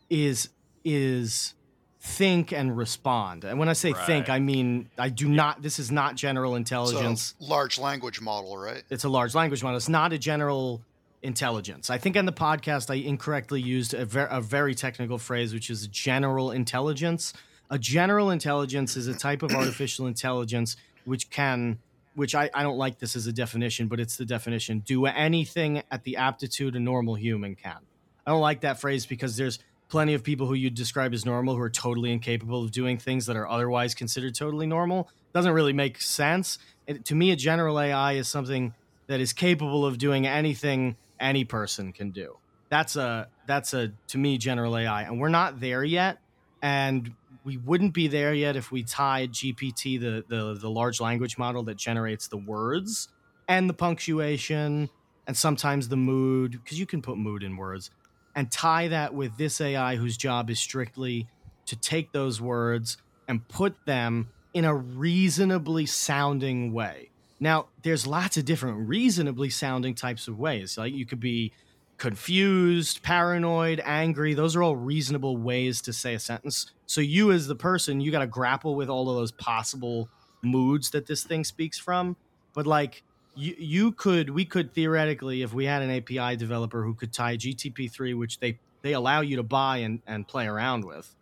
is 0.09 0.49
is 0.85 1.53
think 2.01 2.51
and 2.51 2.77
respond. 2.77 3.45
And 3.45 3.59
when 3.59 3.69
I 3.69 3.75
say 3.75 3.93
think, 3.93 4.31
I 4.31 4.38
mean 4.38 4.88
I 4.97 5.11
do 5.11 5.29
not. 5.29 5.61
This 5.61 5.79
is 5.79 5.90
not 5.90 6.17
general 6.17 6.55
intelligence 6.55 7.35
So, 7.38 7.47
large 7.47 7.79
language 7.79 8.23
model, 8.23 8.57
right? 8.57 8.83
it's 8.88 9.05
a 9.05 9.09
large 9.11 9.35
language 9.35 9.62
model. 9.62 9.77
It's 9.77 9.88
not 9.90 10.14
a 10.14 10.19
general 10.19 10.83
intelligence. 11.24 11.90
I 11.90 11.98
think 11.98 12.16
on 12.16 12.26
the 12.26 12.32
podcast 12.32 12.90
I 12.90 12.96
incorrectly 12.96 13.60
used 13.60 13.94
a, 13.94 14.04
ver- 14.04 14.28
a 14.30 14.40
very 14.40 14.74
technical 14.74 15.18
phrase, 15.18 15.52
which 15.52 15.70
is 15.70 15.88
general 15.88 16.50
intelligence. 16.50 17.32
A 17.70 17.78
general 17.78 18.30
intelligence 18.30 18.96
is 18.96 19.08
a 19.08 19.14
type 19.14 19.42
of 19.42 19.52
artificial 19.52 20.06
intelligence 20.06 20.76
which 21.04 21.30
can, 21.30 21.78
which 22.14 22.34
I, 22.34 22.50
I 22.54 22.62
don't 22.62 22.76
like 22.76 22.98
this 22.98 23.16
as 23.16 23.26
a 23.26 23.32
definition, 23.32 23.88
but 23.88 23.98
it's 24.00 24.16
the 24.16 24.26
definition. 24.26 24.80
Do 24.80 25.06
anything 25.06 25.82
at 25.90 26.04
the 26.04 26.16
aptitude 26.16 26.76
a 26.76 26.80
normal 26.80 27.14
human 27.14 27.56
can. 27.56 27.78
I 28.26 28.30
don't 28.30 28.40
like 28.40 28.60
that 28.60 28.80
phrase 28.80 29.06
because 29.06 29.37
there's 29.37 29.58
plenty 29.88 30.14
of 30.14 30.22
people 30.22 30.46
who 30.46 30.54
you 30.54 30.70
describe 30.70 31.14
as 31.14 31.24
normal 31.24 31.54
who 31.54 31.60
are 31.62 31.70
totally 31.70 32.12
incapable 32.12 32.62
of 32.62 32.70
doing 32.70 32.98
things 32.98 33.26
that 33.26 33.37
are 33.37 33.48
otherwise 33.48 33.94
considered 33.94 34.34
totally 34.34 34.66
normal. 34.66 35.08
Doesn't 35.32 35.52
really 35.52 35.72
make 35.72 36.00
sense. 36.00 36.58
It, 36.87 37.04
to 37.06 37.14
me, 37.14 37.30
a 37.30 37.37
general 37.37 37.80
AI 37.80 38.12
is 38.12 38.28
something 38.28 38.74
that 39.06 39.20
is 39.20 39.32
capable 39.32 39.84
of 39.84 39.98
doing 39.98 40.26
anything 40.26 40.96
any 41.20 41.44
person 41.44 41.92
can 41.92 42.11
do. 42.11 42.37
That's 42.68 42.96
a 42.96 43.29
that's 43.46 43.74
a 43.74 43.92
to 44.09 44.18
me 44.18 44.38
general 44.38 44.77
AI, 44.77 45.03
and 45.03 45.20
we're 45.20 45.29
not 45.29 45.61
there 45.61 45.85
yet. 45.85 46.18
And 46.62 47.14
we 47.44 47.59
wouldn't 47.59 47.92
be 47.92 48.09
there 48.09 48.33
yet 48.33 48.57
if 48.57 48.72
we 48.72 48.83
tied 48.83 49.33
GPT, 49.33 50.00
the 50.00 50.24
the, 50.29 50.55
the 50.55 50.70
large 50.70 51.00
language 51.00 51.38
model 51.38 51.62
that 51.64 51.77
generates 51.77 52.29
the 52.29 52.38
words 52.38 53.09
and 53.48 53.68
the 53.68 53.74
punctuation 53.74 54.88
and 55.27 55.37
sometimes 55.37 55.88
the 55.88 55.96
mood, 55.96 56.53
because 56.53 56.79
you 56.79 56.87
can 56.87 57.00
put 57.00 57.16
mood 57.16 57.42
in 57.42 57.57
words, 57.57 57.90
and 58.35 58.50
tie 58.50 58.88
that 58.88 59.14
with 59.14 59.37
this 59.38 59.61
AI 59.61 59.96
whose 59.96 60.16
job 60.16 60.50
is 60.50 60.59
strictly 60.59 61.29
to 61.66 61.77
take 61.77 62.12
those 62.12 62.40
words 62.40 62.98
and 63.27 63.46
put 63.48 63.74
them 63.87 64.29
in 64.53 64.64
a 64.64 64.74
reasonably 64.74 65.87
sounding 65.87 66.72
way. 66.72 67.11
Now, 67.44 67.66
there's 67.83 68.07
lots 68.07 68.38
of 68.38 68.46
different 68.46 68.88
reasonably 68.88 69.50
sounding 69.50 69.94
types 69.94 70.28
of 70.28 70.38
ways. 70.38 70.78
Like 70.78 70.94
you 70.94 71.04
could 71.04 71.20
be 71.20 71.52
confused, 71.98 73.02
paranoid, 73.02 73.83
angry. 73.85 74.33
Those 74.33 74.57
are 74.57 74.62
all 74.62 74.76
reasonable 74.76 75.37
ways 75.37 75.83
to 75.83 75.92
say 75.92 76.14
a 76.14 76.18
sentence. 76.18 76.72
So 76.87 77.02
you 77.02 77.33
as 77.33 77.46
the 77.46 77.54
person, 77.54 78.00
you 78.00 78.11
got 78.11 78.20
to 78.20 78.26
grapple 78.26 78.76
with 78.76 78.88
all 78.88 79.11
of 79.11 79.16
those 79.16 79.30
possible 79.30 80.09
moods 80.40 80.88
that 80.92 81.07
this 81.07 81.22
thing 81.22 81.44
speaks 81.44 81.78
from. 81.78 82.16
But 82.54 82.66
like 82.66 83.02
you 83.35 83.54
you 83.59 83.92
could 83.92 84.30
we 84.30 84.46
could 84.46 84.72
theoretically 84.72 85.42
if 85.42 85.52
we 85.52 85.66
had 85.66 85.83
an 85.83 85.90
API 85.90 86.37
developer 86.37 86.83
who 86.83 86.94
could 86.94 87.12
tie 87.12 87.37
GTP3 87.37 88.16
which 88.16 88.40
they 88.40 88.59
they 88.80 88.94
allow 88.94 89.20
you 89.20 89.37
to 89.37 89.42
buy 89.42 89.78
and 89.78 90.00
and 90.07 90.26
play 90.26 90.46
around 90.46 90.87
with 90.87 91.14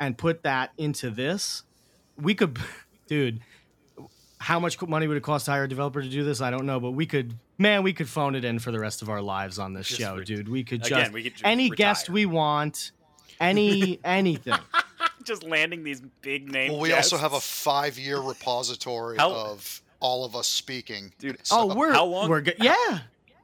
and 0.00 0.18
put 0.18 0.42
that 0.42 0.72
into 0.76 1.08
this, 1.08 1.62
we 2.16 2.34
could 2.34 2.58
dude 3.06 3.38
how 4.38 4.58
much 4.60 4.80
money 4.82 5.06
would 5.08 5.16
it 5.16 5.22
cost 5.22 5.46
to 5.46 5.50
hire 5.50 5.64
a 5.64 5.68
developer 5.68 6.00
to 6.02 6.08
do 6.08 6.24
this? 6.24 6.40
I 6.40 6.50
don't 6.50 6.66
know, 6.66 6.78
but 6.80 6.92
we 6.92 7.06
could, 7.06 7.34
man, 7.58 7.82
we 7.82 7.92
could 7.92 8.08
phone 8.08 8.34
it 8.34 8.44
in 8.44 8.58
for 8.58 8.70
the 8.70 8.78
rest 8.78 9.02
of 9.02 9.08
our 9.08 9.20
lives 9.20 9.58
on 9.58 9.72
this 9.74 9.88
Just 9.88 10.00
show, 10.00 10.16
re- 10.16 10.24
dude. 10.24 10.48
We 10.48 10.64
could 10.64 10.86
Again, 10.86 11.00
just 11.00 11.12
we 11.12 11.22
could 11.24 11.32
just 11.32 11.44
any 11.44 11.64
retire. 11.70 11.76
guest 11.76 12.08
we 12.10 12.24
want, 12.26 12.92
any 13.40 13.98
anything. 14.04 14.54
just 15.24 15.42
landing 15.44 15.82
these 15.84 16.00
big 16.22 16.50
names. 16.50 16.72
Well, 16.72 16.80
we 16.80 16.92
also 16.92 17.16
have 17.16 17.32
a 17.32 17.40
five-year 17.40 18.20
repository 18.20 19.16
How- 19.18 19.32
of 19.34 19.82
all 20.00 20.24
of 20.24 20.36
us 20.36 20.46
speaking. 20.46 21.12
Dude, 21.18 21.38
oh, 21.50 21.74
we're 21.74 21.92
how 21.92 22.04
long- 22.04 22.28
we're 22.28 22.40
good. 22.40 22.56
Yeah, 22.60 23.00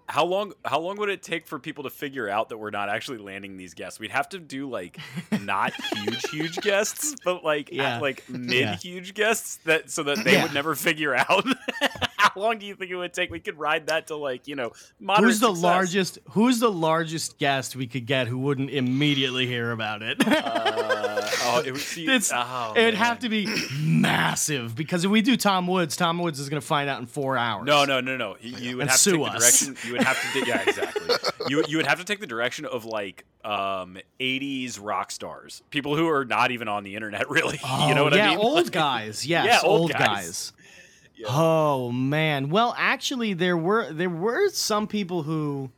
How 0.08 0.24
long? 0.24 0.52
How 0.64 0.80
long 0.80 0.96
would 0.98 1.08
it 1.08 1.22
take 1.22 1.46
for 1.46 1.58
people 1.58 1.84
to 1.84 1.90
figure 1.90 2.28
out 2.28 2.50
that 2.50 2.58
we're 2.58 2.70
not 2.70 2.88
actually 2.88 3.18
landing 3.18 3.56
these 3.56 3.74
guests? 3.74 3.98
We'd 3.98 4.10
have 4.10 4.28
to 4.30 4.38
do 4.38 4.68
like 4.68 4.98
not 5.42 5.72
huge, 5.96 6.30
huge 6.30 6.56
guests, 6.58 7.14
but 7.24 7.42
like 7.44 7.70
Yeah. 7.72 8.00
like 8.00 8.28
mid 8.28 8.68
huge 8.80 9.14
guests 9.14 9.56
that 9.64 9.90
so 9.90 10.02
that 10.04 10.22
they 10.24 10.34
Yeah. 10.34 10.42
would 10.44 10.54
never 10.54 10.74
figure 10.74 11.14
out. 11.14 11.46
how 12.16 12.32
long 12.40 12.58
do 12.58 12.66
you 12.66 12.74
think 12.74 12.90
it 12.90 12.96
would 12.96 13.12
take? 13.14 13.30
We 13.30 13.40
could 13.40 13.58
ride 13.58 13.86
that 13.86 14.08
to 14.08 14.16
like 14.16 14.46
you 14.46 14.56
know 14.56 14.72
who's 15.18 15.40
the 15.40 15.46
success. 15.48 15.62
largest? 15.62 16.18
Who's 16.30 16.60
the 16.60 16.70
largest 16.70 17.38
guest 17.38 17.74
we 17.76 17.86
could 17.86 18.04
get 18.06 18.26
who 18.28 18.38
wouldn't 18.38 18.70
immediately 18.70 19.46
hear 19.46 19.70
about 19.72 20.02
it? 20.02 20.18
Uh, 20.26 21.22
oh, 21.44 21.62
it 21.64 21.72
would 21.72 21.80
see, 21.80 22.04
It's- 22.04 22.30
oh, 22.34 22.72
It'd 22.76 22.94
man. 22.94 23.02
have 23.02 23.18
to 23.20 23.28
be 23.28 23.46
massive 23.80 24.74
because 24.76 25.04
if 25.04 25.10
we 25.10 25.22
do 25.22 25.36
Tom 25.36 25.66
Woods, 25.66 25.96
Tom 25.96 26.18
Woods 26.18 26.38
is 26.40 26.48
going 26.48 26.60
to 26.60 26.66
find 26.66 26.88
out 26.90 27.00
in 27.00 27.06
four 27.06 27.36
hours. 27.36 27.66
No, 27.66 27.84
no, 27.84 28.00
no, 28.00 28.16
no. 28.16 28.36
You, 28.40 28.56
you 28.56 28.76
would 28.76 28.82
And 28.82 28.90
have 28.90 28.98
to 28.98 29.02
sue 29.02 29.12
take 29.12 29.20
the 29.24 29.30
us. 29.38 29.60
direction. 29.60 29.93
You 29.94 29.98
would 29.98 30.06
have 30.06 30.32
to. 30.32 30.46
Yeah, 30.46 30.62
exactly. 30.66 31.14
you 31.48 31.64
you 31.68 31.76
would 31.76 31.86
have 31.86 31.98
to 31.98 32.04
take 32.04 32.20
the 32.20 32.26
direction 32.26 32.64
of 32.66 32.84
like 32.84 33.24
um 33.44 33.96
80s 34.18 34.78
rock 34.82 35.10
stars, 35.12 35.62
people 35.70 35.96
who 35.96 36.08
are 36.08 36.24
not 36.24 36.50
even 36.50 36.66
on 36.68 36.82
the 36.84 36.94
internet, 36.96 37.30
really. 37.30 37.60
you 37.88 37.94
know 37.94 38.00
Oh, 38.00 38.04
what 38.04 38.14
yeah, 38.16 38.26
I 38.26 38.30
mean? 38.30 38.38
old 38.38 38.72
guys. 38.72 39.24
Yes, 39.34 39.46
Yeah, 39.46 39.60
old 39.68 39.80
old 39.82 39.92
guys. 39.92 40.00
guys. 40.00 40.52
Yeah. 41.16 41.28
Oh 41.30 41.92
man. 41.92 42.48
Well, 42.50 42.74
actually, 42.76 43.34
there 43.34 43.56
were 43.56 43.92
there 43.92 44.10
were 44.10 44.48
some 44.48 44.88
people 44.88 45.22
who 45.22 45.70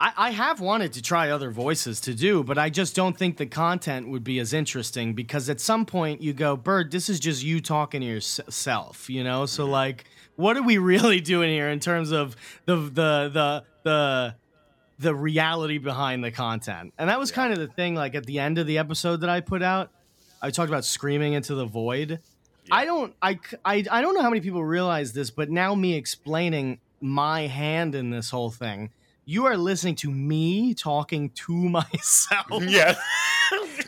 I, 0.00 0.12
I 0.16 0.30
have 0.30 0.60
wanted 0.60 0.92
to 0.92 1.02
try 1.02 1.30
other 1.30 1.50
voices 1.50 2.00
to 2.02 2.14
do, 2.14 2.44
but 2.44 2.56
I 2.58 2.70
just 2.70 2.94
don't 2.94 3.16
think 3.18 3.38
the 3.38 3.46
content 3.46 4.08
would 4.08 4.22
be 4.22 4.38
as 4.38 4.52
interesting 4.52 5.14
because 5.14 5.50
at 5.50 5.60
some 5.60 5.84
point 5.84 6.22
you 6.22 6.32
go, 6.32 6.56
Bird, 6.56 6.92
this 6.92 7.08
is 7.08 7.18
just 7.18 7.42
you 7.42 7.60
talking 7.60 8.00
to 8.02 8.06
yourself, 8.06 9.10
you 9.10 9.24
know? 9.24 9.46
So 9.46 9.66
like, 9.66 10.04
what 10.38 10.56
are 10.56 10.62
we 10.62 10.78
really 10.78 11.20
doing 11.34 11.50
here 11.50 11.68
in 11.68 11.80
terms 11.80 12.12
of 12.12 12.36
the 12.64 12.76
the 12.76 13.28
the 13.28 13.64
the 13.82 14.34
the 14.98 15.14
reality 15.14 15.78
behind 15.78 16.24
the 16.24 16.30
content? 16.30 16.94
And 16.96 17.10
that 17.10 17.18
was 17.18 17.32
kind 17.32 17.52
of 17.52 17.58
the 17.58 17.66
thing. 17.66 17.94
Like 17.94 18.14
at 18.14 18.24
the 18.24 18.38
end 18.38 18.58
of 18.58 18.66
the 18.66 18.78
episode 18.78 19.20
that 19.20 19.30
I 19.30 19.40
put 19.40 19.62
out, 19.62 19.90
I 20.40 20.50
talked 20.50 20.70
about 20.70 20.84
screaming 20.84 21.32
into 21.32 21.54
the 21.54 21.66
void. 21.66 22.20
I 22.70 22.84
don't 22.84 23.14
I, 23.20 23.40
I 23.64 23.84
I 23.90 24.00
don't 24.00 24.14
know 24.14 24.22
how 24.22 24.30
many 24.30 24.40
people 24.40 24.64
realize 24.64 25.12
this, 25.12 25.30
but 25.30 25.50
now 25.50 25.74
me 25.74 25.94
explaining 25.94 26.80
my 27.00 27.46
hand 27.46 27.94
in 27.94 28.10
this 28.10 28.30
whole 28.30 28.50
thing, 28.50 28.90
you 29.24 29.46
are 29.46 29.56
listening 29.56 29.96
to 29.96 30.10
me 30.10 30.72
talking 30.72 31.30
to 31.30 31.52
myself 31.68 32.46
yeah. 32.62 32.94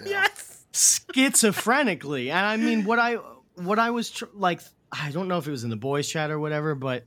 yes. 0.04 0.64
schizophrenically. 0.72 2.30
And 2.30 2.44
I 2.44 2.56
mean 2.56 2.84
what 2.84 2.98
I 2.98 3.18
what 3.54 3.78
I 3.78 3.90
was 3.90 4.10
tr- 4.10 4.24
like 4.34 4.62
I 4.92 5.10
don't 5.10 5.28
know 5.28 5.38
if 5.38 5.46
it 5.46 5.50
was 5.50 5.64
in 5.64 5.70
the 5.70 5.76
boys 5.76 6.08
chat 6.08 6.30
or 6.30 6.38
whatever, 6.38 6.74
but 6.74 7.04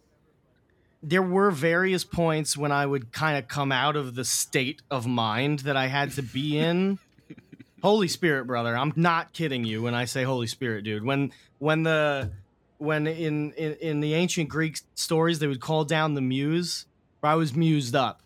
there 1.02 1.22
were 1.22 1.52
various 1.52 2.04
points 2.06 2.56
when 2.56 2.72
I 2.72 2.86
would 2.86 3.12
kind 3.12 3.38
of 3.38 3.48
come 3.48 3.72
out 3.72 3.96
of 3.96 4.16
the 4.16 4.24
state 4.24 4.82
of 4.90 5.06
mind 5.06 5.60
that 5.60 5.76
I 5.76 5.88
had 5.88 6.12
to 6.14 6.22
be 6.22 6.58
in. 6.58 6.98
Holy 7.84 8.08
Spirit, 8.08 8.46
brother. 8.48 8.78
I'm 8.78 8.94
not 8.96 9.34
kidding 9.34 9.66
you 9.66 9.82
when 9.82 9.94
I 9.94 10.06
say 10.06 10.24
Holy 10.24 10.48
Spirit, 10.48 10.86
dude. 10.86 11.04
When 11.04 11.34
when 11.60 11.84
the 11.84 12.32
when 12.78 13.06
in 13.08 13.52
in, 13.54 13.74
in 13.76 14.00
the 14.00 14.14
ancient 14.14 14.48
Greek 14.48 14.80
stories 14.96 15.40
they 15.40 15.48
would 15.48 15.60
call 15.60 15.84
down 15.84 16.14
the 16.14 16.22
muse, 16.22 16.86
where 17.20 17.34
I 17.34 17.36
was 17.36 17.54
mused 17.54 17.96
up. 17.96 18.22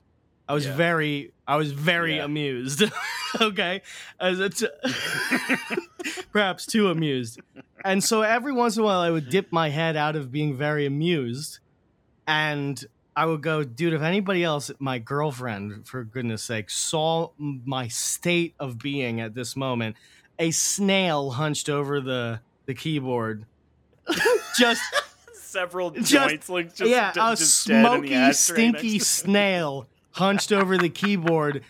I 0.47 0.53
was 0.53 0.67
Yeah. 0.67 0.75
very 0.75 1.33
I 1.47 1.55
was 1.55 1.71
very 1.71 2.17
Yeah. 2.17 2.25
amused. 2.25 2.83
okay? 3.41 3.81
As 4.19 4.39
perhaps 6.31 6.65
too 6.65 6.89
amused. 6.89 7.39
And 7.85 8.03
so 8.03 8.21
every 8.21 8.51
once 8.51 8.75
in 8.77 8.83
a 8.83 8.85
while 8.85 8.99
I 8.99 9.09
would 9.09 9.29
dip 9.29 9.51
my 9.51 9.69
head 9.69 9.95
out 9.95 10.15
of 10.15 10.31
being 10.31 10.55
very 10.55 10.85
amused 10.85 11.59
and 12.25 12.83
I 13.15 13.25
would 13.25 13.41
go, 13.41 13.63
dude, 13.63 13.93
if 13.93 14.01
anybody 14.01 14.43
else, 14.43 14.69
my 14.77 14.99
girlfriend, 14.99 15.87
for 15.87 16.03
goodness 16.03 16.43
sake, 16.43 16.69
saw 16.69 17.29
my 17.37 17.87
state 17.87 18.53
of 18.59 18.77
being 18.77 19.21
at 19.21 19.33
this 19.33 19.55
moment, 19.55 19.95
a 20.37 20.51
snail 20.51 21.31
hunched 21.31 21.67
over 21.69 21.99
the, 21.99 22.41
the 22.67 22.75
keyboard. 22.75 23.45
just, 24.57 24.81
Several 25.33 25.89
Just- 25.91 26.11
joints, 26.11 26.49
like 26.49 26.75
just, 26.75 26.91
yeah, 26.91 27.11
d- 27.13 27.19
a 27.23 27.29
just 27.35 27.67
dead 27.67 27.77
in 27.95 28.01
the 28.01 28.33
smoky, 28.33 28.33
stinky 28.33 28.99
snail 28.99 29.87
hunched 30.11 30.51
over 30.51 30.77
the 30.77 30.89
keyboard, 30.89 31.63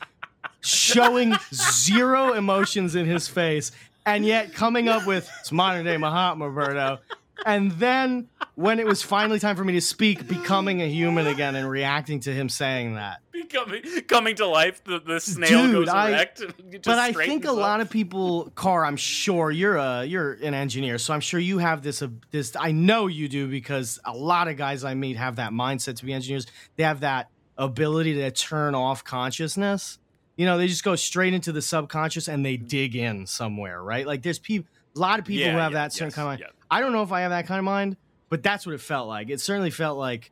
showing 0.62 1.34
zero 1.54 2.34
emotions 2.34 2.96
in 2.96 3.06
his 3.06 3.28
face, 3.30 3.72
and 4.08 4.26
yet 4.26 4.54
coming 4.54 4.88
up 4.90 5.06
with, 5.06 5.30
it's 5.42 5.52
modern 5.52 5.86
day 5.86 5.98
Mahatma, 5.98 6.46
Berto. 6.46 7.00
And 7.46 7.72
then 7.74 8.30
when 8.56 8.80
it 8.80 8.88
was 8.88 9.04
finally 9.04 9.38
time 9.40 9.56
for 9.56 9.64
me 9.64 9.74
to 9.74 9.82
speak, 9.82 10.28
becoming 10.28 10.82
a 10.82 10.88
human 10.88 11.28
again 11.28 11.56
and 11.56 11.70
reacting 11.70 12.20
to 12.22 12.34
him 12.34 12.50
saying 12.50 12.96
that. 12.96 13.20
Becoming, 13.32 13.84
coming 14.08 14.36
to 14.38 14.48
life, 14.48 14.84
the, 14.84 15.00
the 15.00 15.20
snail 15.20 15.50
Dude, 15.68 15.72
goes 15.72 15.88
I- 15.90 16.10
erect. 16.10 16.40
and 16.40 16.54
it 16.74 16.82
just 16.82 16.86
but 16.86 16.98
I 16.98 17.12
think 17.12 17.44
a 17.44 17.50
straightens 17.50 17.58
lot 17.58 17.82
of 17.82 17.90
people, 17.92 18.52
Car, 18.56 18.84
I'm 18.86 18.96
sure 18.98 19.52
you're 19.52 19.76
a 19.78 20.04
you're 20.04 20.34
an 20.34 20.56
engineer, 20.56 20.98
so 20.98 21.14
I'm 21.14 21.20
sure 21.20 21.40
you 21.40 21.60
have 21.60 21.84
this 21.84 22.02
uh, 22.02 22.08
this. 22.32 22.56
I 22.60 22.72
know 22.72 23.06
you 23.06 23.30
do 23.30 23.48
because 23.48 24.00
a 24.04 24.18
lot 24.18 24.48
of 24.48 24.58
guys 24.58 24.84
I 24.84 24.96
meet 24.96 25.18
have 25.18 25.36
that 25.36 25.52
mindset 25.52 25.98
to 25.98 26.06
be 26.06 26.14
engineers. 26.14 26.48
They 26.76 26.84
have 26.84 27.02
that 27.02 27.30
ability 27.58 28.16
to 28.16 28.32
turn 28.32 28.74
off 28.74 29.04
consciousness. 29.04 30.00
You 30.38 30.46
know, 30.46 30.58
they 30.58 30.68
just 30.68 30.84
go 30.84 30.96
straight 30.96 31.34
into 31.34 31.52
the 31.52 31.62
subconscious 31.62 32.28
and 32.30 32.46
they 32.46 32.56
mm-hmm. 32.58 32.68
dig 32.68 32.96
in 32.96 33.26
somewhere, 33.28 33.82
right? 33.84 34.08
Like 34.08 34.22
there's 34.22 34.40
people, 34.40 34.70
a 34.96 35.00
lot 35.00 35.20
of 35.20 35.26
people 35.26 35.46
Yeah, 35.48 35.52
who 35.52 35.58
have 35.58 35.72
yeah, 35.74 35.80
that 35.80 35.94
certain 35.94 36.08
yes, 36.08 36.16
kind 36.16 36.26
of 36.26 36.30
mind. 36.30 36.40
yeah. 36.42 36.48
I 36.72 36.80
don't 36.80 36.92
know 36.94 37.02
if 37.02 37.12
I 37.12 37.22
have 37.22 37.32
that 37.32 37.48
kind 37.48 37.60
of 37.60 37.66
mind, 37.66 37.98
but 38.30 38.44
that's 38.44 38.66
what 38.66 38.74
it 38.76 38.82
felt 38.82 39.08
like. 39.08 39.30
It 39.30 39.42
certainly 39.42 39.72
felt 39.72 39.98
like 39.98 40.32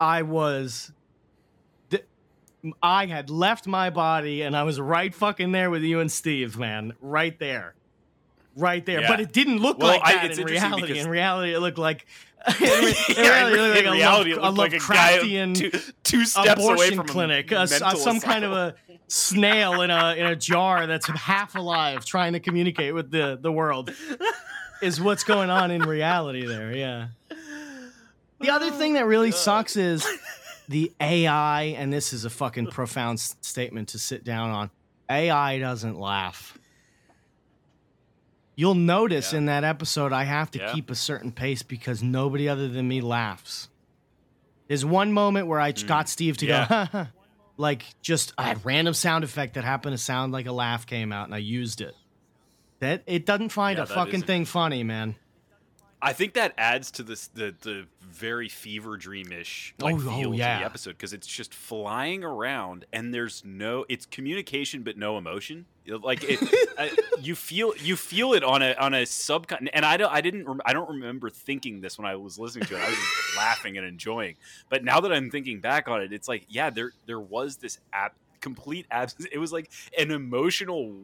I 0.00 0.22
was. 0.22 0.92
th- 1.90 2.04
I 2.82 3.06
had 3.06 3.30
left 3.30 3.66
my 3.66 3.90
body 3.90 4.42
and 4.42 4.56
I 4.56 4.64
was 4.64 4.80
right 4.80 5.14
fucking 5.14 5.52
there 5.52 5.70
with 5.70 5.82
you 5.82 6.00
and 6.00 6.10
Steve, 6.10 6.58
man. 6.58 6.94
Right 7.00 7.38
there. 7.38 7.74
Right 8.56 8.84
there. 8.84 9.02
Yeah. 9.02 9.08
But 9.08 9.20
it 9.20 9.32
didn't 9.32 9.58
look 9.58 9.78
Well, 9.78 9.88
like 9.88 10.00
I- 10.04 10.12
that 10.14 10.30
it's 10.30 10.38
in 10.38 10.46
reality. 10.46 10.82
because- 10.88 11.04
In 11.04 11.10
reality, 11.10 11.54
it 11.54 11.60
looked 11.60 11.78
like. 11.78 12.06
in 12.48 12.54
re- 12.68 12.94
in 13.08 13.14
Yeah, 13.16 13.48
reality, 13.48 13.58
it 13.58 13.60
looked 13.62 13.78
in 13.78 13.84
like 13.84 13.94
reality, 13.94 14.30
a, 14.32 14.36
it 14.36 14.40
Love, 14.42 14.56
looked 14.56 14.72
like 14.72 14.80
a 14.80 14.84
a 14.84 14.88
guy 14.94 15.18
Lovecraftian 15.18 15.54
two, 15.56 15.92
two 16.02 16.24
steps 16.24 16.64
away 16.64 16.90
from 16.90 17.00
a 17.00 17.04
clinic, 17.04 17.50
a, 17.52 17.66
mental 17.68 17.96
some 17.96 18.20
kind 18.20 18.44
of 18.44 18.52
a 18.52 18.74
snail 19.08 19.80
in 19.82 19.90
a 19.90 20.14
in 20.14 20.26
a 20.26 20.36
jar 20.36 20.86
that's 20.86 21.06
half 21.08 21.54
alive, 21.56 22.04
trying 22.04 22.34
to 22.34 22.40
communicate 22.40 22.94
with 22.94 23.10
the 23.10 23.38
the 23.40 23.50
world, 23.50 23.90
is 24.82 25.00
what's 25.00 25.24
going 25.24 25.50
on 25.50 25.70
in 25.70 25.82
reality. 25.82 26.46
There, 26.46 26.72
yeah. 26.74 27.08
The 28.40 28.50
other 28.50 28.70
thing 28.70 28.92
that 28.92 29.06
really 29.06 29.32
sucks 29.32 29.76
is 29.76 30.06
the 30.68 30.92
AI, 31.00 31.62
and 31.78 31.92
this 31.92 32.12
is 32.12 32.24
a 32.24 32.30
fucking 32.30 32.68
profound 32.68 33.18
statement 33.18 33.88
to 33.88 33.98
sit 33.98 34.22
down 34.24 34.50
on. 34.50 34.70
AI 35.10 35.58
doesn't 35.58 35.98
laugh. 35.98 36.56
You'll 38.54 38.74
notice 38.74 39.32
Yeah. 39.32 39.38
in 39.38 39.46
that 39.46 39.64
episode, 39.64 40.12
I 40.12 40.24
have 40.24 40.50
to 40.52 40.58
Yeah. 40.58 40.72
keep 40.72 40.90
a 40.90 40.94
certain 40.94 41.32
pace 41.32 41.62
because 41.62 42.02
nobody 42.02 42.48
other 42.48 42.68
than 42.68 42.86
me 42.88 43.00
laughs. 43.00 43.68
There's 44.66 44.84
one 44.84 45.12
moment 45.12 45.46
where 45.46 45.60
I 45.60 45.72
got 45.72 46.08
Steve 46.08 46.36
to 46.38 46.46
Mm. 46.46 46.48
Yeah. 46.48 46.86
go, 46.92 47.06
like 47.58 47.84
just 48.00 48.32
a 48.38 48.56
random 48.64 48.94
sound 48.94 49.24
effect 49.24 49.54
that 49.54 49.64
happened 49.64 49.92
to 49.94 50.02
sound 50.02 50.32
like 50.32 50.46
a 50.46 50.52
laugh 50.52 50.86
came 50.86 51.12
out, 51.12 51.26
and 51.26 51.34
I 51.34 51.38
used 51.38 51.82
it. 51.82 51.94
That 52.80 53.02
it 53.06 53.26
doesn't 53.26 53.50
find 53.50 53.76
Yeah, 53.76 53.84
a 53.84 53.86
fucking 53.86 54.22
thing 54.22 54.44
funny, 54.46 54.84
man. 54.84 55.16
I 56.00 56.12
think 56.12 56.34
that 56.34 56.54
adds 56.56 56.92
to 56.92 57.02
this 57.02 57.26
the 57.26 57.54
the 57.60 57.86
very 58.00 58.48
fever 58.48 58.96
dreamish 58.96 59.74
oh, 59.82 59.84
like 59.84 59.96
Oh, 59.96 59.98
feel 59.98 60.28
oh, 60.28 60.32
to 60.32 60.38
the 60.38 60.44
episode 60.44 60.92
because 60.92 61.12
it's 61.12 61.26
just 61.26 61.52
flying 61.52 62.22
around 62.22 62.86
and 62.92 63.12
there's 63.12 63.42
no 63.44 63.84
it's 63.88 64.06
communication 64.06 64.84
but 64.84 64.96
no 64.96 65.18
emotion. 65.18 65.66
Like 65.88 66.24
it, 66.24 66.38
I, 66.78 66.90
you 67.20 67.34
feel 67.34 67.74
you 67.76 67.96
feel 67.96 68.34
it 68.34 68.44
on 68.44 68.62
a 68.62 68.74
on 68.74 68.94
a 68.94 69.06
sub 69.06 69.46
and 69.50 69.84
I 69.84 69.96
don't 69.96 70.12
I 70.12 70.20
didn't 70.20 70.46
rem- 70.46 70.60
I 70.64 70.72
don't 70.72 70.88
remember 70.88 71.30
thinking 71.30 71.80
this 71.80 71.98
when 71.98 72.06
I 72.06 72.16
was 72.16 72.38
listening 72.38 72.66
to 72.66 72.76
it. 72.76 72.80
I 72.80 72.88
was 72.88 72.98
just 72.98 73.36
laughing 73.36 73.78
and 73.78 73.86
enjoying. 73.86 74.36
But 74.68 74.84
now 74.84 75.00
that 75.00 75.12
I'm 75.12 75.30
thinking 75.30 75.60
back 75.60 75.88
on 75.88 76.02
it, 76.02 76.12
it's 76.12 76.28
like 76.28 76.44
yeah 76.48 76.70
there 76.70 76.92
there 77.06 77.20
was 77.20 77.56
this 77.56 77.78
app 77.92 78.14
complete 78.40 78.86
absence. 78.90 79.26
It 79.30 79.38
was 79.38 79.52
like 79.52 79.70
an 79.98 80.10
emotional, 80.10 80.94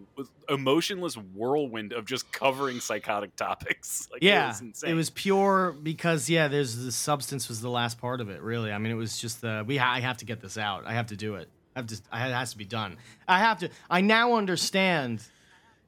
emotionless 0.48 1.16
whirlwind 1.16 1.92
of 1.92 2.06
just 2.06 2.30
covering 2.32 2.80
psychotic 2.80 3.36
topics. 3.36 4.02
Like, 4.14 4.22
yeah, 4.22 4.44
it 4.44 4.48
was 4.48 4.60
insane. 4.60 4.90
it 4.90 4.94
was 4.94 5.10
pure 5.10 5.72
because 5.82 6.30
yeah, 6.30 6.46
there's 6.46 6.76
the 6.84 6.92
substance 6.92 7.48
was 7.48 7.60
the 7.60 7.70
last 7.70 7.98
part 7.98 8.20
of 8.20 8.28
it. 8.28 8.40
Really, 8.42 8.70
I 8.70 8.78
mean, 8.78 8.92
it 8.92 8.96
was 8.96 9.18
just 9.18 9.40
the 9.40 9.64
we. 9.66 9.76
Ha- 9.76 9.94
I 9.94 10.00
have 10.00 10.18
to 10.18 10.24
get 10.24 10.40
this 10.40 10.56
out. 10.56 10.84
I 10.86 10.92
have 10.92 11.08
to 11.08 11.16
do 11.16 11.34
it. 11.34 11.48
I 11.74 11.78
have 11.80 11.86
to. 11.88 12.00
I, 12.12 12.28
it 12.28 12.32
has 12.32 12.52
to 12.52 12.58
be 12.58 12.64
done. 12.64 12.96
I 13.28 13.38
have 13.40 13.58
to. 13.60 13.70
I 13.90 14.00
now 14.00 14.34
understand. 14.34 15.22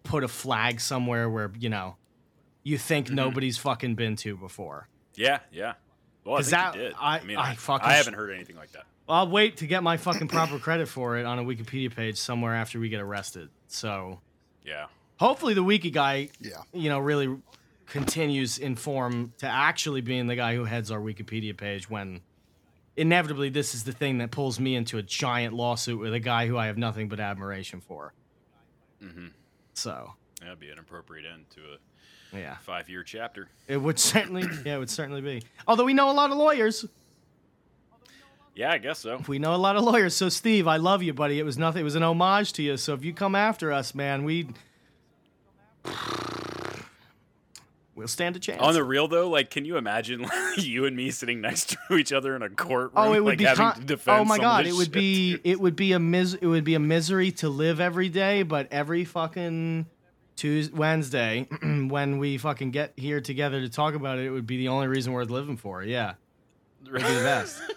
Put 0.04 0.22
a 0.22 0.28
flag 0.28 0.78
somewhere 0.80 1.28
where 1.28 1.50
you 1.58 1.68
know, 1.68 1.96
you 2.62 2.78
think 2.78 3.06
Mm-hmm. 3.06 3.16
nobody's 3.16 3.58
fucking 3.58 3.96
been 3.96 4.14
to 4.16 4.36
before. 4.36 4.86
Yeah, 5.16 5.40
yeah. 5.50 5.74
Well, 6.24 6.36
I 6.36 6.38
'Cause 6.38 6.50
think 6.50 6.62
that- 6.62 6.74
you 6.76 6.80
did. 6.82 6.94
I- 7.00 7.18
I, 7.18 7.24
mean, 7.24 7.36
I 7.38 7.50
I, 7.50 7.54
fucking 7.56 7.88
I 7.88 7.94
haven't 7.94 8.14
heard 8.14 8.30
anything 8.32 8.54
like 8.56 8.70
that. 8.72 8.84
I'll 9.08 9.28
wait 9.28 9.56
to 9.58 9.66
get 9.66 9.82
my 9.82 9.96
fucking 9.96 10.28
proper 10.28 10.58
credit 10.60 10.86
for 10.88 11.16
it 11.16 11.26
on 11.26 11.38
a 11.40 11.42
Wikipedia 11.44 11.94
page 11.94 12.18
somewhere 12.18 12.54
after 12.54 12.78
we 12.80 12.88
get 12.88 13.00
arrested. 13.00 13.48
So 13.68 14.20
Yeah. 14.64 14.86
hopefully 15.18 15.54
the 15.54 15.62
wiki 15.64 15.90
guy 15.90 16.28
Yeah. 16.40 16.62
you 16.72 16.88
know, 16.88 16.98
really 17.00 17.36
continues 17.86 18.58
in 18.58 18.74
form 18.76 19.32
to 19.38 19.46
actually 19.48 20.00
being 20.00 20.26
the 20.26 20.36
guy 20.36 20.54
who 20.56 20.64
heads 20.64 20.90
our 20.90 21.00
Wikipedia 21.00 21.56
page 21.56 21.88
when 21.88 22.20
inevitably 22.96 23.48
this 23.48 23.74
is 23.74 23.84
the 23.84 23.92
thing 23.92 24.18
that 24.18 24.30
pulls 24.30 24.58
me 24.58 24.74
into 24.74 24.98
a 24.98 25.02
giant 25.02 25.54
lawsuit 25.54 26.00
with 26.00 26.14
a 26.14 26.20
guy 26.20 26.46
who 26.46 26.56
I 26.56 26.66
have 26.66 26.78
nothing 26.78 27.08
but 27.08 27.20
admiration 27.20 27.80
for. 27.80 28.12
hmm 29.00 29.28
So, 29.74 30.12
That'd 30.40 30.60
be 30.60 30.70
an 30.70 30.78
appropriate 30.78 31.24
end 31.32 31.46
to 31.50 31.60
a 31.60 32.38
yeah. 32.38 32.56
five-year 32.58 33.02
chapter. 33.02 33.48
It 33.68 33.78
would 33.78 33.98
certainly, 33.98 34.44
yeah, 34.64 34.76
it 34.76 34.78
would 34.78 34.90
certainly 34.90 35.20
be. 35.20 35.42
Although 35.66 35.84
we 35.84 35.94
know 35.94 36.10
a 36.10 36.12
lot 36.12 36.30
of 36.30 36.36
lawyers. 36.36 36.84
Yeah, 38.54 38.72
I 38.72 38.78
guess 38.78 38.98
so. 39.00 39.22
We 39.28 39.38
know 39.38 39.54
a 39.54 39.56
lot 39.56 39.76
of 39.76 39.84
lawyers. 39.84 40.16
So, 40.16 40.30
Steve, 40.30 40.66
I 40.66 40.78
love 40.78 41.02
you, 41.02 41.12
buddy. 41.12 41.38
It 41.38 41.42
was 41.42 41.58
nothing. 41.58 41.82
It 41.82 41.84
was 41.84 41.94
an 41.94 42.02
homage 42.02 42.54
to 42.54 42.62
you. 42.62 42.78
So, 42.78 42.94
if 42.94 43.04
you 43.04 43.12
come 43.12 43.34
after 43.34 43.70
us, 43.70 43.94
man, 43.94 44.24
we 44.24 44.48
we'll 47.96 48.06
stand 48.06 48.36
a 48.36 48.38
chance. 48.38 48.62
On 48.62 48.74
the 48.74 48.84
real 48.84 49.08
though, 49.08 49.28
like, 49.28 49.50
can 49.50 49.64
you 49.64 49.76
imagine 49.76 50.22
like, 50.22 50.32
you 50.58 50.84
and 50.84 50.94
me 50.94 51.10
sitting 51.10 51.40
next 51.40 51.76
to 51.88 51.96
each 51.96 52.12
other 52.12 52.36
in 52.36 52.42
a 52.42 52.50
courtroom? 52.50 52.92
Oh, 52.94 53.12
it 53.12 53.24
would 53.24 53.32
like, 53.32 53.38
be. 53.38 53.44
having 53.44 53.66
con- 53.66 53.80
to 53.80 53.84
defend 53.84 54.20
oh 54.20 54.24
my 54.24 54.38
god, 54.38 54.66
it 54.66 54.74
would 54.74 54.86
shit, 54.86 54.92
be. 54.92 55.32
dude. 55.32 55.40
It 55.44 55.60
would 55.60 55.74
be 55.74 55.92
a 55.92 55.98
mis. 55.98 56.34
It 56.34 56.46
would 56.46 56.64
be 56.64 56.74
a 56.74 56.80
misery 56.80 57.32
to 57.32 57.48
live 57.48 57.80
every 57.80 58.08
day, 58.08 58.44
but 58.44 58.68
every 58.70 59.04
fucking 59.04 59.86
Tuesday, 60.36 60.76
Wednesday, 60.76 61.48
when 61.88 62.18
we 62.18 62.38
fucking 62.38 62.70
get 62.70 62.92
here 62.96 63.20
together 63.20 63.60
to 63.60 63.68
talk 63.68 63.94
about 63.94 64.18
it, 64.18 64.26
it 64.26 64.30
would 64.30 64.46
be 64.46 64.58
the 64.58 64.68
only 64.68 64.86
reason 64.86 65.12
worth 65.12 65.30
living 65.30 65.56
for. 65.56 65.82
Yeah, 65.82 66.14
it'd 66.82 66.94
be 66.94 67.02
the 67.02 67.20
best. 67.22 67.60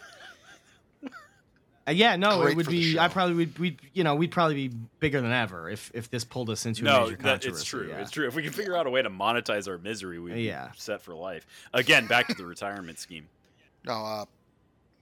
Uh, 1.90 1.92
yeah, 1.92 2.16
no, 2.16 2.42
Great 2.42 2.52
it 2.52 2.58
would 2.58 2.68
be. 2.68 3.00
I 3.00 3.08
probably 3.08 3.34
would. 3.36 3.58
We'd, 3.58 3.80
you 3.94 4.04
know, 4.04 4.14
we'd 4.14 4.30
probably 4.32 4.68
be 4.68 4.76
bigger 5.00 5.22
than 5.22 5.32
ever 5.32 5.70
if 5.70 5.90
if 5.96 6.10
this 6.12 6.24
pulled 6.24 6.50
us 6.52 6.66
into 6.68 6.82
a 6.82 6.86
No, 6.86 7.00
major 7.06 7.16
that, 7.16 7.24
controversy. 7.24 7.50
it's 7.50 7.64
true. 7.64 7.88
yeah. 7.90 7.98
It's 8.02 8.12
true. 8.12 8.28
If 8.28 8.36
we 8.36 8.44
can 8.44 8.54
figure 8.54 8.78
out 8.78 8.86
a 8.86 8.90
way 8.92 9.02
to 9.02 9.10
monetize 9.10 9.68
our 9.68 9.78
misery, 9.80 10.20
we'd 10.20 10.38
Yeah. 10.38 10.68
be 10.68 10.78
set 10.78 11.02
for 11.02 11.16
life. 11.16 11.48
Again, 11.74 12.06
back 12.06 12.28
to 12.28 12.36
the 12.36 12.46
retirement 12.46 13.00
scheme. 13.00 13.28
No, 13.86 13.94
uh, 14.06 14.26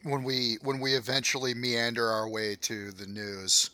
when 0.04 0.24
we 0.24 0.60
when 0.62 0.80
we 0.80 0.94
eventually 0.94 1.56
meander 1.56 2.08
our 2.08 2.30
way 2.30 2.56
to 2.62 2.92
the 2.92 3.08
news, 3.08 3.72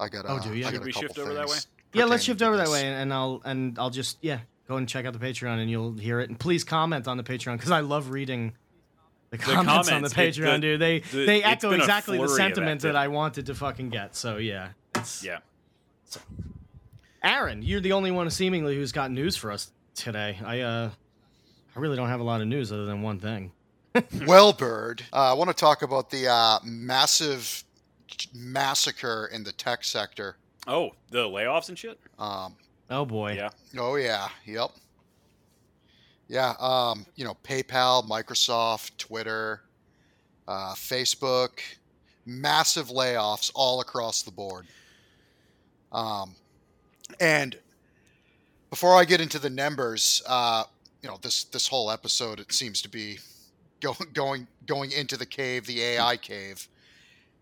I 0.00 0.08
got. 0.08 0.24
Oh, 0.26 0.38
do 0.40 0.54
you? 0.54 0.64
Should 0.64 0.72
got 0.72 0.82
a 0.82 0.84
we 0.86 0.92
couple 0.92 1.08
shift 1.08 1.18
over 1.18 1.34
that 1.34 1.46
things 1.48 1.66
Yeah, 1.92 2.06
let's 2.06 2.24
shift 2.24 2.38
to 2.38 2.46
over 2.46 2.56
that 2.56 2.68
way, 2.68 2.86
and, 2.86 3.02
and 3.02 3.12
I'll 3.12 3.42
and 3.44 3.78
I'll 3.78 3.90
just 3.90 4.16
yeah 4.22 4.40
go 4.66 4.76
and 4.78 4.88
check 4.88 5.04
out 5.04 5.12
the 5.12 5.18
Patreon, 5.18 5.58
and 5.60 5.70
you'll 5.70 5.92
hear 5.92 6.20
it. 6.20 6.30
And 6.30 6.40
please 6.40 6.64
comment 6.64 7.06
on 7.06 7.18
the 7.18 7.22
Patreon 7.22 7.58
because 7.58 7.70
I 7.70 7.80
love 7.80 8.08
reading 8.08 8.54
the 9.32 9.38
comments, 9.38 9.90
on 9.90 10.02
the 10.02 10.08
comments, 10.10 10.38
it- 10.38 10.40
Patreon, 10.42 10.52
the- 10.54 10.58
dude. 10.60 10.80
They 10.80 10.98
the- 11.00 11.26
they 11.26 11.42
echo 11.42 11.70
exactly 11.72 12.18
the 12.18 12.26
flurry 12.26 12.32
of 12.32 12.36
sentiment 12.36 12.80
that. 12.82 12.94
I 12.96 13.08
wanted 13.08 13.46
to 13.46 13.54
fucking 13.54 13.88
get. 13.90 14.14
So 14.14 14.36
yeah, 14.36 14.68
it's, 14.94 15.24
Yeah. 15.24 15.38
Aaron, 17.22 17.62
you're 17.62 17.80
the 17.80 17.92
only 17.92 18.10
one 18.10 18.28
seemingly 18.30 18.74
who's 18.76 18.92
got 18.92 19.10
news 19.10 19.36
for 19.36 19.50
us 19.52 19.70
today. 19.94 20.38
I 20.44 20.60
uh, 20.60 20.90
I 21.74 21.78
really 21.80 21.96
don't 21.96 22.08
have 22.08 22.20
a 22.20 22.24
lot 22.24 22.40
of 22.40 22.48
news 22.48 22.72
other 22.72 22.84
than 22.86 23.02
one 23.02 23.18
thing. 23.20 23.52
Well, 24.26 24.52
Bird, 24.52 25.02
uh, 25.12 25.30
I 25.30 25.32
want 25.34 25.48
to 25.50 25.54
talk 25.54 25.82
about 25.82 26.10
the 26.10 26.26
uh, 26.28 26.58
massive 26.64 27.64
massacre 28.34 29.28
in 29.32 29.44
the 29.44 29.52
tech 29.52 29.84
sector. 29.84 30.36
Oh, 30.66 30.90
the 31.10 31.24
layoffs 31.24 31.68
and 31.68 31.78
shit. 31.78 31.98
Um, 32.18 32.56
Oh 32.90 33.04
boy. 33.06 33.34
Yeah. 33.34 33.50
oh 33.78 33.96
yeah, 33.96 34.28
yep, 34.44 34.70
yeah. 36.32 36.54
Um, 36.58 37.04
you 37.14 37.26
know, 37.26 37.36
PayPal, 37.44 38.08
Microsoft, 38.08 38.96
Twitter, 38.96 39.60
uh, 40.48 40.72
Facebook, 40.72 41.60
massive 42.24 42.88
layoffs 42.88 43.52
all 43.54 43.82
across 43.82 44.22
the 44.22 44.30
board. 44.30 44.66
Um, 45.92 46.34
and 47.20 47.58
before 48.70 48.96
I 48.96 49.04
get 49.04 49.20
into 49.20 49.38
the 49.38 49.50
numbers, 49.50 50.22
uh, 50.26 50.64
you 51.02 51.08
know, 51.10 51.18
this 51.20 51.44
this 51.44 51.68
whole 51.68 51.90
episode 51.90 52.40
it 52.40 52.50
seems 52.50 52.80
to 52.80 52.88
be 52.88 53.18
go, 53.80 53.94
going 54.14 54.48
going 54.64 54.90
into 54.92 55.18
the 55.18 55.26
cave, 55.26 55.66
the 55.66 55.82
AI 55.82 56.16
cave, 56.16 56.66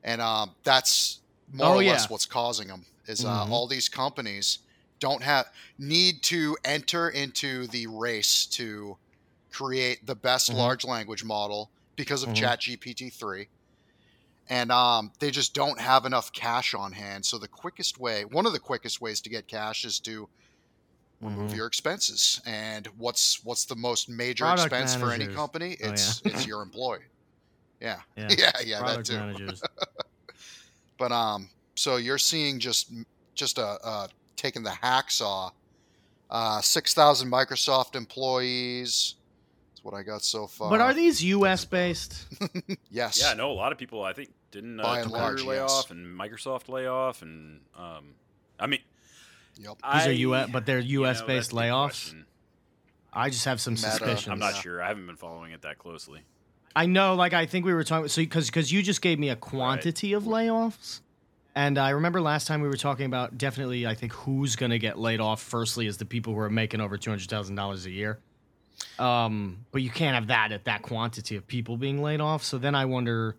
and 0.02 0.20
um, 0.20 0.50
that's 0.64 1.20
more 1.52 1.76
Oh, 1.76 1.78
or 1.78 1.82
yeah. 1.82 1.92
less 1.92 2.10
what's 2.10 2.26
causing 2.26 2.66
them. 2.66 2.84
Is 3.06 3.24
uh, 3.24 3.46
Mhm. 3.46 3.50
all 3.52 3.68
these 3.68 3.88
companies 3.88 4.58
don't 5.00 5.22
have 5.22 5.46
need 5.78 6.22
to 6.24 6.56
enter 6.64 7.08
into 7.10 7.66
the 7.68 7.86
race 7.88 8.46
to 8.46 8.96
create 9.52 10.04
the 10.06 10.16
best 10.16 10.52
Mhm. 10.52 10.54
large 10.54 10.84
language 10.84 11.24
model 11.24 11.72
because 11.96 12.22
of 12.22 12.32
Mhm. 12.32 12.50
ChatGPT 12.50 13.12
three 13.12 13.48
and 14.48 14.72
um, 14.72 15.12
they 15.20 15.30
just 15.30 15.54
don't 15.54 15.80
have 15.80 16.04
enough 16.04 16.32
cash 16.32 16.74
on 16.74 16.92
hand. 16.92 17.24
So 17.24 17.38
the 17.38 17.48
quickest 17.48 17.98
way, 17.98 18.24
one 18.24 18.46
of 18.46 18.52
the 18.52 18.58
quickest 18.60 19.00
ways 19.00 19.20
to 19.22 19.30
get 19.30 19.46
cash, 19.48 19.84
is 19.84 20.00
to 20.00 20.28
remove 21.20 21.52
Mhm. 21.52 21.54
your 21.54 21.66
expenses. 21.66 22.40
And 22.46 22.88
what's 22.96 23.44
what's 23.44 23.66
the 23.66 23.76
most 23.76 24.08
major 24.08 24.48
Product 24.48 24.76
expense 24.90 24.94
for 24.94 25.12
any 25.12 25.28
managers. 25.28 25.28
company? 25.28 25.76
Oh, 25.82 25.90
It's 25.90 26.22
it's 26.24 26.46
your 26.46 26.62
employee. 26.62 27.06
Yeah, 27.80 28.02
Yeah. 28.16 28.36
yeah, 28.38 28.52
yeah, 28.64 28.82
that 28.84 29.04
Product 29.04 29.06
too. 29.06 29.24
managers. 29.28 29.64
But 30.98 31.12
um, 31.12 31.50
so 31.76 31.96
you're 31.96 32.18
seeing 32.18 32.60
just 32.60 32.92
just 33.34 33.58
a 33.58 33.66
uh, 33.82 34.08
taking 34.40 34.62
the 34.62 34.70
hacksaw. 34.70 35.52
Uh, 36.30 36.60
Six 36.60 36.94
thousand 36.94 37.30
Microsoft 37.30 37.96
employees. 37.96 39.16
That's 39.70 39.84
what 39.84 39.94
I 39.94 40.02
got 40.02 40.22
so 40.22 40.46
far. 40.46 40.70
But 40.70 40.80
are 40.80 40.94
these 40.94 41.22
U.S. 41.24 41.64
based? 41.64 42.26
Yes. 42.92 43.20
Yeah, 43.22 43.34
no, 43.34 43.50
a 43.50 43.54
lot 43.54 43.70
of 43.70 43.78
people 43.78 44.02
I 44.02 44.12
think 44.12 44.30
didn't 44.50 44.80
uh, 44.80 44.82
By 44.82 45.00
and 45.00 45.08
Twitter 45.08 45.24
large, 45.24 45.44
lay 45.44 45.56
yes. 45.56 45.90
and 45.90 46.18
Microsoft 46.18 46.68
lay 46.68 46.86
off 46.86 47.22
and 47.22 47.60
um, 47.76 48.14
I 48.58 48.66
mean 48.66 48.80
Yep. 49.58 49.76
These 49.92 50.06
are 50.06 50.12
U.S. 50.12 50.48
but 50.50 50.66
they're 50.66 50.78
you 50.78 51.00
know, 51.00 51.04
U.S. 51.06 51.22
based 51.22 51.50
the 51.50 51.56
big 51.56 51.64
layoffs. 51.64 52.14
I 53.12 53.28
just 53.30 53.44
have 53.44 53.60
some 53.60 53.74
Meta. 53.74 53.90
suspicions. 53.90 54.28
I'm 54.28 54.38
not 54.38 54.56
sure. 54.56 54.82
I 54.82 54.88
haven't 54.88 55.06
been 55.06 55.16
following 55.16 55.52
it 55.52 55.62
that 55.62 55.78
closely. 55.78 56.22
I 56.74 56.86
know, 56.86 57.14
like 57.14 57.32
I 57.32 57.46
think 57.46 57.66
we 57.66 57.74
were 57.74 57.84
talking. 57.84 58.08
So 58.08 58.22
because 58.22 58.46
because 58.46 58.72
you 58.72 58.82
just 58.82 59.02
gave 59.02 59.18
me 59.18 59.28
a 59.28 59.36
quantity 59.36 60.12
of 60.12 60.24
layoffs, 60.24 61.00
and 61.54 61.78
I 61.78 61.90
remember 61.90 62.20
last 62.20 62.46
time 62.46 62.60
we 62.60 62.68
were 62.68 62.76
talking 62.76 63.06
about 63.06 63.38
definitely. 63.38 63.86
I 63.86 63.94
think 63.94 64.12
who's 64.12 64.56
going 64.56 64.70
to 64.70 64.78
get 64.78 64.98
laid 64.98 65.20
off 65.20 65.42
firstly 65.42 65.86
is 65.86 65.96
the 65.98 66.04
people 66.04 66.34
who 66.34 66.40
are 66.40 66.50
making 66.50 66.80
over 66.80 66.96
two 66.96 67.10
hundred 67.10 67.28
thousand 67.28 67.54
dollars 67.56 67.86
a 67.86 67.90
year. 67.90 68.18
Um, 68.98 69.66
but 69.72 69.82
you 69.82 69.90
can't 69.90 70.14
have 70.14 70.28
that 70.28 70.52
at 70.52 70.64
that 70.64 70.80
quantity 70.82 71.36
of 71.36 71.46
people 71.46 71.76
being 71.76 72.02
laid 72.02 72.20
off. 72.20 72.42
So 72.44 72.56
then 72.58 72.74
I 72.74 72.84
wonder 72.86 73.36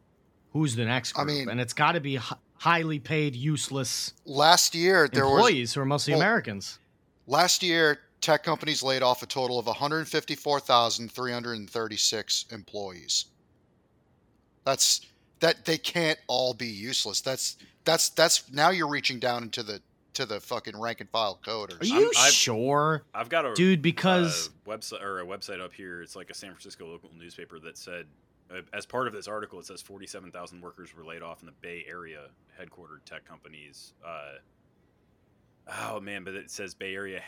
who's 0.54 0.76
the 0.76 0.86
next 0.86 1.18
I 1.18 1.24
group, 1.24 1.36
mean- 1.38 1.50
and 1.50 1.60
it's 1.62 1.74
got 1.74 1.94
to 1.94 2.00
be 2.00 2.16
hi- 2.18 2.36
highly 2.58 3.00
paid, 3.00 3.36
useless 3.36 4.14
Last 4.26 4.76
year 4.76 5.10
there 5.12 5.26
was 5.26 5.34
employees 5.34 5.74
who 5.74 5.82
are 5.82 5.86
mostly 5.86 6.14
well, 6.14 6.22
Americans. 6.22 6.78
last 7.26 7.64
year 7.64 8.00
tech 8.22 8.44
companies 8.44 8.84
laid 8.84 9.02
off 9.02 9.24
a 9.24 9.26
total 9.26 9.58
of 9.58 9.66
154,336 9.66 12.46
employees. 12.52 13.26
That's 14.64 15.02
that 15.42 15.66
they 15.66 15.78
can't 15.78 16.18
all 16.28 16.54
be 16.54 16.68
useless. 16.68 17.22
That's 17.22 17.58
that's 17.84 18.10
that's 18.10 18.52
now 18.52 18.70
you're 18.70 18.88
reaching 18.88 19.20
down 19.20 19.44
into 19.44 19.64
the 19.64 19.82
to 20.14 20.26
the 20.26 20.40
fucking 20.40 20.80
rank 20.80 21.02
and 21.02 21.10
file 21.10 21.40
coders. 21.46 21.82
Are 21.82 21.86
you 21.86 22.12
I've- 22.18 22.34
sure, 22.34 23.04
I've 23.14 23.30
got 23.30 23.46
a 23.46 23.54
dude? 23.54 23.82
Because 23.82 24.50
uh, 24.50 24.72
website 24.72 25.02
or 25.02 25.20
a 25.20 25.26
website 25.26 25.62
up 25.62 25.74
here. 25.74 26.02
It's 26.02 26.16
like 26.16 26.30
a 26.30 26.34
San 26.34 26.52
Francisco 26.52 26.88
local 26.88 27.10
newspaper 27.18 27.60
that 27.60 27.78
said, 27.78 28.06
uh, 28.50 28.62
as 28.74 28.86
part 28.86 29.08
of 29.08 29.14
this 29.14 29.28
article, 29.28 29.60
it 29.60 29.66
says 29.66 29.82
47,000 29.82 30.62
workers 30.62 30.96
were 30.96 31.06
laid 31.06 31.22
off 31.22 31.42
in 31.42 31.46
the 31.46 31.54
Bay 31.62 31.86
Area 31.88 32.24
headquartered 32.60 33.04
tech 33.06 33.26
companies. 33.26 33.94
Uh, 34.06 34.34
oh 35.82 36.00
man, 36.00 36.24
but 36.24 36.34
it 36.34 36.52
says 36.52 36.74
Bay 36.74 36.94
Area. 36.94 37.22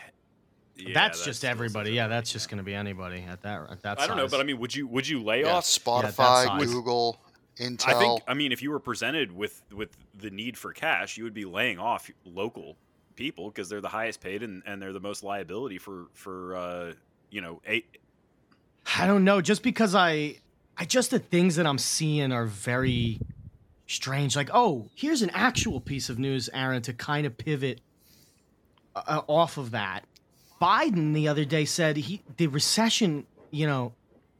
yeah, 0.75 0.93
that's 0.93 1.19
that 1.19 1.25
just 1.25 1.39
still 1.39 1.51
everybody. 1.51 1.91
Yeah, 1.91 2.07
that's 2.07 2.29
everybody, 2.29 2.33
just 2.33 2.49
going 2.49 2.57
to 2.57 2.63
be 2.63 2.75
anybody 2.75 3.25
at 3.27 3.41
that 3.41 3.71
at 3.71 3.81
that. 3.81 3.99
I 3.99 4.07
don't 4.07 4.17
know, 4.17 4.27
but 4.27 4.39
I 4.39 4.43
mean, 4.43 4.59
would 4.59 4.75
you 4.75 4.87
would 4.87 5.07
you 5.07 5.23
lay 5.23 5.41
yeah, 5.41 5.55
off? 5.55 5.63
Spotify, 5.63 6.45
size. 6.45 6.65
Google, 6.65 7.17
Intel. 7.57 7.87
I 7.87 7.99
think. 7.99 8.23
I 8.27 8.33
mean, 8.33 8.51
if 8.51 8.61
you 8.61 8.71
were 8.71 8.79
presented 8.79 9.31
with 9.31 9.61
with 9.71 9.95
the 10.17 10.29
need 10.29 10.57
for 10.57 10.73
cash, 10.73 11.17
you 11.17 11.23
would 11.23 11.33
be 11.33 11.45
laying 11.45 11.79
off 11.79 12.09
local 12.25 12.77
people 13.15 13.49
because 13.49 13.69
they're 13.69 13.81
the 13.81 13.89
highest 13.89 14.21
paid 14.21 14.43
and, 14.43 14.63
and 14.65 14.81
they're 14.81 14.93
the 14.93 14.99
most 14.99 15.23
liability 15.23 15.77
for 15.77 16.07
for 16.13 16.55
uh, 16.55 16.93
you 17.29 17.41
know 17.41 17.61
eight. 17.65 17.97
I 18.97 19.07
don't 19.07 19.23
know. 19.23 19.41
Just 19.41 19.63
because 19.63 19.95
I, 19.95 20.37
I 20.77 20.85
just 20.85 21.11
the 21.11 21.19
things 21.19 21.55
that 21.55 21.65
I'm 21.65 21.77
seeing 21.77 22.31
are 22.31 22.45
very 22.45 23.19
strange. 23.87 24.35
Like, 24.35 24.49
oh, 24.53 24.89
here's 24.95 25.21
an 25.21 25.29
actual 25.31 25.79
piece 25.79 26.09
of 26.09 26.19
news, 26.19 26.49
Aaron, 26.53 26.81
to 26.83 26.93
kind 26.93 27.25
of 27.25 27.37
pivot 27.37 27.81
uh, 28.95 29.21
off 29.27 29.57
of 29.57 29.71
that. 29.71 30.05
Biden 30.61 31.13
the 31.13 31.27
other 31.27 31.45
day 31.45 31.65
said 31.65 31.97
he 31.97 32.21
the 32.37 32.47
recession, 32.47 33.25
you 33.51 33.67
know, 33.67 33.93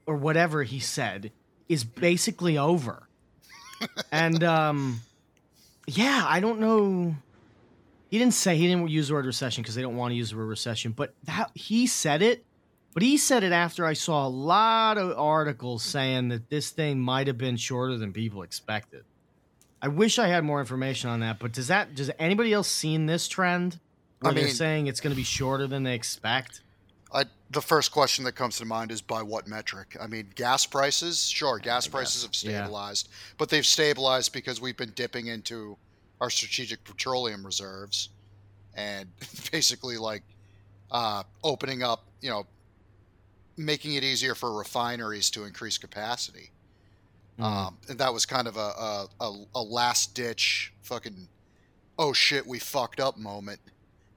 or 0.06 0.16
whatever 0.16 0.64
he 0.64 0.80
said, 0.80 1.32
is 1.70 1.84
basically 1.84 2.58
over. 2.58 3.08
and 4.12 4.44
um, 4.44 5.02
yeah, 5.88 6.26
I 6.28 6.40
don't 6.40 6.60
know. 6.60 7.16
He 8.10 8.20
didn't 8.20 8.36
say 8.36 8.58
he 8.58 8.68
didn't 8.68 8.90
use 8.90 9.08
the 9.08 9.16
word 9.16 9.26
recession 9.26 9.64
because 9.64 9.76
they 9.76 9.82
don't 9.82 9.98
want 9.98 10.12
to 10.12 10.16
use 10.16 10.30
the 10.30 10.38
word 10.38 10.46
recession, 10.46 10.92
but 10.92 11.14
that 11.24 11.52
he 11.56 11.88
said 11.88 12.22
it. 12.22 12.46
But 12.94 13.02
he 13.02 13.18
said 13.18 13.44
it 13.44 13.52
after 13.52 13.88
I 13.88 13.94
saw 13.94 14.28
a 14.28 14.30
lot 14.30 15.00
of 15.00 15.18
articles 15.18 15.82
saying 15.82 16.30
that 16.30 16.52
this 16.52 16.70
thing 16.70 17.00
might 17.00 17.26
have 17.26 17.40
been 17.40 17.58
shorter 17.58 17.98
than 17.98 18.14
people 18.14 18.44
expected. 18.44 19.04
I 19.82 19.88
wish 19.88 20.20
I 20.20 20.28
had 20.28 20.44
more 20.44 20.60
information 20.60 21.10
on 21.10 21.22
that, 21.22 21.40
but 21.40 21.52
does 21.52 21.68
that 21.68 21.96
does 21.96 22.12
anybody 22.20 22.54
else 22.54 22.70
seen 22.70 23.08
this 23.08 23.28
trend? 23.28 23.80
Where 24.20 24.32
I 24.32 24.36
they're 24.36 24.48
saying 24.48 24.88
it's 24.88 25.02
going 25.02 25.12
to 25.12 25.18
be 25.18 25.24
shorter 25.24 25.68
than 25.68 25.84
they 25.84 25.96
expect. 25.96 26.62
The 27.54 27.62
first 27.62 27.92
question 27.92 28.26
that 28.26 28.32
comes 28.32 28.58
to 28.58 28.66
mind 28.66 28.92
is 28.92 29.00
by 29.02 29.22
what 29.22 29.48
metric? 29.48 29.96
I 30.02 30.08
mean, 30.08 30.28
gas 30.34 30.66
prices, 30.66 31.24
sure, 31.30 31.60
gas 31.60 31.86
prices 31.88 32.24
have 32.24 32.32
Yeah. 32.34 32.62
stabilized, 32.64 33.10
but 33.38 33.50
they've 33.50 33.66
stabilized 33.66 34.34
because 34.34 34.60
we've 34.60 34.76
been 34.76 34.92
dipping 34.96 35.28
into 35.28 35.78
our 36.20 36.32
strategic 36.32 36.84
petroleum 36.84 37.46
reserves 37.46 38.10
and 38.74 39.08
basically 39.52 39.98
like 39.98 40.24
uh, 40.90 41.24
opening 41.44 41.84
up, 41.84 42.06
you 42.22 42.30
know, 42.32 42.48
making 43.56 43.94
it 43.94 44.04
easier 44.04 44.34
for 44.34 44.52
refineries 44.54 45.30
to 45.32 45.44
increase 45.44 45.78
capacity. 45.78 46.50
Mhm. 47.38 47.44
Um, 47.44 47.78
and 47.88 48.00
that 48.00 48.12
was 48.14 48.26
kind 48.26 48.48
of 48.48 48.58
a, 48.58 48.60
a, 48.60 49.08
a, 49.20 49.46
a 49.56 49.62
last 49.62 50.16
ditch 50.16 50.74
fucking, 50.82 51.28
oh 52.00 52.14
shit, 52.14 52.48
we 52.48 52.58
fucked 52.58 53.00
up 53.00 53.16
moment 53.18 53.60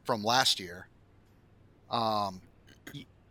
from 0.05 0.23
last 0.25 0.59
year. 0.59 0.89
Um, 1.91 2.41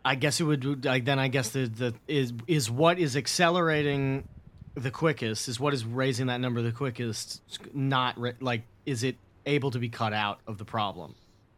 I 0.06 0.14
guess 0.14 0.40
it 0.40 0.44
would 0.44 0.84
like 0.84 1.04
then 1.04 1.18
I 1.18 1.28
guess 1.28 1.48
the 1.50 1.66
the 1.66 1.94
is 2.06 2.32
is 2.46 2.70
what 2.70 2.98
is 2.98 3.16
accelerating 3.16 4.28
the 4.74 4.90
quickest 4.90 5.48
is 5.48 5.58
what 5.58 5.74
is 5.74 5.84
raising 5.84 6.26
that 6.28 6.40
number 6.40 6.62
the 6.62 6.70
quickest 6.72 7.42
not 7.74 8.18
re- 8.20 8.34
like 8.40 8.62
is 8.84 9.02
it 9.02 9.16
able 9.46 9.70
to 9.72 9.78
be 9.78 9.88
cut 9.88 10.12
out 10.12 10.38
of 10.46 10.58
the 10.58 10.64
problem 10.64 11.14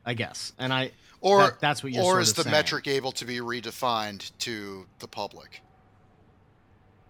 I 0.06 0.14
guess 0.14 0.52
and 0.58 0.72
I 0.72 0.92
Or 1.20 1.40
That- 1.42 1.60
that's 1.60 1.82
what 1.82 1.92
you're 1.92 2.04
or 2.04 2.20
is 2.20 2.32
the 2.34 2.44
saying. 2.44 2.52
metric 2.52 2.86
able 2.86 3.12
to 3.12 3.24
be 3.24 3.38
redefined 3.38 4.30
to 4.40 4.86
the 5.00 5.08
public? 5.08 5.60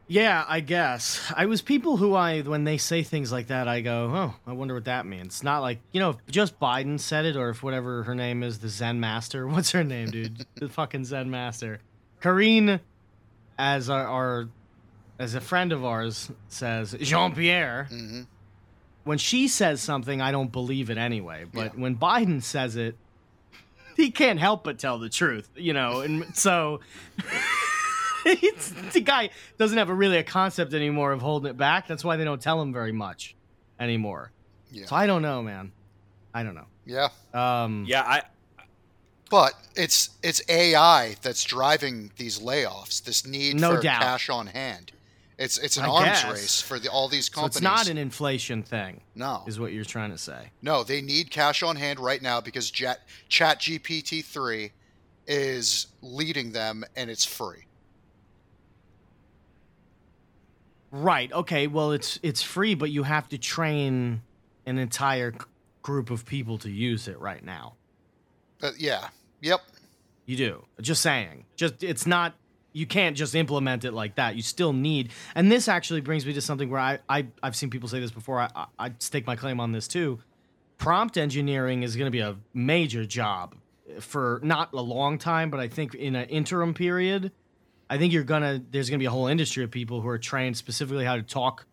Yeah 0.09 0.45
I 0.49 0.61
guess. 0.61 1.21
I 1.37 1.47
was 1.47 1.63
people 1.63 1.97
who 1.97 2.15
I 2.15 2.41
when 2.41 2.65
they 2.65 2.79
say 2.79 3.03
things 3.03 3.31
like 3.31 3.49
that 3.49 3.69
I 3.69 3.81
go 3.83 4.11
oh 4.13 4.35
I 4.47 4.53
wonder 4.55 4.75
what 4.75 4.87
that 4.87 5.07
means. 5.07 5.27
It's 5.27 5.43
not 5.43 5.61
like 5.61 5.79
you 5.93 6.01
know 6.01 6.11
if 6.11 6.17
just 6.31 6.59
Biden 6.59 6.99
said 6.99 7.25
it 7.27 7.37
or 7.37 7.51
if 7.51 7.63
whatever 7.63 8.03
her 8.05 8.15
name 8.15 8.43
is 8.43 8.59
the 8.59 8.69
Zen 8.69 8.99
Master. 9.01 9.47
What's 9.55 9.71
her 9.73 9.85
name 9.85 10.11
dude? 10.11 10.45
The 10.57 10.69
fucking 10.69 11.05
Zen 11.05 11.31
Master. 11.31 11.81
Karine 12.23 12.81
as 13.59 13.89
our, 13.91 14.07
our 14.07 14.49
as 15.19 15.35
a 15.35 15.41
friend 15.41 15.73
of 15.73 15.85
ours 15.85 16.31
says 16.49 16.97
Jean 17.01 17.35
Pierre 17.35 17.85
hmm 17.91 18.23
when 19.05 19.17
she 19.17 19.49
says 19.49 19.81
something, 19.81 20.21
I 20.21 20.33
don't 20.33 20.53
believe 20.53 20.91
it 20.91 20.99
anyway. 20.99 21.47
But 21.51 21.73
Yeah. 21.75 21.81
when 21.81 21.97
Biden 21.97 22.43
says 22.43 22.77
it, 22.77 22.95
he 23.97 24.11
can't 24.11 24.39
help 24.39 24.65
but 24.65 24.79
tell 24.79 24.99
the 24.99 25.09
truth, 25.09 25.49
you 25.57 25.73
know. 25.73 26.01
And 26.01 26.27
so 26.37 26.81
the 28.93 29.01
guy 29.05 29.31
doesn't 29.59 29.79
have 29.79 29.89
a 29.89 29.95
really 29.95 30.19
a 30.19 30.23
concept 30.23 30.75
anymore 30.75 31.13
of 31.13 31.21
holding 31.21 31.51
it 31.51 31.57
back. 31.57 31.87
That's 31.87 32.05
why 32.05 32.17
they 32.17 32.25
don't 32.25 32.41
tell 32.41 32.61
him 32.61 32.73
very 32.73 32.93
much 32.93 33.35
anymore. 33.81 34.33
Yeah. 34.71 34.87
So 34.87 34.97
I 34.97 35.07
don't 35.07 35.23
know, 35.23 35.43
man. 35.43 35.73
I 36.35 36.43
don't 36.43 36.55
know. 36.55 36.67
Yeah, 36.85 37.09
Um, 37.35 37.85
yeah 37.87 38.03
I 38.03 38.23
but 39.31 39.53
it's 39.77 40.11
it's 40.23 40.41
AI 40.49 41.17
that's 41.21 41.45
driving 41.45 42.11
these 42.17 42.39
layoffs. 42.39 43.03
This 43.05 43.27
need 43.27 43.61
No 43.61 43.77
for 43.77 43.83
doubt. 43.83 44.01
cash 44.03 44.31
on 44.31 44.47
hand. 44.47 44.93
It's 45.39 45.59
it's 45.59 45.77
an 45.77 45.85
I 45.85 45.89
arms 45.89 46.07
guess. 46.23 46.25
race 46.33 46.61
for 46.61 46.79
the, 46.79 46.91
all 46.91 47.09
these 47.09 47.27
so 47.27 47.33
companies. 47.43 47.57
it's 47.57 47.63
not 47.63 47.89
an 47.89 47.99
inflation 47.99 48.63
thing, 48.63 49.03
no, 49.15 49.45
is 49.47 49.61
what 49.61 49.73
you're 49.73 49.85
trying 49.85 50.11
to 50.11 50.19
say. 50.19 50.51
no. 50.63 50.83
They 50.83 51.01
need 51.01 51.31
cash 51.31 51.63
on 51.63 51.77
hand 51.77 52.01
right 52.01 52.21
now 52.23 52.41
because 52.41 52.71
Chat 52.71 53.01
Chat 53.29 53.61
GPT 53.61 54.25
three 54.25 54.73
is 55.27 55.87
leading 56.03 56.53
them, 56.53 56.85
and 56.97 57.11
it's 57.11 57.25
free. 57.25 57.67
Right. 60.91 61.31
Okay. 61.33 61.67
Well, 61.67 61.93
it's 61.93 62.19
it's 62.23 62.43
free, 62.43 62.75
but 62.75 62.91
you 62.91 63.03
have 63.03 63.29
to 63.29 63.39
train 63.39 64.23
an 64.67 64.79
entire 64.79 65.33
c- 65.33 65.39
group 65.83 66.11
of 66.11 66.25
people 66.25 66.59
to 66.59 66.71
use 66.71 67.09
it 67.09 67.19
right 67.21 67.45
now. 67.45 67.75
Uh, 68.63 68.71
yeah. 68.79 69.09
Yep. 69.41 69.61
You 70.27 70.37
do. 70.37 70.65
Just 70.81 71.03
saying. 71.03 71.45
Just 71.57 71.83
it's 71.83 72.07
not 72.07 72.35
you 72.73 72.87
can't 72.87 73.17
just 73.17 73.35
implement 73.35 73.85
it 73.85 73.93
like 73.93 74.15
that. 74.17 74.37
You 74.37 74.43
still 74.43 74.73
need 74.73 75.11
and 75.35 75.51
this 75.51 75.69
actually 75.69 76.01
brings 76.01 76.25
me 76.25 76.33
to 76.35 76.41
something 76.41 76.71
where 76.71 76.81
I, 76.81 76.99
I 77.09 77.27
I've 77.43 77.57
seen 77.57 77.71
people 77.71 77.89
say 77.89 78.01
this 78.01 78.11
before. 78.11 78.41
I, 78.41 78.51
I 78.55 78.67
I 78.79 78.93
stake 78.99 79.27
my 79.27 79.37
claim 79.37 79.61
on 79.61 79.73
this 79.73 79.89
too. 79.89 80.21
Prompt 80.79 81.17
engineering 81.17 81.83
is 81.83 81.97
gonna 81.97 82.11
be 82.11 82.21
a 82.21 82.37
major 82.55 83.05
job 83.05 83.57
for 84.01 84.41
not 84.43 84.73
a 84.73 84.83
long 84.83 85.19
time, 85.19 85.51
but 85.51 85.61
I 85.61 85.69
think 85.69 85.95
in 85.95 86.15
an 86.15 86.29
interim 86.29 86.75
period, 86.75 87.33
I 87.91 87.99
think 87.99 88.13
you're 88.13 88.25
gonna 88.25 88.63
there's 88.71 88.91
gonna 88.91 88.99
be 88.99 89.07
a 89.07 89.11
whole 89.11 89.29
industry 89.29 89.65
of 89.65 89.71
people 89.71 90.01
who 90.01 90.09
are 90.09 90.19
trained 90.19 90.57
specifically 90.57 91.05
how 91.05 91.17
to 91.17 91.23
talk 91.23 91.67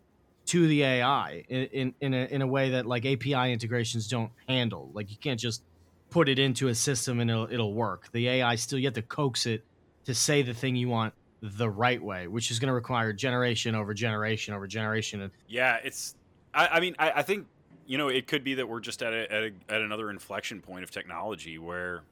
to 0.48 0.68
the 0.68 0.84
AI 0.84 1.44
in 1.50 1.66
in, 1.72 1.94
in 2.02 2.14
a 2.14 2.26
in 2.26 2.42
a 2.42 2.48
way 2.48 2.72
that 2.72 2.86
like 2.86 3.06
API 3.06 3.52
integrations 3.52 4.08
don't 4.08 4.32
handle. 4.48 4.90
Like 4.94 5.12
you 5.12 5.18
can't 5.18 5.40
just 5.40 5.64
put 6.10 6.30
it 6.30 6.40
into 6.40 6.70
a 6.70 6.76
system 6.76 7.20
and 7.20 7.30
it'll, 7.30 7.52
it'll 7.52 7.74
work. 7.74 8.10
The 8.12 8.28
AI 8.30 8.56
still 8.56 8.80
you 8.80 8.86
have 8.86 8.94
to 8.94 9.02
coax 9.02 9.46
it 9.46 9.66
to 10.06 10.14
say 10.14 10.42
the 10.42 10.54
thing 10.54 10.76
you 10.76 10.88
want 10.88 11.14
the 11.42 11.70
right 11.70 12.02
way, 12.02 12.28
which 12.28 12.52
is 12.52 12.60
going 12.60 12.68
to 12.68 12.74
require 12.74 13.14
generation 13.14 13.76
over 13.76 13.94
generation 13.94 14.54
over 14.54 14.68
generation. 14.68 15.32
Yeah, 15.48 15.80
it's. 15.84 16.16
I, 16.54 16.68
I 16.68 16.80
mean, 16.80 16.96
I, 16.98 17.12
I 17.18 17.22
think 17.22 17.48
you 17.86 17.98
know 17.98 18.08
it 18.08 18.28
could 18.28 18.44
be 18.44 18.56
that 18.56 18.68
we're 18.68 18.80
just 18.80 19.04
at 19.04 19.14
a, 19.14 19.32
at, 19.32 19.44
a, 19.44 19.52
at 19.70 19.82
another 19.82 20.10
inflection 20.10 20.62
point 20.62 20.84
of 20.84 20.92
technology 20.92 21.58
where 21.58 22.04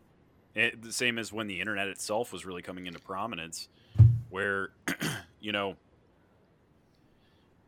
it, 0.56 0.82
the 0.82 0.94
same 0.94 1.18
as 1.18 1.32
when 1.32 1.48
the 1.48 1.60
internet 1.60 1.88
itself 1.88 2.32
was 2.32 2.46
really 2.46 2.62
coming 2.62 2.86
into 2.86 3.00
prominence, 3.00 3.70
where 4.34 4.70
you 5.40 5.52
know 5.52 5.76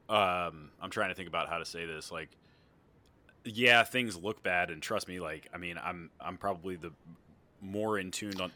um 0.10 0.72
i'm 0.82 0.90
trying 0.90 1.10
to 1.10 1.16
think 1.16 1.28
about 1.28 1.48
how 1.48 1.60
to 1.60 1.66
say 1.66 1.86
this 1.86 2.12
like 2.12 2.30
yeah 3.44 3.84
things 3.84 4.18
look 4.18 4.42
bad 4.42 4.72
and 4.72 4.82
trust 4.82 5.08
me 5.08 5.20
like 5.20 5.48
i 5.54 5.58
mean 5.58 5.80
i'm 5.84 6.10
i'm 6.20 6.38
probably 6.38 6.76
the 6.76 6.92
more 7.62 8.00
in 8.00 8.10
tune 8.12 8.42
on 8.42 8.52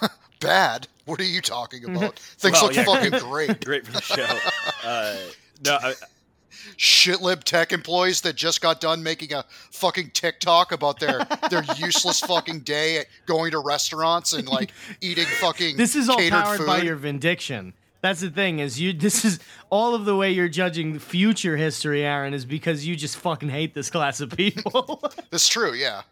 Bad? 0.40 0.88
What 1.04 1.20
are 1.20 1.24
you 1.24 1.42
talking 1.42 1.84
about? 1.84 2.18
Things 2.18 2.54
Well, 2.54 2.68
look 2.68 2.76
yeah. 2.76 2.84
fucking 2.84 3.18
great. 3.28 3.62
great 3.62 3.84
for 3.84 3.92
the 3.92 4.00
show 4.00 4.26
uh 4.84 5.16
no 5.62 5.76
I, 5.82 5.94
Shitlib 6.76 7.44
tech 7.44 7.72
employees 7.72 8.20
that 8.22 8.36
just 8.36 8.60
got 8.60 8.80
done 8.80 9.02
making 9.02 9.32
a 9.32 9.44
fucking 9.70 10.10
TikTok 10.10 10.72
about 10.72 10.98
their 11.00 11.26
their 11.50 11.62
useless 11.76 12.20
fucking 12.20 12.60
day 12.60 12.98
at 12.98 13.06
going 13.26 13.50
to 13.52 13.58
restaurants 13.58 14.32
and 14.32 14.48
like 14.48 14.72
eating 15.00 15.26
fucking 15.26 15.76
This 15.76 15.94
is 15.96 16.08
all 16.08 16.18
powered 16.28 16.58
food. 16.58 16.66
by 16.66 16.82
your 16.82 16.96
vindiction. 16.96 17.74
That's 18.02 18.20
the 18.20 18.30
thing 18.30 18.60
is 18.60 18.80
you. 18.80 18.92
This 18.94 19.24
is 19.26 19.40
all 19.68 19.94
of 19.94 20.06
the 20.06 20.16
way 20.16 20.30
you're 20.32 20.48
judging 20.48 20.98
future 20.98 21.56
history, 21.58 22.02
Aaron, 22.04 22.32
is 22.32 22.46
because 22.46 22.86
you 22.86 22.96
just 22.96 23.16
fucking 23.18 23.50
hate 23.50 23.74
this 23.74 23.90
class 23.90 24.20
of 24.22 24.30
people. 24.30 25.02
That's 25.30 25.46
true. 25.48 25.74
Yeah. 25.74 26.02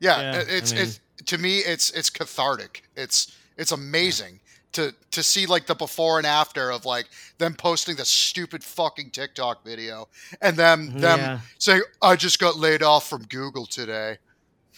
Yeah. 0.00 0.20
Yeah, 0.20 0.42
it's 0.48 0.72
I 0.72 0.76
mean- 0.76 0.84
it's 0.84 1.00
to 1.26 1.38
me 1.38 1.58
it's 1.58 1.90
it's 1.90 2.10
cathartic. 2.10 2.82
It's 2.96 3.34
it's 3.56 3.72
amazing 3.72 4.40
to 4.72 4.94
to 5.10 5.22
see 5.22 5.46
like 5.46 5.66
the 5.66 5.74
before 5.74 6.18
and 6.18 6.26
after 6.26 6.70
of 6.70 6.84
like 6.84 7.06
them 7.38 7.54
posting 7.54 7.96
the 7.96 8.04
stupid 8.04 8.64
fucking 8.64 9.10
TikTok 9.10 9.64
video 9.64 10.08
and 10.40 10.56
them 10.56 10.98
them 10.98 11.18
Yeah. 11.18 11.40
saying 11.58 11.82
I 12.00 12.16
just 12.16 12.38
got 12.38 12.56
laid 12.56 12.82
off 12.82 13.08
from 13.08 13.24
Google 13.24 13.66
today. 13.66 14.18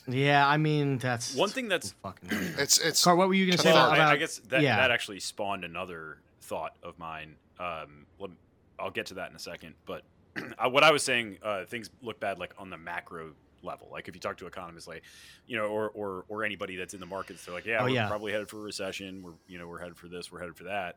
yeah, 0.07 0.47
I 0.47 0.57
mean 0.57 0.99
that's 0.99 1.35
one 1.35 1.49
thing 1.51 1.69
that's 1.69 1.93
fucking. 2.03 2.29
It's 2.59 2.79
it's 2.79 3.03
Car, 3.05 3.17
what 3.17 3.29
were 3.29 3.35
you 3.35 3.47
gonna 3.47 3.59
say 3.59 3.73
Well, 3.73 3.87
about? 3.93 4.01
I, 4.01 4.13
I 4.13 4.17
guess 4.17 4.39
that, 4.49 4.61
yeah. 4.63 4.77
that 4.77 4.91
actually 4.91 5.21
spawned 5.21 5.65
another 5.65 6.19
thought 6.43 6.75
of 6.83 6.99
mine. 6.99 7.37
Um, 7.59 8.07
let 8.19 8.31
me- 8.31 8.37
I'll 8.79 8.91
get 8.91 9.07
to 9.07 9.15
that 9.15 9.31
in 9.31 9.37
a 9.37 9.39
second. 9.39 9.75
But 9.87 10.03
uh, 10.37 10.69
what 10.69 10.83
I 10.83 10.91
was 10.91 11.03
saying, 11.05 11.39
uh, 11.43 11.65
things 11.65 11.89
look 12.03 12.19
bad 12.21 12.39
like 12.41 12.53
on 12.59 12.69
the 12.69 12.77
macro 12.77 13.31
level. 13.65 13.89
Like 13.91 14.09
if 14.09 14.15
you 14.15 14.21
talk 14.21 14.37
to 14.39 14.47
economists, 14.47 14.87
like 14.87 15.03
you 15.47 15.57
know, 15.57 15.67
or 15.67 15.91
or 15.91 16.25
or 16.29 16.45
anybody 16.45 16.77
that's 16.77 16.95
in 16.95 17.01
the 17.01 17.07
markets, 17.07 17.45
they're 17.45 17.55
like, 17.55 17.67
yeah, 17.67 17.79
Oh, 17.81 17.85
we're 17.85 17.91
yeah. 17.91 18.09
probably 18.09 18.33
headed 18.33 18.49
for 18.49 18.59
a 18.59 18.63
recession. 18.63 19.23
We're 19.23 19.33
you 19.49 19.59
know 19.59 19.67
we're 19.69 19.81
headed 19.81 19.97
for 19.97 20.09
this. 20.09 20.31
We're 20.31 20.41
headed 20.41 20.57
for 20.57 20.65
that. 20.65 20.97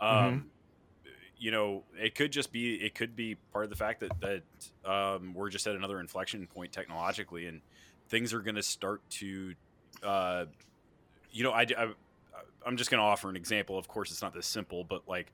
Mm-hmm. 0.00 0.26
Um, 0.26 0.50
You 1.38 1.50
know, 1.50 1.84
it 1.98 2.14
could 2.14 2.32
just 2.32 2.52
be 2.52 2.76
it 2.76 2.94
could 2.94 3.14
be 3.16 3.36
part 3.52 3.64
of 3.64 3.70
the 3.70 3.76
fact 3.76 4.00
that 4.00 4.12
that 4.20 4.90
um, 4.90 5.34
we're 5.34 5.50
just 5.50 5.66
at 5.66 5.74
another 5.74 6.00
inflection 6.00 6.46
point 6.46 6.72
technologically, 6.72 7.46
and 7.46 7.60
things 8.08 8.32
are 8.32 8.40
going 8.40 8.54
to 8.56 8.62
start 8.62 9.02
to 9.10 9.54
uh, 10.02 10.44
you 11.30 11.44
know, 11.44 11.52
I, 11.52 11.66
I 11.76 11.88
I'm 12.64 12.76
just 12.76 12.90
going 12.90 12.98
to 12.98 13.04
offer 13.04 13.28
an 13.28 13.36
example. 13.36 13.78
Of 13.78 13.86
course, 13.88 14.10
it's 14.10 14.22
not 14.22 14.34
this 14.34 14.46
simple, 14.46 14.82
but 14.84 15.02
like, 15.06 15.32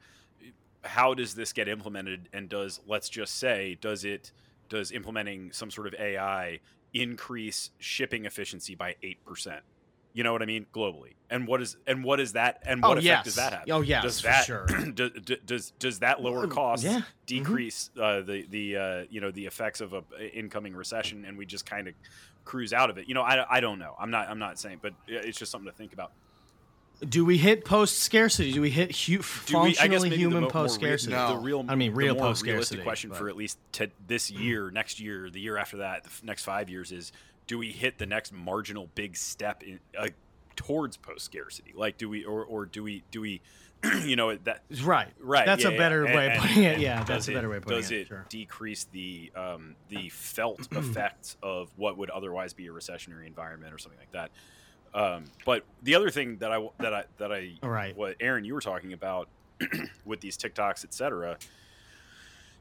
how 0.83 1.15
does 1.15 1.35
this 1.35 1.53
get 1.53 1.69
implemented? 1.69 2.29
And 2.33 2.49
does 2.49 2.81
let's 2.87 3.09
just 3.09 3.39
say, 3.39 3.79
does 3.81 4.05
it 4.05 4.33
does 4.73 4.91
implementing 4.91 5.53
some 5.53 5.71
sort 5.71 5.87
of 5.87 5.95
AI 6.01 6.61
increase 6.95 7.71
shipping 7.79 8.25
efficiency 8.25 8.75
by 8.75 8.97
eight 9.03 9.23
percent? 9.25 9.63
You 10.15 10.25
know 10.25 10.33
what 10.33 10.43
I 10.43 10.47
mean 10.47 10.67
globally, 10.75 11.15
and 11.31 11.47
what 11.47 11.61
is 11.63 11.77
and 11.87 12.03
what 12.03 12.21
is 12.21 12.33
that, 12.33 12.63
and 12.67 12.85
Oh, 12.85 12.89
what 12.91 12.99
effect 12.99 13.07
yes. 13.07 13.25
does 13.25 13.35
that 13.37 13.53
have? 13.53 13.63
Oh, 13.71 13.81
yes, 13.81 14.03
does 14.03 14.21
for 14.21 14.27
that 14.27 14.45
sure. 14.45 14.67
does, 14.95 15.11
does 15.47 15.71
does 15.79 15.99
that 16.01 16.21
lower 16.23 16.47
cost 16.47 16.85
yeah. 16.85 16.91
Mm-hmm. 16.91 17.01
decrease 17.27 17.91
uh, 18.01 18.21
the 18.21 18.47
the 18.49 18.77
uh, 18.77 19.05
you 19.11 19.21
know 19.21 19.31
the 19.31 19.47
effects 19.47 19.81
of 19.81 19.93
a 19.95 20.03
incoming 20.35 20.75
recession, 20.75 21.25
and 21.25 21.39
we 21.39 21.47
just 21.47 21.65
kind 21.65 21.89
of 21.89 21.95
cruise 22.45 22.73
out 22.73 22.91
of 22.91 22.99
it? 22.99 23.09
You 23.09 23.15
know, 23.15 23.23
I, 23.23 23.45
I 23.57 23.61
don't 23.61 23.79
know. 23.79 23.95
I'm 23.99 24.11
not 24.11 24.29
I'm 24.29 24.39
not 24.39 24.59
saying, 24.59 24.81
but 24.83 24.93
it's 25.07 25.39
just 25.39 25.51
something 25.51 25.71
to 25.71 25.77
think 25.77 25.93
about. 25.95 26.13
Do 27.09 27.25
we 27.25 27.37
hit 27.39 27.65
post 27.65 27.99
scarcity? 27.99 28.53
Do 28.53 28.61
we 28.61 28.71
hit 28.71 28.97
hu- 28.97 29.19
Do 29.47 29.59
we, 29.61 29.71
I 29.71 29.73
functionally 29.75 30.11
guess 30.11 30.19
human 30.19 30.47
post 30.49 30.75
scarcity? 30.77 31.13
No. 31.13 31.35
The 31.35 31.39
real, 31.41 31.65
I 31.69 31.75
mean, 31.75 31.95
real 31.95 32.15
post-scarcity, 32.15 32.83
question 32.83 33.11
but- 33.11 33.19
for 33.19 33.29
at 33.29 33.37
least 33.37 33.59
to 33.73 33.91
this 34.07 34.31
year, 34.31 34.71
next 34.71 35.01
year, 35.01 35.29
the 35.31 35.41
year 35.41 35.57
after 35.57 35.79
that, 35.79 36.05
the 36.05 36.11
next 36.27 36.45
five 36.45 36.71
years 36.71 36.93
is: 36.93 37.13
Do 37.47 37.59
we 37.59 37.73
hit 37.73 37.99
the 37.99 38.07
next 38.07 38.33
marginal 38.33 38.89
big 38.95 39.17
step 39.17 39.63
in 39.63 39.81
uh, 39.99 40.09
towards 40.57 40.97
post 40.97 41.25
scarcity? 41.25 41.73
Like, 41.75 41.99
do 41.99 42.09
we, 42.09 42.25
or 42.25 42.45
or 42.45 42.67
do 42.67 42.83
we, 42.83 43.03
do 43.11 43.21
we, 43.21 43.41
you 44.05 44.15
know, 44.17 44.37
that 44.37 44.63
Right. 44.83 45.09
Right. 45.21 45.45
That's 45.45 45.63
yeah, 45.65 45.71
a 45.71 45.73
yeah. 45.73 45.79
better 45.79 46.05
And- 46.05 46.15
way 46.15 46.27
of 46.27 46.33
and- 46.35 46.41
putting 46.43 46.63
it. 46.63 46.73
and 46.75 46.83
Yeah, 46.83 47.03
that's 47.05 47.27
a 47.27 47.33
it- 47.33 47.35
better 47.35 47.49
way 47.49 47.57
of 47.57 47.63
putting 47.65 47.81
Does 47.81 47.91
it. 47.91 47.95
Does 47.95 48.03
it 48.05 48.09
Sure. 48.09 48.27
decrease 48.29 48.85
the 48.93 49.33
um, 49.35 49.75
the 49.89 50.09
felt 50.11 50.69
effects 50.77 51.37
of 51.43 51.71
what 51.77 51.97
would 51.99 52.11
otherwise 52.11 52.53
be 52.53 52.69
a 52.69 52.71
recessionary 52.71 53.27
environment 53.27 53.75
or 53.75 53.79
something 53.79 53.99
like 53.99 54.13
that? 54.13 54.31
Um, 54.95 55.25
but 55.47 55.65
the 55.83 55.95
other 55.95 56.11
thing 56.11 56.39
that 56.39 56.53
I 56.53 56.69
that 56.81 56.93
I 56.93 57.05
that 57.19 57.33
I 57.33 57.55
All 57.63 57.71
right. 57.71 57.97
what 57.97 58.17
Aaron 58.21 58.45
you 58.45 58.55
were 58.55 58.61
talking 58.61 58.93
about 58.93 59.29
with 60.05 60.21
these 60.21 60.37
TikToks, 60.37 60.85
etc., 60.85 61.39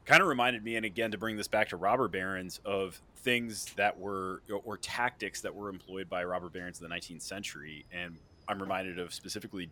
kind 0.06 0.22
of 0.22 0.28
reminded 0.28 0.64
me, 0.64 0.76
and 0.76 0.86
again 0.86 1.10
to 1.10 1.18
bring 1.18 1.36
this 1.36 1.48
back 1.48 1.68
to 1.70 1.76
robber 1.76 2.08
barons 2.08 2.60
of 2.64 3.00
things 3.16 3.66
that 3.76 3.98
were 3.98 4.42
or 4.64 4.78
tactics 4.78 5.42
that 5.42 5.54
were 5.54 5.68
employed 5.68 6.08
by 6.08 6.24
robber 6.24 6.48
barons 6.48 6.80
in 6.80 6.88
the 6.88 6.94
19th 6.94 7.22
century, 7.22 7.84
and 7.92 8.16
I'm 8.48 8.60
reminded 8.60 8.98
of 8.98 9.12
specifically 9.12 9.68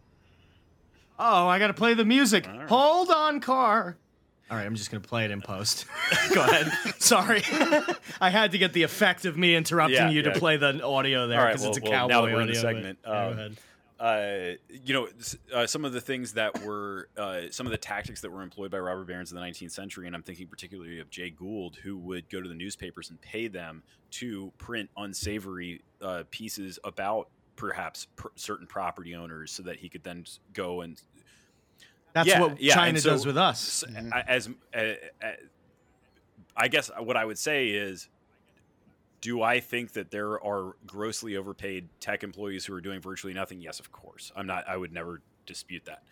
Oh, 1.23 1.47
I 1.49 1.59
got 1.59 1.67
to 1.67 1.75
play 1.75 1.93
the 1.93 2.05
music. 2.05 2.47
Right. 2.47 2.67
Hold 2.67 3.11
on, 3.11 3.41
car. 3.41 3.99
All 4.51 4.57
right, 4.57 4.67
I'm 4.67 4.75
just 4.75 4.91
going 4.91 5.01
to 5.01 5.09
play 5.09 5.25
it 5.25 5.31
in 5.31 5.41
post. 5.41 5.87
Go 6.35 6.43
ahead. 6.43 6.73
Sorry. 6.99 7.43
I 8.21 8.31
had 8.31 8.51
to 8.53 8.59
get 8.59 8.73
the 8.73 8.83
effect 8.83 9.25
of 9.25 9.37
me 9.39 9.55
interrupting 9.55 9.97
Yeah, 9.97 10.11
you 10.11 10.23
yeah. 10.23 10.33
to 10.33 10.39
play 10.41 10.57
the 10.57 10.83
audio 10.85 11.29
there 11.29 11.39
All 11.39 11.45
right, 11.45 11.53
because 11.53 11.63
well- 11.63 11.71
it's 11.71 11.79
a 11.79 11.83
well, 11.83 11.93
cowboy 11.93 12.09
now 12.13 12.21
that 12.27 12.35
we're 12.35 12.41
in 12.41 12.47
the 12.49 12.59
audio, 12.59 12.63
but- 12.63 12.77
segment, 12.77 12.99
yeah, 13.05 13.11
go 13.13 13.31
um, 13.31 13.39
ahead. 13.39 13.57
uh, 14.01 14.57
you 14.85 14.93
know, 14.95 15.07
s- 15.21 15.37
uh, 15.55 15.67
some 15.69 15.85
of 15.85 15.93
the 15.93 16.01
things 16.01 16.33
that 16.33 16.65
were 16.65 17.09
uh, 17.17 17.43
some 17.53 17.65
of 17.67 17.71
the 17.71 17.79
tactics 17.79 18.23
that 18.23 18.33
were 18.33 18.43
employed 18.43 18.73
by 18.73 18.79
robber 18.81 19.05
barons 19.05 19.31
in 19.31 19.37
the 19.39 19.43
19th 19.45 19.71
century, 19.71 20.09
and 20.09 20.17
I'm 20.17 20.23
thinking 20.25 20.49
particularly 20.49 20.99
of 20.99 21.11
Jay 21.11 21.31
Gould, 21.31 21.77
who 21.77 21.97
would 21.99 22.29
go 22.29 22.41
to 22.41 22.49
the 22.49 22.55
newspapers 22.55 23.11
and 23.11 23.21
pay 23.21 23.47
them 23.47 23.85
to 24.13 24.53
print 24.59 24.91
unsavory 24.97 25.83
uh, 26.03 26.25
pieces 26.33 26.79
about 26.83 27.29
perhaps 27.55 28.07
pr- 28.17 28.29
certain 28.35 28.67
property 28.67 29.15
owners, 29.15 29.53
so 29.53 29.63
that 29.63 29.77
he 29.77 29.89
could 29.89 30.03
then 30.03 30.25
s- 30.27 30.41
go 30.55 30.81
and 30.81 31.01
That's 32.13 32.29
yeah, 32.29 32.41
what 32.41 32.61
yeah, 32.61 32.75
China 32.75 32.99
so- 33.01 33.11
does 33.11 33.27
with 33.27 33.37
us. 33.39 33.85
a- 33.95 34.31
as 34.31 34.49
I 36.57 36.69
guess 36.69 36.91
what 36.99 37.17
I 37.17 37.25
would 37.25 37.39
say 37.39 37.69
is 37.69 38.09
do 39.21 39.43
I 39.43 39.61
think 39.61 39.93
that 39.93 40.11
there 40.11 40.43
are 40.43 40.77
grossly 40.87 41.37
overpaid 41.37 41.89
tech 42.01 42.23
employees 42.23 42.65
who 42.65 42.75
are 42.75 42.81
doing 42.81 43.01
virtually 43.01 43.35
nothing? 43.35 43.61
Yes, 43.61 43.79
of 43.81 43.93
course. 43.93 44.33
I'm 44.35 44.47
not 44.47 44.69
I 44.69 44.77
would 44.77 44.93
never 44.93 45.21
dispute 45.47 45.85
that. 45.87 46.03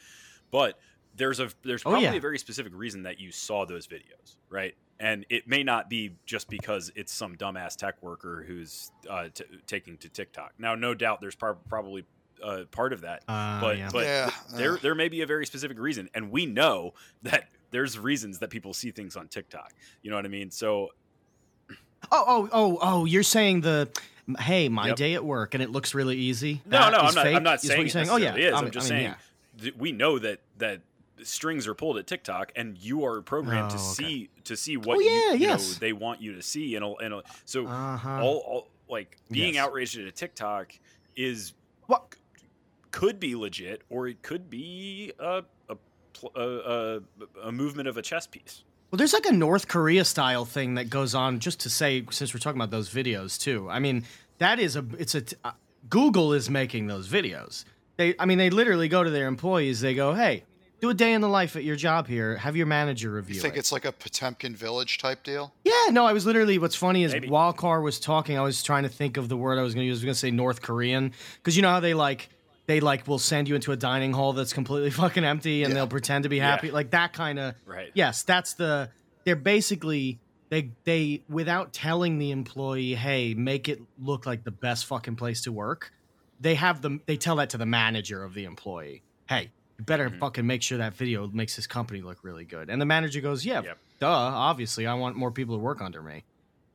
But 0.51 0.79
there's 1.17 1.41
a 1.41 1.51
there's 1.65 1.83
Oh, 1.85 1.91
probably 1.91 2.05
yeah. 2.09 2.15
a 2.15 2.21
very 2.21 2.39
specific 2.39 2.73
reason 2.75 3.03
that 3.05 3.19
you 3.19 3.33
saw 3.33 3.65
those 3.65 3.87
videos, 3.87 4.37
right? 4.51 4.75
And 5.01 5.25
it 5.31 5.47
may 5.47 5.63
not 5.63 5.89
be 5.89 6.13
just 6.27 6.49
because 6.49 6.91
it's 6.97 7.13
some 7.13 7.37
dumbass 7.37 7.77
tech 7.77 8.03
worker 8.03 8.45
who's 8.47 8.91
uh, 9.09 9.29
t- 9.33 9.45
taking 9.67 9.97
to 9.99 10.09
TikTok. 10.09 10.55
Now, 10.59 10.75
no 10.75 10.93
doubt, 10.93 11.21
there's 11.21 11.37
prob- 11.37 11.61
probably 11.69 12.05
uh, 12.43 12.65
part 12.71 12.93
of 12.93 13.01
that, 13.03 13.23
Uh, 13.29 13.61
but 13.61 13.79
yeah. 13.79 13.89
but 13.93 14.05
Yeah, 14.05 14.25
th- 14.31 14.59
there 14.59 14.73
uh. 14.75 14.79
there 14.83 14.95
may 14.95 15.09
be 15.09 15.23
a 15.23 15.27
very 15.27 15.47
specific 15.47 15.79
reason, 15.79 16.09
and 16.15 16.31
we 16.31 16.47
know 16.47 16.95
that 17.23 17.49
there's 17.71 17.99
reasons 17.99 18.39
that 18.39 18.49
people 18.51 18.73
see 18.75 18.91
things 18.91 19.17
on 19.17 19.29
TikTok. 19.29 19.73
You 20.03 20.11
know 20.11 20.17
what 20.17 20.25
I 20.25 20.29
mean? 20.29 20.51
So 20.51 20.91
Oh, 22.13 22.25
oh, 22.27 22.49
oh, 22.53 22.79
oh! 22.81 23.05
You're 23.05 23.23
saying 23.25 23.63
the, 23.63 23.89
hey, 24.39 24.69
my 24.69 24.89
Yep. 24.89 24.97
day 24.97 25.15
at 25.15 25.25
work, 25.25 25.55
and 25.55 25.63
it 25.63 25.71
looks 25.71 25.95
really 25.95 26.17
easy. 26.17 26.63
no, 26.65 26.79
That 26.79 26.93
no, 26.93 26.99
I'm 26.99 27.15
not. 27.15 27.25
fake, 27.25 27.37
I'm 27.37 27.43
not 27.43 27.61
saying 27.61 27.89
saying. 27.91 28.09
Oh 28.09 28.17
yeah, 28.17 28.31
necessarily 28.31 28.47
is. 28.49 28.55
I 28.55 28.59
I'm 28.67 28.71
just 28.71 28.91
I 28.91 28.95
mean, 28.95 29.01
saying 29.03 29.15
yeah. 29.59 29.63
th- 29.63 29.75
we 29.77 29.93
know 29.93 30.19
that 30.21 30.41
that 30.59 30.81
strings 31.25 31.67
are 31.67 31.75
pulled 31.75 31.99
at 31.99 32.07
TikTok, 32.07 32.53
and 32.55 32.79
you 32.79 33.05
are 33.05 33.21
programmed 33.21 33.71
to 33.71 33.77
Oh, 33.77 33.81
okay. 33.93 34.05
see 34.05 34.31
to 34.45 34.57
see 34.57 34.77
what 34.77 34.97
Oh, 34.97 35.01
you, 35.01 35.11
yeah, 35.11 35.33
you 35.33 35.47
know, 35.49 35.53
yes. 35.55 35.79
they 35.79 35.93
want 35.93 36.23
you 36.23 36.35
to 36.37 36.43
see, 36.43 36.77
and, 36.77 36.85
a- 36.85 36.95
and 36.95 37.15
a- 37.15 37.23
so 37.45 37.67
Uh-huh. 37.67 38.23
all, 38.23 38.37
all 38.47 38.69
like 38.89 39.17
being 39.31 39.55
Yes. 39.55 39.65
outraged 39.67 39.99
at 39.99 40.07
a 40.07 40.13
TikTok 40.13 40.73
is 41.17 41.53
What? 41.87 42.15
Could 42.91 43.19
be 43.21 43.35
legit, 43.35 43.83
or 43.89 44.07
it 44.09 44.23
could 44.23 44.49
be 44.51 45.13
a 45.19 45.43
a, 45.69 45.77
a, 46.35 46.41
a, 46.41 47.01
a 47.45 47.53
movement 47.53 47.89
of 47.89 47.97
a 47.97 48.03
chess 48.03 48.27
piece. 48.27 48.65
Well, 48.91 48.97
there's 48.97 49.13
like 49.13 49.27
a 49.27 49.33
North 49.33 49.69
Korea 49.69 50.05
style 50.05 50.45
thing 50.47 50.75
that 50.75 50.89
goes 50.89 51.15
on. 51.15 51.41
Just 51.41 51.61
to 51.61 51.71
say, 51.71 52.05
since 52.11 52.33
we're 52.33 52.41
talking 52.41 52.59
about 52.59 52.71
those 52.71 52.89
videos 52.89 53.39
too, 53.39 53.69
I 53.71 53.79
mean, 53.81 54.05
that 54.39 54.59
is 54.59 54.77
a 54.77 54.85
it's 54.99 55.15
a 55.15 55.21
t- 55.23 55.37
uh, 55.45 55.53
Google 55.91 56.33
is 56.33 56.49
making 56.49 56.87
those 56.87 57.09
videos. 57.09 57.65
They, 57.97 58.15
I 58.19 58.25
mean, 58.27 58.39
they 58.39 58.51
literally 58.51 58.89
go 58.89 59.03
to 59.05 59.11
their 59.11 59.27
employees. 59.27 59.81
They 59.81 59.93
go, 59.93 60.15
"Hey, 60.15 60.45
do 60.81 60.89
a 60.89 60.95
day 60.95 61.13
in 61.13 61.21
the 61.21 61.29
life 61.29 61.57
at 61.57 61.65
your 61.65 61.77
job 61.77 62.07
here. 62.07 62.37
Have 62.37 62.57
your 62.57 62.67
manager 62.67 63.11
review 63.11 63.35
You 63.35 63.41
think 63.43 63.57
it." 63.57 63.59
it's 63.59 63.73
like 63.73 63.85
a 63.85 63.93
Potemkin 63.93 64.55
Village 64.57 64.99
type 64.99 65.23
deal? 65.23 65.53
Yeah, 65.65 65.91
no, 65.91 66.07
I 66.07 66.13
was 66.15 66.25
literally. 66.25 66.59
What's 66.59 66.77
funny 66.77 67.05
is 67.05 67.13
Maybe. 67.13 67.29
while 67.29 67.53
Carr 67.53 67.83
was 67.83 68.01
talking, 68.01 68.39
I 68.39 68.43
was 68.43 68.63
trying 68.63 68.85
to 68.85 68.89
think 68.89 69.17
of 69.19 69.29
the 69.29 69.37
word 69.37 69.59
I 69.59 69.63
was 69.63 69.75
going 69.75 69.85
to 69.85 69.89
use. 69.89 69.97
I 69.97 69.99
was 69.99 70.05
going 70.05 70.15
to 70.15 70.19
say 70.21 70.31
North 70.31 70.63
Korean 70.63 71.13
because 71.37 71.57
you 71.57 71.63
know 71.63 71.71
how 71.71 71.81
they 71.81 71.95
like 71.95 72.31
they 72.69 72.79
like 72.81 73.09
will 73.09 73.19
send 73.19 73.49
you 73.49 73.55
into 73.57 73.73
a 73.73 73.77
dining 73.77 74.13
hall 74.13 74.33
that's 74.35 74.53
completely 74.53 74.91
fucking 75.03 75.25
empty 75.25 75.65
and 75.65 75.71
Yeah. 75.71 75.75
they'll 75.75 75.87
pretend 75.89 76.23
to 76.23 76.29
be 76.29 76.37
Yeah. 76.37 76.51
happy, 76.51 76.71
like 76.71 76.91
that 76.93 77.13
kind 77.13 77.39
of. 77.41 77.55
Right. 77.67 77.91
Yes, 77.95 78.23
that's 78.23 78.55
the. 78.55 78.91
They're 79.25 79.35
basically 79.37 80.21
they 80.51 80.71
they 80.85 81.25
without 81.29 81.73
telling 81.73 82.19
the 82.19 82.31
employee, 82.31 82.95
hey, 82.95 83.35
make 83.35 83.69
it 83.69 83.81
look 83.99 84.25
like 84.27 84.45
the 84.45 84.51
best 84.53 84.87
fucking 84.87 85.17
place 85.17 85.43
to 85.43 85.53
work. 85.53 85.91
They 86.41 86.55
have 86.55 86.81
them. 86.83 87.03
They 87.07 87.17
tell 87.17 87.37
that 87.37 87.51
to 87.51 87.59
the 87.59 87.67
manager 87.67 88.23
of 88.23 88.33
the 88.35 88.45
employee. 88.45 89.03
Hey, 89.29 89.51
You 89.79 89.85
better 89.85 90.11
Mhm. 90.11 90.19
fucking 90.19 90.47
make 90.47 90.63
sure 90.63 90.79
that 90.79 90.95
video 90.95 91.29
makes 91.29 91.55
this 91.57 91.67
company 91.69 92.01
look 92.03 92.19
really 92.25 92.45
good. 92.45 92.69
And 92.71 92.81
the 92.81 92.87
manager 92.87 93.21
goes, 93.21 93.45
"Yeah, 93.45 93.63
Yep. 93.63 93.79
duh. 94.01 94.09
Obviously, 94.09 94.87
I 94.87 94.95
want 94.95 95.15
more 95.17 95.31
people 95.31 95.55
to 95.57 95.61
work 95.63 95.81
under 95.81 96.03
me." 96.03 96.25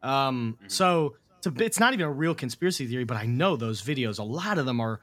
Um, 0.02 0.58
Mhm. 0.64 0.72
so 0.72 1.16
it's 1.38 1.48
a 1.48 1.54
it's 1.64 1.80
not 1.80 1.94
even 1.94 2.06
a 2.06 2.12
real 2.12 2.34
conspiracy 2.36 2.88
theory, 2.88 3.04
but 3.04 3.18
I 3.18 3.26
know 3.26 3.56
those 3.58 3.82
videos. 3.82 4.20
A 4.20 4.24
lot 4.24 4.58
of 4.58 4.66
them 4.66 4.80
are 4.80 5.02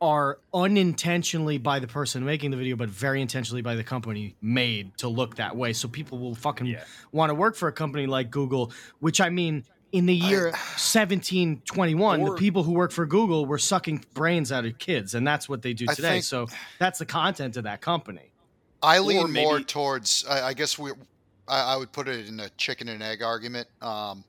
are 0.00 0.38
unintentionally 0.54 1.58
by 1.58 1.78
the 1.80 1.86
person 1.88 2.24
making 2.24 2.50
the 2.52 2.56
video, 2.56 2.76
but 2.76 2.88
very 2.88 3.20
intentionally 3.20 3.62
by 3.62 3.74
the 3.74 3.82
company 3.84 4.36
made 4.40 4.96
to 4.98 5.08
look 5.08 5.36
that 5.36 5.56
way. 5.56 5.72
So 5.72 5.88
people 5.88 6.18
will 6.18 6.34
fucking 6.34 6.66
Yeah. 6.66 6.84
want 7.12 7.30
to 7.30 7.34
work 7.34 7.56
for 7.56 7.68
a 7.68 7.72
company 7.72 8.06
like 8.06 8.30
Google, 8.30 8.72
which 9.00 9.20
I 9.20 9.28
mean, 9.28 9.64
in 9.90 10.06
the 10.06 10.14
year 10.14 10.52
1721, 10.52 12.24
the 12.24 12.34
people 12.34 12.62
who 12.62 12.72
work 12.72 12.92
for 12.92 13.06
Google 13.06 13.46
were 13.46 13.58
sucking 13.58 14.04
brains 14.14 14.52
out 14.52 14.64
of 14.64 14.78
kids, 14.78 15.14
and 15.14 15.26
that's 15.26 15.48
what 15.48 15.62
they 15.62 15.72
do 15.72 15.86
today. 15.86 16.10
think- 16.10 16.24
so 16.24 16.46
that's 16.78 16.98
the 16.98 17.06
content 17.06 17.56
of 17.56 17.64
that 17.64 17.80
company. 17.80 18.30
I 18.82 19.00
lean 19.00 19.32
maybe- 19.32 19.44
more 19.46 19.60
towards. 19.60 20.24
I, 20.28 20.48
I 20.48 20.54
guess 20.54 20.78
we. 20.78 20.92
I, 21.48 21.74
I 21.74 21.76
would 21.76 21.90
put 21.90 22.06
it 22.08 22.28
in 22.28 22.38
a 22.40 22.48
chicken 22.50 22.88
and 22.88 23.02
egg 23.02 23.22
argument. 23.22 23.66
Um, 23.82 24.22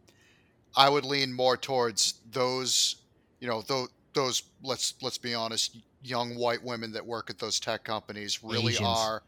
I 0.75 0.89
would 0.89 1.05
lean 1.05 1.33
more 1.33 1.57
towards 1.57 2.15
those. 2.31 2.95
You 3.39 3.47
know, 3.47 3.61
those 3.61 3.89
those. 4.13 4.43
Let's 4.63 4.93
let's 5.01 5.17
be 5.17 5.33
honest. 5.33 5.77
Young 6.01 6.35
white 6.35 6.63
women 6.63 6.93
that 6.93 7.05
work 7.05 7.29
at 7.29 7.39
those 7.39 7.59
tech 7.59 7.83
companies 7.83 8.41
really 8.43 8.73
Asians. 8.73 8.87
are. 8.87 9.23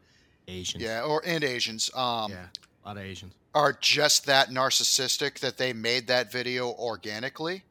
Asians. 0.48 0.82
Yeah, 0.82 1.02
or 1.02 1.22
and 1.26 1.44
Asians. 1.44 1.90
Um, 1.94 2.30
yeah. 2.32 2.46
A 2.84 2.88
lot 2.88 2.96
of 2.96 3.02
Asians. 3.04 3.34
are 3.54 3.72
just 3.80 4.26
that 4.26 4.48
narcissistic 4.48 5.38
that 5.40 5.56
they 5.58 5.72
made 5.72 6.06
that 6.08 6.32
video 6.32 6.70
organically, 6.72 7.62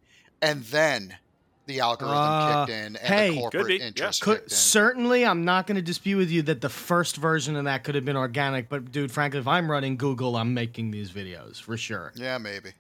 and 0.42 0.64
then 0.66 1.18
the 1.66 1.80
algorithm 1.80 2.18
Uh, 2.18 2.66
kicked 2.66 2.78
in 2.78 2.96
and 2.96 2.98
hey. 2.98 3.30
the 3.30 3.34
Could 3.36 3.40
corporate 3.42 3.68
be, 3.68 3.76
yeah. 3.78 3.88
interest 3.88 4.22
Could, 4.22 4.38
kicked 4.40 4.52
in. 4.52 4.58
certainly, 4.58 5.26
I'm 5.26 5.44
not 5.46 5.68
going 5.68 5.76
to 5.76 5.82
dispute 5.82 6.18
with 6.18 6.30
you 6.32 6.42
that 6.44 6.62
the 6.62 6.70
first 6.70 7.18
version 7.18 7.56
of 7.56 7.66
that 7.66 7.84
could 7.84 7.96
have 7.96 8.06
been 8.06 8.16
organic. 8.18 8.70
But 8.70 8.92
dude, 8.92 9.12
frankly, 9.12 9.40
if 9.40 9.48
I'm 9.48 9.70
running 9.70 9.98
Google, 9.98 10.38
I'm 10.38 10.54
making 10.54 10.92
these 10.92 11.12
videos 11.12 11.60
for 11.62 11.76
sure. 11.78 12.14
yeah, 12.16 12.38
maybe. 12.38 12.72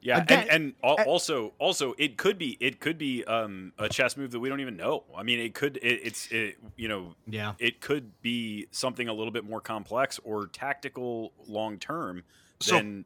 Yeah, 0.00 0.22
Again- 0.22 0.46
and, 0.50 0.74
and 0.82 1.00
also 1.06 1.54
also 1.58 1.94
it 1.98 2.16
could 2.16 2.38
be 2.38 2.56
it 2.60 2.78
could 2.80 2.98
be 2.98 3.24
um, 3.24 3.72
a 3.78 3.88
chess 3.88 4.16
move 4.16 4.30
that 4.30 4.38
we 4.40 4.48
don't 4.48 4.60
even 4.60 4.76
know. 4.76 5.04
I 5.16 5.22
mean, 5.24 5.40
it 5.40 5.54
could 5.54 5.76
it, 5.78 6.00
it's 6.04 6.30
it, 6.30 6.56
you 6.76 6.86
know 6.88 7.14
Yeah. 7.26 7.54
it 7.58 7.80
could 7.80 8.20
be 8.22 8.66
something 8.70 9.08
a 9.08 9.12
little 9.12 9.32
bit 9.32 9.44
more 9.44 9.60
complex 9.60 10.20
or 10.24 10.46
tactical 10.46 11.32
long 11.46 11.78
term 11.78 12.22
So, 12.60 12.76
than, 12.76 13.04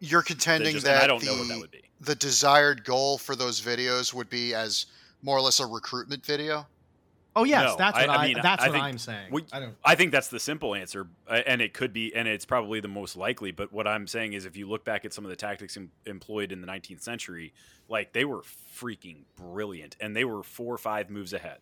You're 0.00 0.22
than 0.22 0.26
contending 0.26 0.72
just, 0.74 0.86
that 0.86 1.02
I 1.02 1.06
don't 1.06 1.20
the, 1.20 1.26
know 1.26 1.38
what 1.38 1.48
that 1.48 1.58
would 1.60 1.70
be. 1.70 1.82
the 2.00 2.14
desired 2.14 2.84
goal 2.84 3.18
for 3.18 3.36
those 3.36 3.60
videos 3.60 4.14
would 4.14 4.30
be 4.30 4.54
as 4.54 4.86
more 5.22 5.36
or 5.36 5.42
less 5.42 5.60
a 5.60 5.66
recruitment 5.66 6.24
video. 6.24 6.66
Oh 7.34 7.44
yes, 7.44 7.62
No, 7.64 7.76
that's 7.76 7.96
what 7.98 8.10
I, 8.10 8.14
I 8.16 8.26
mean, 8.28 8.36
that's 8.42 8.62
I 8.62 8.66
what 8.68 8.72
think 8.72 8.84
I'm 8.84 8.98
saying. 8.98 9.28
we- 9.30 9.44
I 9.52 9.60
don't. 9.60 9.74
I 9.84 9.94
think 9.94 10.12
that's 10.12 10.28
the 10.28 10.38
simple 10.40 10.74
answer, 10.74 11.08
uh, 11.28 11.40
and 11.46 11.62
it 11.62 11.72
could 11.72 11.92
be, 11.92 12.14
and 12.14 12.28
it's 12.28 12.44
probably 12.44 12.80
the 12.80 12.88
most 12.88 13.16
likely. 13.16 13.52
But 13.52 13.72
what 13.72 13.86
I'm 13.86 14.06
saying 14.06 14.34
is, 14.34 14.44
if 14.44 14.56
you 14.56 14.68
look 14.68 14.84
back 14.84 15.04
at 15.04 15.14
some 15.14 15.24
of 15.24 15.30
the 15.30 15.36
tactics 15.36 15.76
em- 15.76 15.92
employed 16.04 16.52
in 16.52 16.60
the 16.60 16.66
19th 16.66 17.00
century, 17.02 17.54
like 17.88 18.12
they 18.12 18.24
were 18.26 18.42
freaking 18.76 19.22
brilliant, 19.36 19.96
and 20.00 20.14
they 20.14 20.24
were 20.24 20.42
four 20.42 20.74
or 20.74 20.78
five 20.78 21.08
moves 21.08 21.32
ahead. 21.32 21.58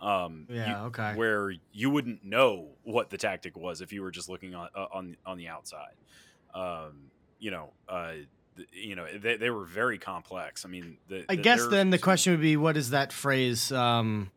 Um, 0.00 0.46
you- 0.48 0.56
Yeah. 0.56 0.84
okay. 0.86 1.14
where 1.14 1.52
you 1.72 1.88
wouldn't 1.88 2.24
know 2.24 2.70
what 2.82 3.10
the 3.10 3.16
tactic 3.18 3.56
was 3.56 3.80
if 3.80 3.92
you 3.92 4.02
were 4.02 4.10
just 4.10 4.28
looking 4.28 4.54
on 4.56 4.68
uh, 4.74 4.86
on 4.92 5.16
on 5.24 5.38
the 5.38 5.46
outside. 5.46 5.94
Um, 6.54 7.10
you 7.38 7.50
know, 7.52 7.72
uh, 7.88 8.12
you 8.72 8.94
know, 8.96 9.06
they, 9.16 9.36
they 9.36 9.50
were 9.50 9.64
very 9.64 9.98
complex. 9.98 10.64
I 10.64 10.68
mean, 10.68 10.98
the, 11.08 11.24
I 11.28 11.36
the- 11.36 11.42
guess 11.42 11.66
then 11.68 11.90
the 11.90 11.98
question 11.98 12.32
would 12.32 12.40
be, 12.42 12.56
what 12.56 12.76
is 12.76 12.90
that 12.90 13.12
phrase? 13.12 13.70
Um, 13.72 14.30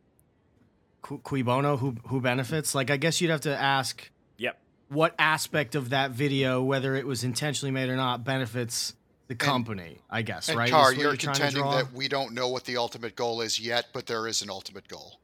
cui 1.05 1.19
cui 1.23 1.41
bono? 1.43 1.77
Who 1.77 1.95
who 2.07 2.19
benefits? 2.21 2.73
Like, 2.73 2.89
I 2.89 2.97
guess 2.97 3.21
you'd 3.21 3.29
have 3.31 3.41
to 3.41 3.55
ask 3.55 4.09
Yep. 4.37 4.57
what 4.89 5.13
aspect 5.19 5.75
of 5.75 5.89
that 5.91 6.11
video, 6.11 6.63
whether 6.63 6.95
it 6.95 7.05
was 7.05 7.23
intentionally 7.23 7.71
made 7.71 7.89
or 7.89 7.95
not, 7.95 8.23
benefits 8.23 8.95
the 9.27 9.35
company. 9.35 9.99
I 10.09 10.21
guess 10.23 10.49
And 10.49 10.57
right. 10.57 10.69
Car, 10.71 10.91
is 10.91 10.97
what 10.97 11.03
you're 11.03 11.15
contending 11.17 11.63
that 11.63 11.93
we 11.93 12.07
don't 12.07 12.33
know 12.33 12.47
what 12.49 12.63
the 12.65 12.77
ultimate 12.77 13.15
goal 13.15 13.41
is 13.41 13.59
yet, 13.59 13.87
but 13.93 14.05
there 14.07 14.27
is 14.27 14.41
an 14.41 14.49
ultimate 14.49 14.87
goal. 14.87 15.19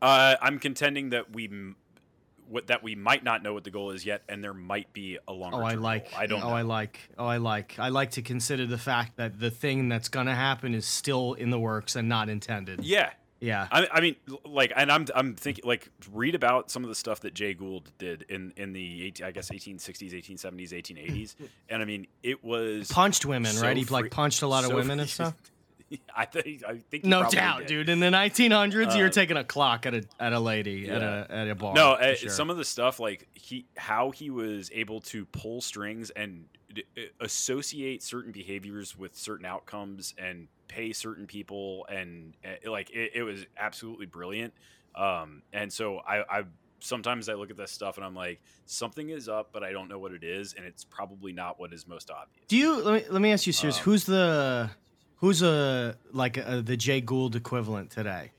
Uh, 0.00 0.36
I'm 0.40 0.58
contending 0.58 1.10
that 1.10 1.32
we. 1.32 1.44
m- 1.48 1.76
What, 2.48 2.66
that 2.66 2.82
we 2.82 2.94
might 2.94 3.24
not 3.24 3.42
know 3.42 3.54
what 3.54 3.64
the 3.64 3.70
goal 3.70 3.92
is 3.92 4.04
yet, 4.04 4.20
and 4.28 4.42
there 4.44 4.52
might 4.52 4.92
be 4.92 5.16
a 5.26 5.32
longer. 5.32 5.56
Oh, 5.56 5.64
I 5.64 5.74
like. 5.76 6.10
goal. 6.10 6.20
I 6.20 6.26
don't. 6.26 6.42
Oh, 6.42 6.48
know. 6.50 6.54
I 6.54 6.62
like. 6.62 6.98
Oh, 7.16 7.24
I 7.24 7.38
like. 7.38 7.78
I 7.78 7.88
like 7.88 8.10
to 8.12 8.22
consider 8.22 8.66
the 8.66 8.76
fact 8.76 9.16
that 9.16 9.38
the 9.40 9.50
thing 9.50 9.88
that's 9.88 10.10
gonna 10.10 10.34
happen 10.34 10.74
is 10.74 10.84
still 10.84 11.32
in 11.34 11.48
the 11.50 11.58
works 11.58 11.96
and 11.96 12.08
not 12.10 12.28
intended. 12.28 12.84
Yeah, 12.84 13.10
Yeah. 13.42 13.66
I, 13.72 13.88
I 13.92 14.00
mean, 14.00 14.16
like, 14.44 14.72
and 14.76 14.90
I'm 14.90 15.06
I'm 15.14 15.34
thinking 15.34 15.64
like 15.66 15.90
read 16.12 16.34
about 16.36 16.70
some 16.70 16.84
of 16.84 16.88
the 16.88 16.94
stuff 16.94 17.20
that 17.20 17.34
Jay 17.34 17.54
Gould 17.54 17.90
did 17.98 18.22
in 18.28 18.52
in 18.56 18.72
the 18.72 19.04
18, 19.06 19.26
I 19.26 19.30
guess 19.32 19.50
1860s, 19.50 20.12
1870s, 20.14 20.70
1880s, 20.70 21.34
and 21.68 21.82
I 21.82 21.84
mean 21.84 22.06
it 22.22 22.44
was 22.44 22.90
Punched 22.90 23.26
women, 23.26 23.52
so 23.52 23.62
right? 23.66 23.76
He 23.76 23.84
like 23.84 24.10
punched 24.10 24.42
a 24.42 24.46
lot 24.46 24.62
of 24.64 24.70
so 24.70 24.76
women 24.76 25.00
and 25.00 25.08
stuff. 25.10 25.34
I 26.16 26.24
think 26.24 26.64
I 26.66 26.78
think 26.90 27.04
No 27.04 27.28
doubt, 27.28 27.58
did. 27.60 27.66
dude. 27.66 27.88
In 27.90 28.00
the 28.00 28.06
1900s, 28.06 28.94
you 28.96 29.02
were 29.02 29.08
Uh, 29.08 29.10
taking 29.10 29.36
a 29.36 29.44
clock 29.44 29.84
at 29.84 29.92
a 29.94 30.04
at 30.18 30.32
a 30.32 30.40
lady 30.40 30.88
at 30.88 31.02
a 31.02 31.26
at 31.28 31.48
a 31.48 31.54
bar. 31.54 31.74
No, 31.74 31.92
uh, 31.92 32.14
sure. 32.14 32.30
some 32.30 32.48
of 32.48 32.56
the 32.56 32.64
stuff 32.64 32.98
like 33.00 33.28
he 33.34 33.66
how 33.76 34.10
he 34.12 34.30
was 34.30 34.70
able 34.72 35.00
to 35.02 35.26
pull 35.26 35.60
strings 35.60 36.08
and 36.10 36.46
d- 36.72 36.84
uh, 36.96 37.00
associate 37.20 38.02
certain 38.02 38.32
behaviors 38.32 38.96
with 38.96 39.14
certain 39.16 39.44
outcomes 39.44 40.14
and 40.16 40.48
pay 40.74 40.92
certain 40.92 41.26
people 41.26 41.86
and 41.88 42.34
uh, 42.44 42.70
like 42.70 42.90
it, 42.90 43.12
it 43.14 43.22
was 43.22 43.44
absolutely 43.56 44.06
brilliant. 44.06 44.54
Um, 44.94 45.42
and 45.52 45.72
so 45.72 45.98
I, 45.98 46.38
I 46.38 46.42
sometimes 46.80 47.28
I 47.28 47.34
look 47.34 47.50
at 47.50 47.56
this 47.56 47.70
stuff 47.70 47.96
and 47.96 48.04
I'm 48.04 48.14
like 48.14 48.40
something 48.66 49.10
is 49.10 49.28
up, 49.28 49.50
but 49.52 49.62
I 49.62 49.72
don't 49.72 49.88
know 49.88 49.98
what 49.98 50.12
it 50.12 50.24
is, 50.24 50.54
and 50.54 50.64
it's 50.64 50.84
probably 50.84 51.32
not 51.32 51.58
what 51.60 51.72
is 51.72 51.86
most 51.86 52.10
obvious. 52.10 52.46
Do 52.48 52.56
you 52.56 52.82
let 52.82 52.94
me 52.94 53.10
let 53.10 53.22
me 53.22 53.32
ask 53.32 53.46
you 53.46 53.52
serious? 53.52 53.78
Um, 53.78 53.84
who's 53.84 54.04
the 54.04 54.70
who's 55.16 55.42
a 55.42 55.96
like 56.12 56.38
uh 56.38 56.60
the 56.62 56.76
Jay 56.76 57.00
Gould 57.00 57.36
equivalent 57.36 57.90
today? 57.90 58.32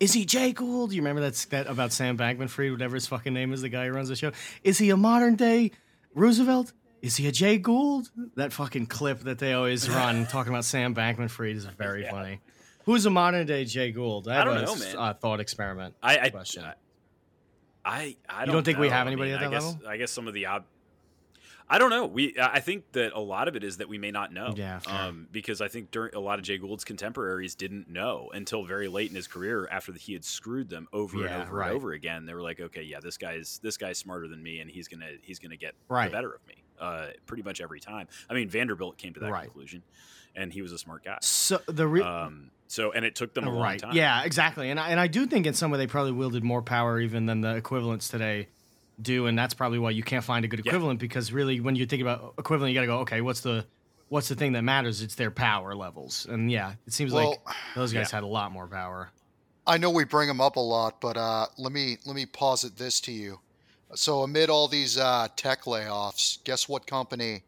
Is 0.00 0.12
he 0.14 0.24
Jay 0.24 0.52
Gould? 0.52 0.90
Do 0.90 0.96
you 0.96 1.02
remember 1.02 1.22
that 1.22 1.34
that 1.50 1.66
about 1.66 1.92
Sam 1.92 2.16
Bankman-Fried, 2.16 2.72
whatever 2.72 2.94
his 2.94 3.06
fucking 3.06 3.34
name 3.34 3.52
is, 3.52 3.60
the 3.60 3.68
guy 3.68 3.86
who 3.86 3.92
runs 3.92 4.08
the 4.08 4.16
show? 4.16 4.32
Is 4.62 4.78
he 4.78 4.90
a 4.90 4.96
modern 4.96 5.36
day 5.36 5.72
Roosevelt? 6.14 6.72
Is 7.04 7.16
he 7.16 7.28
a 7.28 7.32
Jay 7.32 7.58
Gould? 7.58 8.08
That 8.36 8.52
fucking 8.52 8.86
clip 8.86 9.20
that 9.20 9.38
they 9.38 9.52
always 9.52 9.88
run 9.90 10.26
talking 10.26 10.52
about 10.52 10.64
Sam 10.64 10.94
Bankman-Fried 10.94 11.54
is 11.54 11.66
very 11.66 12.02
Yeah. 12.02 12.10
funny. 12.10 12.40
Who's 12.86 13.04
a 13.06 13.10
modern 13.10 13.46
day 13.46 13.64
Jay 13.66 13.92
Gould? 13.92 14.26
have 14.26 14.44
don't 14.46 14.56
a 14.58 14.62
know, 14.62 14.76
man. 14.76 14.96
Uh, 14.96 15.14
thought 15.14 15.40
experiment. 15.40 15.94
I, 16.02 16.18
I 16.18 16.30
Question. 16.30 16.64
I 16.64 16.74
I 17.84 18.04
You 18.06 18.14
don't, 18.16 18.46
you 18.46 18.52
don't 18.52 18.64
think 18.64 18.78
we 18.78 18.88
know. 18.88 18.94
have 18.94 19.06
I 19.06 19.10
anybody 19.10 19.30
mean, 19.32 19.34
at 19.36 19.40
that 19.40 19.46
I 19.48 19.50
guess, 19.50 19.64
level? 19.74 19.88
I 19.88 19.96
guess 19.98 20.10
some 20.10 20.26
of 20.28 20.34
the 20.34 20.46
ob- 20.46 20.64
I 21.68 21.78
don't 21.78 21.88
know. 21.90 22.04
We 22.06 22.34
I 22.40 22.60
think 22.60 22.92
that 22.92 23.12
a 23.14 23.20
lot 23.20 23.48
of 23.48 23.56
it 23.56 23.64
is 23.64 23.78
that 23.78 23.88
we 23.88 23.96
may 23.96 24.10
not 24.10 24.32
know. 24.32 24.52
Yeah. 24.56 24.80
Um, 24.86 25.28
because 25.32 25.60
I 25.62 25.68
think 25.68 25.90
during 25.90 26.14
a 26.14 26.20
lot 26.20 26.38
of 26.38 26.44
Jay 26.44 26.58
Gould's 26.58 26.84
contemporaries 26.84 27.54
didn't 27.54 27.88
know 27.88 28.30
until 28.34 28.64
very 28.64 28.88
late 28.88 29.08
in 29.10 29.16
his 29.16 29.26
career 29.26 29.66
after 29.70 29.92
he 29.94 30.12
had 30.12 30.24
screwed 30.26 30.68
them 30.68 30.88
over 30.92 31.18
Yeah, 31.20 31.26
and 31.34 31.42
over 31.44 31.56
right. 31.56 31.68
and 31.68 31.76
over 31.76 31.92
again. 31.92 32.26
They 32.26 32.34
were 32.34 32.42
like, 32.42 32.60
okay, 32.60 32.82
yeah, 32.82 33.00
this 33.00 33.16
guy's 33.16 33.60
this 33.62 33.76
guy's 33.78 33.96
smarter 33.98 34.28
than 34.28 34.42
me, 34.42 34.60
and 34.60 34.70
he's 34.70 34.88
gonna 34.88 35.10
he's 35.22 35.38
gonna 35.38 35.56
get 35.56 35.74
Right. 35.88 36.10
the 36.10 36.12
better 36.16 36.32
of 36.34 36.46
me. 36.46 36.63
Uh, 36.78 37.08
pretty 37.26 37.42
much 37.42 37.60
every 37.60 37.80
time. 37.80 38.08
I 38.28 38.34
mean, 38.34 38.48
Vanderbilt 38.48 38.98
came 38.98 39.14
to 39.14 39.20
that 39.20 39.30
Right. 39.30 39.44
conclusion, 39.44 39.82
and 40.34 40.52
he 40.52 40.60
was 40.62 40.72
a 40.72 40.78
smart 40.78 41.04
guy. 41.04 41.18
So 41.22 41.60
the 41.66 41.86
re- 41.86 42.02
Um, 42.02 42.50
so 42.66 42.90
and 42.92 43.04
it 43.04 43.14
took 43.14 43.32
them 43.34 43.46
a 43.46 43.50
long 43.50 43.78
time. 43.78 43.94
Yeah, 43.94 44.24
exactly. 44.24 44.70
And 44.70 44.80
I, 44.80 44.88
and 44.88 44.98
I 44.98 45.06
do 45.06 45.26
think 45.26 45.46
in 45.46 45.54
some 45.54 45.70
way 45.70 45.78
they 45.78 45.86
probably 45.86 46.12
wielded 46.12 46.42
more 46.42 46.62
power 46.62 46.98
even 47.00 47.26
than 47.26 47.40
the 47.42 47.54
equivalents 47.56 48.08
today 48.08 48.48
do, 49.00 49.26
and 49.26 49.38
that's 49.38 49.54
probably 49.54 49.78
why 49.78 49.90
you 49.90 50.02
can't 50.02 50.24
find 50.24 50.44
a 50.44 50.48
good 50.48 50.60
Yeah. 50.64 50.70
equivalent 50.70 50.98
because 51.00 51.32
really 51.32 51.60
when 51.60 51.76
you 51.76 51.86
think 51.86 52.02
about 52.02 52.34
equivalent, 52.38 52.72
you 52.72 52.76
got 52.76 52.82
to 52.82 52.86
go, 52.86 52.98
okay, 53.00 53.20
what's 53.20 53.40
the 53.40 53.66
what's 54.08 54.28
the 54.28 54.34
thing 54.34 54.52
that 54.52 54.62
matters? 54.62 55.02
It's 55.02 55.14
their 55.14 55.30
power 55.30 55.74
levels, 55.74 56.26
and 56.26 56.50
yeah, 56.50 56.74
it 56.86 56.92
seems 56.92 57.12
like 57.12 57.38
those 57.74 57.92
guys 57.92 58.10
yeah. 58.10 58.16
had 58.16 58.24
a 58.24 58.28
lot 58.28 58.52
more 58.52 58.66
power. 58.66 59.10
I 59.66 59.78
know 59.78 59.90
we 59.90 60.04
bring 60.04 60.28
them 60.28 60.40
up 60.40 60.56
a 60.56 60.60
lot, 60.60 61.00
but 61.00 61.16
uh, 61.16 61.46
let 61.56 61.72
me 61.72 61.98
let 62.04 62.14
me 62.14 62.26
posit 62.26 62.76
this 62.76 63.00
to 63.02 63.12
you. 63.12 63.40
So 63.94 64.22
amid 64.22 64.50
all 64.50 64.66
these 64.68 64.98
uh, 64.98 65.28
tech 65.36 65.64
layoffs, 65.64 66.42
guess 66.44 66.68
what 66.68 66.86
company 66.86 67.42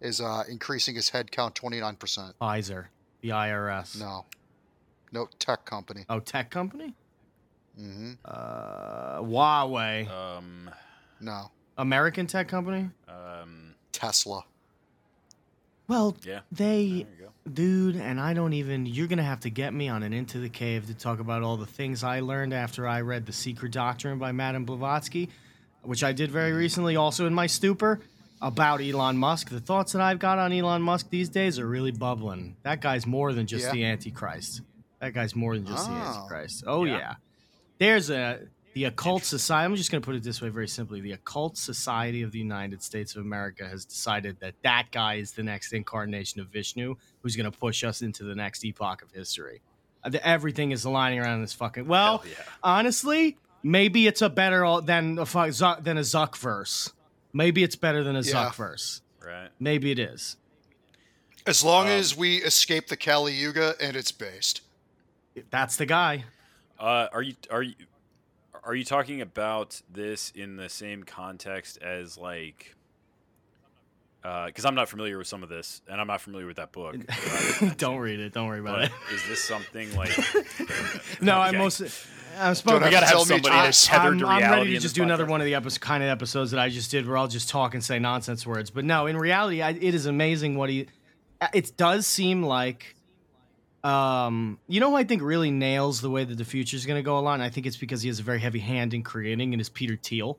is 0.00 0.20
uh, 0.20 0.44
increasing 0.48 0.96
its 0.96 1.10
headcount 1.10 1.54
twenty 1.54 1.80
nine 1.80 1.96
percent? 1.96 2.34
Pfizer, 2.40 2.86
the 3.20 3.30
IRS, 3.30 3.98
No, 3.98 4.26
no 5.12 5.28
tech 5.38 5.64
company. 5.64 6.04
oh, 6.10 6.20
tech 6.20 6.50
company, 6.50 6.94
hmm 7.76 8.12
uh, 8.24 9.20
Huawei, 9.20 10.08
Um. 10.10 10.70
No, 11.20 11.50
American 11.78 12.26
tech 12.26 12.48
company. 12.48 12.90
Um. 13.08 13.74
Tesla. 13.92 14.44
Well, 15.88 16.16
Yeah. 16.22 16.40
they 16.52 17.06
go. 17.18 17.30
Dude, 17.50 17.96
and 17.96 18.20
I 18.20 18.34
don't 18.34 18.52
even. 18.52 18.84
You're 18.84 19.06
gonna 19.06 19.22
have 19.22 19.40
to 19.40 19.50
get 19.50 19.72
me 19.72 19.88
on 19.88 20.02
an 20.02 20.12
Into 20.12 20.38
the 20.38 20.50
Cave 20.50 20.86
to 20.88 20.94
talk 20.94 21.18
about 21.18 21.42
all 21.42 21.56
the 21.56 21.66
things 21.66 22.04
I 22.04 22.20
learned 22.20 22.52
after 22.52 22.86
I 22.86 23.00
read 23.00 23.24
The 23.24 23.32
Secret 23.32 23.72
Doctrine 23.72 24.18
by 24.18 24.30
Madame 24.32 24.66
Blavatsky, 24.66 25.30
which 25.88 26.04
I 26.04 26.12
did 26.12 26.30
very 26.30 26.52
recently, 26.52 26.96
also 26.96 27.26
in 27.26 27.32
my 27.34 27.46
stupor, 27.46 28.00
about 28.42 28.80
Elon 28.80 29.16
Musk. 29.16 29.48
The 29.48 29.58
thoughts 29.60 29.92
that 29.92 30.02
I've 30.02 30.18
got 30.18 30.38
on 30.38 30.52
Elon 30.52 30.82
Musk 30.82 31.08
these 31.10 31.28
days 31.28 31.58
are 31.58 31.66
really 31.66 31.90
bubbling. 31.90 32.56
That 32.62 32.80
guy's 32.80 33.06
more 33.06 33.32
than 33.32 33.46
just 33.46 33.64
Yeah. 33.66 33.72
the 33.72 33.84
Antichrist. 33.86 34.60
That 35.00 35.14
guy's 35.14 35.34
more 35.34 35.56
than 35.56 35.66
just 35.66 35.86
the 35.88 35.94
Oh. 35.94 35.96
Antichrist. 35.96 36.64
Oh 36.66 36.84
Yeah. 36.84 36.98
yeah. 36.98 37.14
There's 37.78 38.10
a 38.10 38.40
the 38.74 38.84
occult 38.84 39.24
society. 39.24 39.64
I'm 39.64 39.74
just 39.76 39.90
going 39.90 40.00
to 40.02 40.06
put 40.06 40.14
it 40.14 40.22
this 40.22 40.40
way, 40.42 40.50
very 40.50 40.68
simply: 40.68 41.00
the 41.00 41.12
occult 41.12 41.56
society 41.56 42.22
of 42.22 42.30
the 42.32 42.38
United 42.38 42.80
States 42.82 43.16
of 43.16 43.22
America 43.24 43.66
has 43.66 43.84
decided 43.84 44.38
that 44.40 44.54
that 44.62 44.92
guy 44.92 45.14
is 45.14 45.32
the 45.32 45.42
next 45.42 45.72
incarnation 45.72 46.40
of 46.40 46.48
Vishnu, 46.48 46.94
who's 47.22 47.34
going 47.34 47.50
to 47.50 47.58
push 47.58 47.82
us 47.82 48.02
into 48.02 48.22
the 48.24 48.34
next 48.36 48.62
epoch 48.64 49.02
of 49.02 49.10
history. 49.10 49.62
Everything 50.22 50.70
is 50.70 50.84
aligning 50.84 51.18
around 51.18 51.40
this 51.40 51.52
fucking. 51.54 51.88
Well, 51.88 52.22
yeah. 52.28 52.44
honestly, 52.62 53.36
maybe 53.62 54.06
it's 54.06 54.22
a 54.22 54.28
better 54.28 54.60
than 54.82 55.18
a 55.18 55.24
Zuck, 55.24 55.84
than 55.84 55.98
a 55.98 56.02
Zuck 56.02 56.36
verse. 56.36 56.92
Maybe 57.32 57.62
it's 57.62 57.76
better 57.76 58.02
than 58.04 58.16
a 58.16 58.20
Yeah. 58.20 58.32
Zuck 58.50 58.54
verse. 58.54 59.02
Right. 59.24 59.48
Maybe 59.60 59.90
it 59.90 59.98
is. 59.98 60.36
As 61.46 61.62
long 61.64 61.86
Um, 61.86 61.92
as 61.92 62.16
we 62.16 62.38
escape 62.38 62.88
the 62.88 62.96
Kali 62.96 63.32
Yuga 63.34 63.74
and 63.80 63.96
it's 63.96 64.12
based. 64.12 64.62
That's 65.50 65.76
the 65.76 65.86
guy. 65.86 66.24
Uh, 66.78 67.08
are 67.12 67.22
you 67.22 67.34
are 67.50 67.62
you 67.62 67.74
are 68.64 68.74
you 68.74 68.84
talking 68.84 69.20
about 69.20 69.80
this 69.90 70.30
in 70.34 70.56
the 70.56 70.68
same 70.68 71.02
context 71.04 71.78
as 71.82 72.18
like? 72.18 72.74
Because 74.22 74.64
I'm 74.66 74.74
not 74.74 74.88
familiar 74.90 75.16
with 75.16 75.26
some 75.26 75.42
of 75.42 75.48
this, 75.48 75.80
and 75.88 76.00
I'm 76.00 76.06
not 76.08 76.20
familiar 76.20 76.46
with 76.46 76.56
that 76.56 76.72
book. 76.72 76.96
Don't 77.78 77.98
read 77.98 78.20
it. 78.20 78.32
Don't 78.34 78.46
worry 78.46 78.60
about 78.60 78.76
but 78.80 78.84
it. 78.86 79.14
is 79.14 79.22
this 79.28 79.42
something 79.42 79.94
like? 79.96 80.10
No, 81.22 81.38
I'm 81.40 81.50
Okay. 81.54 81.58
most. 81.58 81.82
I'm 82.36 82.46
Don't 82.46 82.54
spoken. 82.56 82.90
Gotta 82.90 82.96
have 83.06 83.08
tell 83.08 83.20
me 83.20 83.24
somebody 83.26 83.48
twice. 83.54 83.64
that's 83.64 83.86
tethered 83.86 84.12
I'm, 84.14 84.18
to 84.20 84.26
I'm 84.26 84.40
ready 84.52 84.66
to 84.66 84.72
just 84.74 84.82
this 84.84 84.92
do 84.92 85.02
another 85.02 85.26
one 85.26 85.40
of 85.40 85.44
the 85.44 85.54
episodes, 85.54 85.78
kind 85.78 86.02
of 86.02 86.08
episodes 86.08 86.50
that 86.52 86.60
I 86.60 86.68
just 86.68 86.90
did, 86.90 87.06
where 87.06 87.16
I'll 87.16 87.28
just 87.28 87.48
talk 87.48 87.74
and 87.74 87.82
say 87.82 87.98
nonsense 87.98 88.46
words. 88.46 88.70
But 88.70 88.84
no, 88.84 89.06
in 89.06 89.16
reality, 89.16 89.62
I, 89.62 89.70
it 89.70 89.94
is 89.94 90.06
amazing 90.06 90.56
what 90.56 90.70
he. 90.70 90.86
It 91.54 91.76
does 91.76 92.06
seem 92.06 92.42
like, 92.42 92.96
um, 93.84 94.58
you 94.66 94.80
know, 94.80 94.90
who 94.90 94.96
I 94.96 95.04
think 95.04 95.22
really 95.22 95.50
nails 95.50 96.00
the 96.00 96.10
way 96.10 96.24
that 96.24 96.36
the 96.36 96.44
future 96.44 96.76
is 96.76 96.84
going 96.84 96.98
to 96.98 97.02
go 97.02 97.18
along. 97.18 97.40
I 97.40 97.48
think 97.48 97.66
it's 97.66 97.76
because 97.76 98.02
he 98.02 98.08
has 98.08 98.18
a 98.18 98.22
very 98.24 98.40
heavy 98.40 98.58
hand 98.58 98.92
in 98.94 99.02
creating, 99.02 99.54
and 99.54 99.60
is 99.60 99.68
Peter 99.68 99.96
Thiel. 99.96 100.38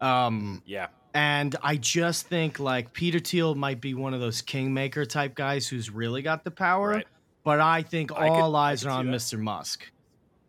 Um, 0.00 0.62
Yeah. 0.66 0.88
and 1.14 1.54
I 1.62 1.76
just 1.76 2.26
think 2.26 2.58
like 2.58 2.92
Peter 2.92 3.18
Thiel 3.18 3.54
might 3.54 3.80
be 3.80 3.94
one 3.94 4.12
of 4.14 4.20
those 4.20 4.42
kingmaker 4.42 5.04
type 5.06 5.34
guys 5.34 5.66
who's 5.68 5.90
really 5.90 6.22
got 6.22 6.44
the 6.44 6.50
power. 6.50 6.88
Right. 6.90 7.06
But 7.44 7.60
I 7.60 7.82
think 7.82 8.10
I 8.12 8.28
could- 8.28 8.34
all 8.34 8.56
I 8.56 8.70
eyes 8.70 8.82
could 8.82 8.88
are 8.88 8.98
on 8.98 9.06
that. 9.10 9.16
Mr. 9.16 9.38
Musk. 9.38 9.90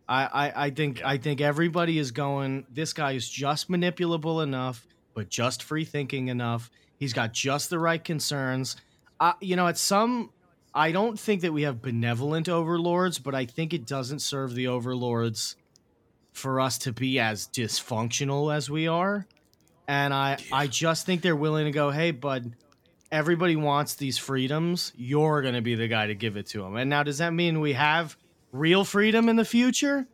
I, 0.08 0.24
I, 0.24 0.66
I 0.66 0.70
think 0.70 1.00
Yeah. 1.00 1.08
I 1.08 1.18
think 1.18 1.40
everybody 1.40 1.98
is 1.98 2.10
going. 2.12 2.66
This 2.70 2.92
guy 2.92 3.12
is 3.12 3.28
just 3.28 3.68
manipulable 3.68 4.42
enough, 4.42 4.86
but 5.14 5.28
just 5.28 5.62
free 5.62 5.84
thinking 5.84 6.28
enough. 6.28 6.70
He's 6.98 7.12
got 7.12 7.32
just 7.32 7.70
the 7.70 7.78
right 7.78 8.02
concerns. 8.02 8.76
Uh, 9.20 9.32
you 9.40 9.56
know, 9.56 9.66
at 9.66 9.78
some, 9.78 10.30
I 10.74 10.92
don't 10.92 11.18
think 11.18 11.42
that 11.42 11.52
we 11.52 11.62
have 11.62 11.82
benevolent 11.82 12.48
overlords, 12.48 13.18
but 13.18 13.34
I 13.34 13.46
think 13.46 13.72
it 13.72 13.86
doesn't 13.86 14.20
serve 14.20 14.54
the 14.54 14.68
overlords 14.68 15.56
for 16.32 16.60
us 16.60 16.78
to 16.78 16.92
be 16.92 17.18
as 17.18 17.48
dysfunctional 17.48 18.54
as 18.54 18.70
we 18.70 18.86
are. 18.88 19.26
And 19.88 20.12
I, 20.12 20.36
I 20.52 20.66
just 20.66 21.06
think 21.06 21.22
they're 21.22 21.36
willing 21.36 21.64
to 21.64 21.70
go, 21.70 21.90
hey, 21.90 22.10
bud, 22.10 22.52
everybody 23.10 23.56
wants 23.56 23.94
these 23.94 24.18
freedoms. 24.18 24.92
You're 24.96 25.42
going 25.42 25.54
to 25.54 25.62
be 25.62 25.76
the 25.76 25.88
guy 25.88 26.08
to 26.08 26.14
give 26.14 26.36
it 26.36 26.46
to 26.48 26.62
them. 26.62 26.76
And 26.76 26.90
now, 26.90 27.02
does 27.02 27.18
that 27.18 27.32
mean 27.32 27.60
we 27.60 27.72
have 27.72 28.16
real 28.58 28.84
freedom 28.84 29.28
in 29.28 29.36
the 29.36 29.44
future? 29.44 30.06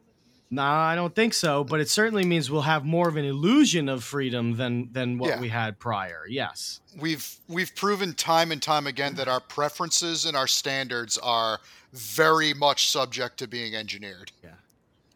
No, 0.51 0.63
I 0.63 0.95
don't 0.95 1.15
think 1.15 1.33
so. 1.33 1.65
But 1.65 1.81
it 1.81 1.89
certainly 1.89 2.27
means 2.27 2.51
we'll 2.51 2.61
have 2.63 2.85
more 2.85 3.09
of 3.09 3.17
an 3.17 3.25
illusion 3.25 3.89
of 3.89 4.05
freedom 4.05 4.57
than 4.57 4.93
than 4.93 5.17
what 5.19 5.31
Yeah. 5.31 5.41
we 5.41 5.49
had 5.49 5.79
prior. 5.79 6.25
Yes. 6.29 6.81
We've 7.01 7.27
we've 7.49 7.75
proven 7.75 8.13
time 8.13 8.53
and 8.53 8.61
time 8.63 8.87
again 8.87 9.15
that 9.15 9.29
our 9.29 9.41
preferences 9.41 10.27
and 10.27 10.37
our 10.37 10.47
standards 10.47 11.17
are 11.19 11.61
very 11.95 12.53
much 12.53 12.91
subject 12.91 13.39
to 13.39 13.47
being 13.49 13.75
engineered. 13.75 14.31
Yeah. 14.45 14.51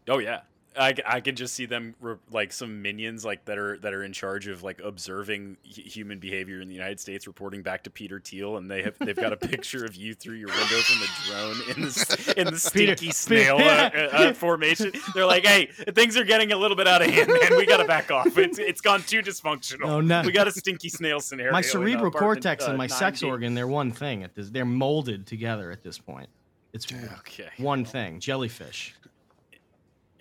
Oh 0.09 0.19
yeah. 0.19 0.41
I, 0.79 0.95
c- 0.95 1.03
I 1.07 1.21
can 1.21 1.37
just 1.37 1.55
see 1.55 1.67
them 1.67 1.95
re- 2.01 2.17
like 2.31 2.53
some 2.53 2.83
minions 2.83 3.25
like 3.25 3.45
that 3.47 3.59
are 3.59 3.79
that 3.79 3.95
are 3.95 4.05
in 4.05 4.13
charge 4.13 4.47
of 4.47 4.63
like 4.63 4.81
observing 4.83 5.57
hu- 5.65 5.83
human 5.83 6.19
behavior 6.19 6.61
in 6.61 6.69
the 6.69 6.75
United 6.75 7.01
States, 7.01 7.27
reporting 7.27 7.63
back 7.63 7.83
to 7.85 7.91
Peter 7.91 8.21
Thiel, 8.21 8.57
and 8.57 8.71
they 8.71 8.83
have 8.83 8.97
they've 8.99 9.17
got 9.17 9.33
a 9.33 9.37
picture 9.37 9.85
of 9.85 9.95
you 9.95 10.15
through 10.15 10.37
your 10.37 10.49
window 10.49 10.65
from 10.65 11.03
a 11.03 11.27
drone 11.27 11.77
in 11.77 11.83
the 11.83 12.35
in 12.37 12.45
the 12.47 12.51
Peter- 12.73 12.97
stinky 12.97 13.11
snail 13.11 13.57
uh, 13.57 13.61
uh, 13.95 14.09
uh, 14.13 14.33
formation. 14.35 14.93
They're 15.15 15.27
like, 15.27 15.47
hey, 15.47 15.67
things 15.95 16.17
are 16.17 16.25
getting 16.25 16.53
a 16.53 16.57
little 16.57 16.77
bit 16.77 16.87
out 16.89 17.03
of 17.03 17.11
hand, 17.11 17.29
man. 17.29 17.57
We 17.57 17.67
got 17.67 17.79
to 17.79 17.85
back 17.87 18.11
off. 18.11 18.37
It's 18.39 18.59
it's 18.59 18.81
gone 18.81 19.03
too 19.03 19.23
dysfunctional. 19.23 19.87
Oh, 19.89 20.01
no. 20.01 20.23
We 20.25 20.33
got 20.33 20.47
a 20.49 20.53
stinky 20.53 20.89
snail 20.89 21.21
scenario. 21.21 21.53
my 21.53 21.61
uh, 21.61 21.63
cerebral 21.63 22.09
apartment, 22.09 22.19
cortex 22.43 22.65
uh, 22.65 22.69
and 22.71 22.79
my 22.79 22.87
sex 22.87 23.23
organ, 23.23 23.55
they're 23.55 23.67
one 23.69 23.93
thing 23.93 24.23
at 24.23 24.35
this. 24.35 24.51
They're 24.51 24.65
molded 24.65 25.27
together 25.27 25.71
at 25.71 25.83
this 25.83 25.99
point. 25.99 26.29
It's 26.73 26.87
Okay. 27.21 27.49
one 27.57 27.85
thing. 27.87 28.21
Jellyfish. 28.21 28.95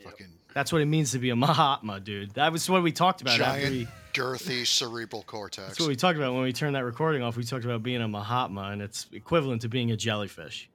Fucking 0.04 0.28
That's 0.56 0.72
what 0.72 0.82
it 0.82 0.86
means 0.86 1.12
to 1.12 1.20
be 1.20 1.32
a 1.32 1.36
Mahatma, 1.36 2.00
dude. 2.00 2.32
That 2.36 2.54
was 2.54 2.70
what 2.70 2.82
we 2.82 2.94
talked 2.94 3.22
about 3.22 3.42
after 3.42 3.60
giant, 3.60 3.72
we. 3.74 3.88
girthy 4.14 4.66
cerebral 4.66 5.22
cortex. 5.24 5.68
That's 5.68 5.80
what 5.82 5.90
we 5.90 5.98
talked 5.98 6.18
about 6.18 6.34
when 6.34 6.44
we 6.44 6.54
turned 6.54 6.76
that 6.76 6.86
recording 6.86 7.22
off. 7.22 7.36
We 7.36 7.44
talked 7.44 7.66
about 7.66 7.84
being 7.84 8.02
a 8.02 8.08
Mahatma, 8.08 8.70
and 8.72 8.82
it's 8.82 9.06
equivalent 9.12 9.64
to 9.64 9.70
being 9.70 9.92
a 9.92 9.98
jellyfish, 9.98 10.70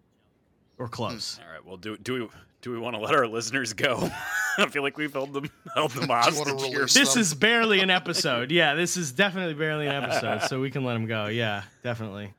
or 0.76 0.86
close. 0.86 1.38
Hmm. 1.38 1.42
All 1.42 1.52
right. 1.52 1.64
Well, 1.64 1.76
do 1.78 1.96
do 1.96 2.12
we 2.12 2.28
do 2.60 2.72
we 2.72 2.78
want 2.78 2.94
to 2.94 3.00
let 3.00 3.14
our 3.14 3.26
listeners 3.26 3.72
go? 3.72 4.10
I 4.58 4.66
feel 4.66 4.82
like 4.82 4.98
we've 4.98 5.14
held 5.14 5.32
them 5.32 5.48
held 5.74 5.92
them 5.92 6.10
hostage 6.10 6.62
here. 6.62 6.80
This 6.80 7.14
them. 7.14 7.20
is 7.22 7.32
barely 7.32 7.80
an 7.80 7.88
episode. 7.88 8.50
Yeah, 8.50 8.74
this 8.74 8.98
is 8.98 9.12
definitely 9.12 9.54
barely 9.54 9.86
an 9.86 10.04
episode, 10.04 10.42
so 10.42 10.60
we 10.60 10.70
can 10.70 10.84
let 10.84 10.92
them 10.92 11.06
go. 11.06 11.28
Yeah, 11.28 11.62
definitely. 11.82 12.34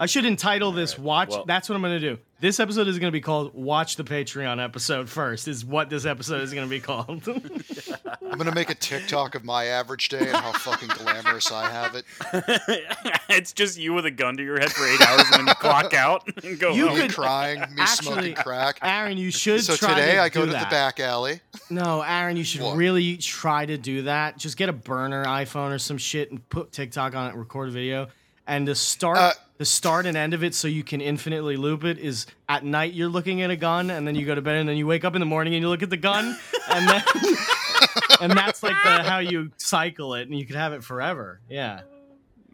I 0.00 0.06
should 0.06 0.24
entitle 0.24 0.72
this 0.72 0.98
"Watch." 0.98 1.30
well- 1.30 1.44
that's 1.46 1.68
what 1.68 1.76
I'm 1.76 1.82
gonna 1.82 2.00
do. 2.00 2.18
This 2.40 2.58
episode 2.60 2.88
is 2.88 2.98
gonna 2.98 3.12
be 3.12 3.20
called 3.20 3.54
"Watch 3.54 3.96
the 3.96 4.02
Patreon 4.04 4.62
episode 4.62 5.08
first. 5.08 5.46
Is 5.48 5.64
what 5.64 5.88
this 5.88 6.04
episode 6.04 6.42
is 6.42 6.52
gonna 6.52 6.66
be 6.66 6.80
called. 6.80 7.22
I'm 8.30 8.36
gonna 8.38 8.54
make 8.54 8.70
a 8.70 8.74
TikTok 8.74 9.34
of 9.36 9.44
my 9.44 9.66
average 9.66 10.08
day 10.08 10.18
and 10.18 10.36
how 10.36 10.52
fucking 10.52 10.88
glamorous 10.88 11.50
I 11.52 11.70
have 11.70 11.94
it. 11.94 12.04
it's 13.28 13.52
just 13.52 13.78
you 13.78 13.94
with 13.94 14.04
a 14.04 14.10
gun 14.10 14.36
to 14.36 14.42
your 14.42 14.58
head 14.58 14.72
for 14.72 14.84
eight 14.86 15.00
hours 15.00 15.22
and 15.30 15.40
then 15.40 15.46
you 15.46 15.54
clock 15.54 15.94
out 15.94 16.28
and 16.44 16.58
go 16.58 16.72
You 16.74 16.88
home. 16.88 16.98
Me 16.98 17.08
crying, 17.08 17.60
me 17.60 17.66
actually- 17.78 18.12
smoking 18.12 18.34
crack. 18.34 18.78
Aaron, 18.82 19.16
you 19.16 19.30
should. 19.30 19.62
So 19.62 19.76
try 19.76 19.94
today 19.94 20.14
to 20.16 20.22
I 20.22 20.28
go 20.28 20.44
to 20.44 20.52
that. 20.52 20.64
the 20.68 20.70
back 20.74 20.98
alley. 21.00 21.40
No, 21.70 22.02
Aaron, 22.02 22.36
you 22.36 22.44
should 22.44 22.62
What? 22.62 22.76
really 22.76 23.16
try 23.16 23.64
to 23.64 23.78
do 23.78 24.02
that. 24.02 24.36
Just 24.38 24.56
get 24.56 24.68
a 24.68 24.72
burner 24.72 25.24
iPhone 25.24 25.70
or 25.72 25.78
some 25.78 25.98
shit 25.98 26.30
and 26.32 26.46
put 26.50 26.72
TikTok 26.72 27.14
on 27.14 27.30
it, 27.30 27.36
record 27.36 27.68
a 27.68 27.72
video. 27.72 28.08
And 28.46 28.68
the 28.68 28.74
start 28.74 29.16
Uh, 29.16 29.32
the 29.58 29.64
start 29.64 30.06
and 30.06 30.16
end 30.16 30.34
of 30.34 30.42
it 30.42 30.54
so 30.54 30.66
you 30.66 30.82
can 30.82 31.00
infinitely 31.00 31.56
loop 31.56 31.84
it 31.84 31.98
is 31.98 32.26
at 32.48 32.64
night 32.64 32.92
you're 32.92 33.08
looking 33.08 33.42
at 33.42 33.50
a 33.50 33.56
gun 33.56 33.90
and 33.90 34.06
then 34.06 34.14
you 34.14 34.26
go 34.26 34.34
to 34.34 34.42
bed 34.42 34.56
and 34.56 34.68
then 34.68 34.76
you 34.76 34.86
wake 34.86 35.04
up 35.04 35.14
in 35.14 35.20
the 35.20 35.26
morning 35.26 35.54
and 35.54 35.62
you 35.62 35.68
look 35.68 35.82
at 35.82 35.90
the 35.90 35.96
gun 35.96 36.36
and 36.70 36.88
then 36.88 37.02
and 38.20 38.32
that's 38.32 38.62
like 38.62 38.76
the, 38.84 39.02
how 39.02 39.18
you 39.18 39.50
cycle 39.56 40.14
it 40.14 40.28
and 40.28 40.38
you 40.38 40.46
could 40.46 40.56
have 40.56 40.72
it 40.72 40.82
forever. 40.82 41.40
Yeah. 41.48 41.82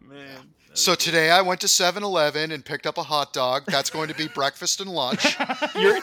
Man. 0.07 0.53
So 0.73 0.95
today 0.95 1.29
I 1.29 1.41
went 1.41 1.59
to 1.61 1.67
7-Eleven 1.67 2.51
and 2.51 2.63
picked 2.63 2.87
up 2.87 2.97
a 2.97 3.03
hot 3.03 3.33
dog. 3.33 3.63
That's 3.67 3.89
going 3.89 4.07
to 4.07 4.15
be 4.15 4.27
breakfast 4.33 4.79
and 4.79 4.89
lunch. 4.89 5.35
You're, 5.75 5.99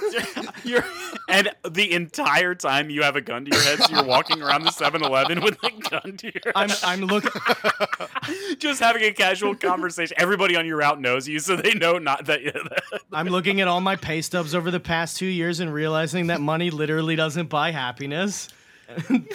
you're, 0.63 0.85
and 1.27 1.51
the 1.67 1.93
entire 1.93 2.55
time 2.55 2.91
you 2.91 3.03
have 3.03 3.17
a 3.17 3.23
gun 3.23 3.47
to 3.47 3.51
your 3.51 3.63
head, 3.65 3.79
so 3.79 3.95
you're 3.95 4.05
walking 4.05 4.43
around 4.43 4.65
the 4.65 4.71
7-Eleven 4.71 5.41
with 5.41 5.57
a 5.65 5.71
gun 5.71 6.19
to 6.19 6.27
your 6.27 6.53
I'm 6.55 6.69
head, 6.69 6.79
I'm 6.85 7.01
looking 7.01 7.31
just 8.59 8.81
having 8.81 9.05
a 9.05 9.13
casual 9.13 9.55
conversation. 9.55 10.15
Everybody 10.21 10.55
on 10.55 10.67
your 10.67 10.77
route 10.77 11.01
knows 11.01 11.27
you, 11.27 11.39
so 11.39 11.57
they 11.57 11.73
know 11.73 11.97
not 11.97 12.27
that. 12.27 12.41
I'm 13.13 13.29
looking 13.29 13.63
at 13.63 13.69
all 13.69 13.81
my 13.81 13.97
pay 13.97 14.21
stubs 14.21 14.55
over 14.55 14.71
the 14.71 14.81
past 14.81 15.17
2 15.17 15.27
years 15.27 15.61
and 15.61 15.73
realizing 15.73 16.27
that 16.27 16.43
money 16.43 16.71
literally 16.71 17.17
doesn't 17.17 17.49
buy 17.49 17.71
happiness. 17.71 18.51
Then 18.89 19.27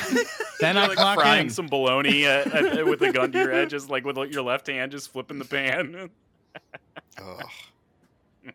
I 0.77 0.81
You're 0.81 0.87
like 0.89 0.97
clock 0.97 1.19
frying 1.19 1.45
in. 1.45 1.49
some 1.51 1.67
bologna 1.67 2.25
uh, 2.25 2.31
uh, 2.81 2.85
with 2.85 3.01
a 3.01 3.11
gun 3.11 3.31
to 3.31 3.37
your 3.37 3.51
head, 3.51 3.69
just 3.69 3.89
like 3.89 4.03
with 4.03 4.17
your 4.31 4.43
left 4.43 4.67
hand, 4.67 4.91
just 4.91 5.11
flipping 5.11 5.39
the 5.39 5.45
pan. 5.45 6.09
Ugh. 7.21 7.43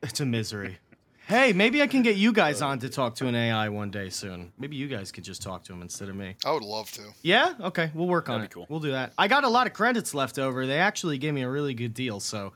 It's 0.03 0.21
a 0.21 0.27
misery. 0.27 0.79
Hey, 1.27 1.53
maybe 1.53 1.83
I 1.83 1.87
can 1.87 2.03
get 2.03 2.17
you 2.17 2.33
guys 2.33 2.63
on 2.63 2.79
to 2.81 2.89
talk 2.89 3.15
to 3.17 3.27
an 3.27 3.35
AI 3.35 3.69
one 3.69 3.91
day 3.91 4.09
soon. 4.09 4.51
Maybe 4.59 4.77
you 4.77 4.89
guys 4.89 5.13
could 5.13 5.25
just 5.25 5.43
talk 5.43 5.63
to 5.65 5.73
him 5.75 5.83
instead 5.83 6.09
of 6.09 6.17
me. 6.17 6.37
I 6.45 6.53
would 6.53 6.63
love 6.63 6.91
to. 6.93 7.03
Yeah? 7.23 7.55
Okay, 7.61 7.91
we'll 7.95 8.07
work 8.09 8.29
on 8.31 8.41
That'd 8.41 8.47
it. 8.47 8.51
be 8.51 8.55
cool. 8.55 8.67
We'll 8.71 8.81
do 8.81 8.93
that. 8.93 9.13
I 9.19 9.29
got 9.29 9.45
a 9.45 9.49
lot 9.49 9.67
of 9.67 9.75
credits 9.75 10.15
left 10.15 10.39
over. 10.39 10.67
They 10.67 10.79
actually 10.79 11.19
gave 11.19 11.35
me 11.35 11.43
a 11.43 11.49
really 11.51 11.75
good 11.75 11.93
deal, 11.95 12.19
so 12.21 12.55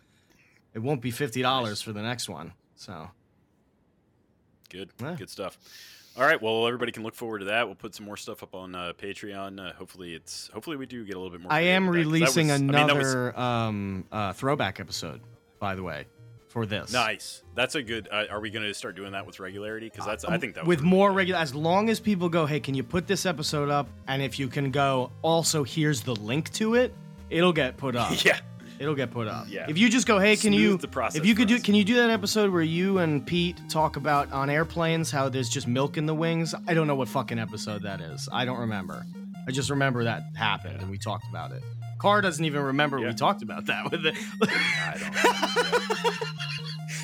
it 0.75 0.79
won't 0.79 1.03
be 1.03 1.11
fifty 1.11 1.43
dollars 1.43 1.83
for 1.83 1.93
the 1.93 2.03
next 2.03 2.29
one. 2.31 2.53
So 2.77 3.11
Good, 4.71 4.91
Yeah. 5.01 5.17
good 5.19 5.29
stuff. 5.29 5.59
All 6.17 6.25
right, 6.25 6.41
well, 6.43 6.67
everybody 6.67 6.93
can 6.93 7.03
look 7.03 7.15
forward 7.15 7.39
to 7.39 7.45
that. 7.47 7.67
We'll 7.67 7.75
put 7.75 7.95
some 7.95 8.05
more 8.05 8.19
stuff 8.19 8.43
up 8.43 8.55
on 8.55 8.75
uh, 8.75 8.93
Patreon. 9.01 9.59
Uh, 9.59 9.73
hopefully, 9.73 10.15
it's 10.15 10.51
hopefully 10.53 10.77
we 10.77 10.85
do 10.85 11.05
get 11.05 11.15
a 11.17 11.19
little 11.19 11.31
bit 11.31 11.41
more. 11.41 11.51
I 11.51 11.61
am 11.61 11.89
creative 11.89 12.11
with 12.13 12.21
that 12.21 12.27
releasing 12.27 12.49
was- 12.49 12.61
I 12.61 12.65
mean, 12.65 12.97
was 12.99 13.13
another 13.15 13.39
um, 13.41 14.05
uh, 14.13 14.33
throwback 14.35 14.79
episode, 14.79 15.23
by 15.59 15.75
the 15.75 15.83
way, 15.83 16.05
for 16.49 16.67
this. 16.67 16.93
nice. 16.93 17.43
That's 17.55 17.77
a 17.77 17.83
good. 17.83 18.09
Uh, 18.13 18.25
are 18.31 18.41
we 18.41 18.51
going 18.51 18.67
to 18.67 18.75
start 18.75 18.95
doing 18.95 19.13
that 19.13 19.25
with 19.27 19.41
regularity? 19.41 19.89
Because 19.89 20.05
that's. 20.05 20.25
I 20.27 20.37
think 20.37 20.55
that 20.57 20.67
with 20.67 20.83
more 20.83 21.09
good. 21.11 21.17
regular 21.17 21.41
as 21.41 21.55
long 21.55 21.89
as 21.89 21.99
people 21.99 22.29
go 22.29 22.45
hey 22.45 22.61
can 22.61 22.75
you 22.75 22.83
put 22.83 23.07
this 23.07 23.25
episode 23.25 23.71
up 23.71 23.89
and 24.07 24.21
if 24.21 24.39
you 24.39 24.49
can 24.49 24.71
go 24.71 25.11
also 25.23 25.65
here's 25.65 26.03
the 26.03 26.15
link 26.17 26.53
to 26.53 26.75
it 26.75 26.95
it'll 27.31 27.53
get 27.55 27.79
put 27.79 27.97
up 27.97 28.13
Yeah. 28.25 28.39
It'll 28.83 28.95
get 28.97 29.13
put 29.13 29.29
up. 29.29 29.47
Yeah. 29.49 29.67
If 29.69 29.79
you 29.79 29.89
just 29.89 30.09
go, 30.09 30.19
hey, 30.19 30.35
can 30.35 30.53
Smooth 30.53 30.61
you? 30.61 30.77
the 30.77 30.89
process 30.89 31.21
if 31.21 31.25
you 31.25 31.37
could 31.37 31.47
do, 31.47 31.55
us. 31.55 31.63
can 31.63 31.75
you 31.77 31.85
do 31.85 31.95
that 31.97 32.11
episode 32.11 32.51
where 32.51 32.63
you 32.63 32.99
and 32.99 33.25
Pete 33.25 33.57
talk 33.69 33.97
about 33.97 34.31
on 34.33 34.51
airplanes 34.51 35.11
how 35.11 35.29
there's 35.29 35.49
just 35.49 35.69
milk 35.69 35.97
in 35.97 36.07
the 36.07 36.15
wings? 36.15 36.53
I 36.67 36.75
don't 36.75 36.89
know 36.89 36.97
what 36.97 37.07
fucking 37.07 37.39
episode 37.39 37.83
that 37.83 38.01
is. 38.01 38.29
I 38.33 38.45
don't 38.45 38.59
remember. 38.59 39.07
I 39.47 39.53
just 39.53 39.71
remember 39.71 40.03
that 40.05 40.25
happened 40.37 40.81
and 40.81 40.91
we 40.91 40.99
talked 40.99 41.29
about 41.31 41.53
it. 41.53 41.63
Carr 41.99 42.21
doesn't 42.23 42.45
even 42.45 42.63
remember 42.63 42.99
Yeah. 42.99 43.09
we 43.09 43.15
talked 43.15 43.43
about 43.43 43.67
that 43.67 43.89
with 43.93 44.05
it. 44.05 44.15
I 44.43 44.99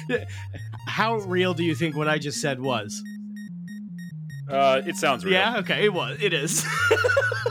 don't. 0.09 0.25
How 0.87 1.17
real 1.19 1.55
do 1.55 1.63
you 1.65 1.75
think 1.77 1.95
what 1.95 2.09
I 2.09 2.19
just 2.19 2.41
said 2.41 2.61
was? 2.61 3.01
Uh, 4.49 4.83
it 4.87 4.97
sounds 4.97 5.25
real. 5.25 5.35
Yeah, 5.35 5.59
okay, 5.59 5.85
it 5.85 5.93
was. 5.93 6.19
It 6.23 6.33
is. 6.33 6.65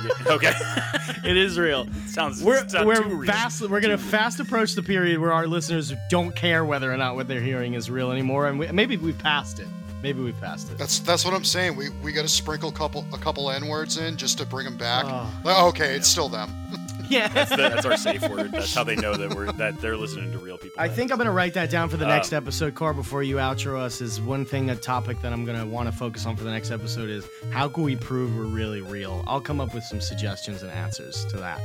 Yeah, 0.03 0.33
Okay. 0.33 0.53
it 1.25 1.37
is 1.37 1.57
real. 1.57 1.87
sounds. 2.07 2.43
We're 2.43 2.67
sounds 2.67 2.85
we're 2.85 3.01
too 3.01 3.15
real. 3.15 3.31
fast. 3.31 3.61
We're 3.61 3.79
gonna 3.81 3.97
fast 3.97 4.39
approach 4.39 4.73
the 4.73 4.83
period 4.83 5.19
where 5.19 5.31
our 5.33 5.47
listeners 5.47 5.93
don't 6.09 6.35
care 6.35 6.65
whether 6.65 6.91
or 6.91 6.97
not 6.97 7.15
what 7.15 7.27
they're 7.27 7.41
hearing 7.41 7.73
is 7.73 7.89
real 7.89 8.11
anymore, 8.11 8.47
and 8.47 8.59
we, 8.59 8.71
maybe 8.71 8.97
we've 8.97 9.17
passed 9.17 9.59
it. 9.59 9.67
Maybe 10.03 10.21
we've 10.21 10.39
passed 10.39 10.71
it. 10.71 10.77
That's 10.77 10.99
that's 10.99 11.25
what 11.25 11.33
I'm 11.33 11.43
saying. 11.43 11.75
We 11.75 11.89
we 12.03 12.11
got 12.11 12.21
to 12.21 12.27
sprinkle 12.27 12.69
a 12.69 12.73
couple 12.73 13.05
a 13.13 13.17
couple 13.17 13.49
n 13.49 13.67
words 13.67 13.97
in 13.97 14.17
just 14.17 14.37
to 14.37 14.45
bring 14.45 14.65
them 14.65 14.77
back. 14.77 15.05
Oh. 15.07 15.31
Like, 15.43 15.57
okay, 15.69 15.95
it's 15.95 16.07
still 16.07 16.29
them. 16.29 16.53
yeah. 17.09 17.27
That's, 17.29 17.49
the, 17.51 17.55
that's 17.57 17.85
our 17.85 17.97
safe 17.97 18.27
word. 18.29 18.51
That's 18.51 18.73
how 18.73 18.83
they 18.83 18.95
know 18.95 19.15
that 19.15 19.33
we're 19.33 19.51
that 19.53 19.79
they're 19.81 19.97
listening 19.97 20.31
to 20.31 20.37
real 20.39 20.57
people. 20.57 20.79
I 20.81 20.87
think 20.87 21.11
I'm 21.11 21.17
gonna 21.17 21.31
write 21.31 21.53
that 21.55 21.69
down 21.69 21.89
for 21.89 21.97
the 21.97 22.05
next 22.07 22.33
Um, 22.33 22.43
episode, 22.43 22.75
Car. 22.75 22.93
Before 22.93 23.23
you 23.23 23.35
outro 23.37 23.79
us, 23.79 24.01
is 24.01 24.19
one 24.21 24.45
thing, 24.45 24.69
a 24.69 24.75
topic 24.75 25.21
that 25.21 25.33
I'm 25.33 25.45
gonna 25.45 25.65
want 25.65 25.89
to 25.91 25.95
focus 25.97 26.25
on 26.25 26.35
for 26.35 26.43
the 26.43 26.51
next 26.51 26.71
episode 26.71 27.09
is 27.09 27.27
how 27.51 27.67
can 27.69 27.83
we 27.83 27.95
prove 27.95 28.35
we're 28.35 28.45
really 28.45 28.81
real? 28.81 29.23
I'll 29.27 29.41
come 29.41 29.59
up 29.61 29.73
with 29.73 29.83
some 29.83 30.01
suggestions 30.01 30.63
and 30.63 30.71
answers 30.71 31.25
to 31.25 31.37
that. 31.37 31.59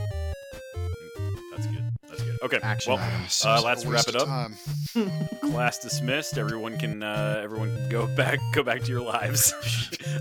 That's 1.51 1.67
good. 1.67 1.85
That's 2.09 2.23
good. 2.23 2.39
Okay. 2.43 2.59
Action 2.63 2.93
well, 2.95 3.03
items. 3.03 3.45
uh, 3.45 3.61
let's 3.65 3.85
wrap 3.87 4.09
it 4.09 4.17
up. 4.17 4.51
Class 5.41 5.79
dismissed. 5.79 6.39
Everyone 6.39 6.79
can 6.79 7.03
uh, 7.03 7.41
everyone 7.43 7.75
can 7.75 7.89
go 7.89 8.07
back 8.17 8.39
go 8.55 8.63
back 8.63 8.83
to 8.83 8.89
your 8.91 9.03
lives. 9.03 9.53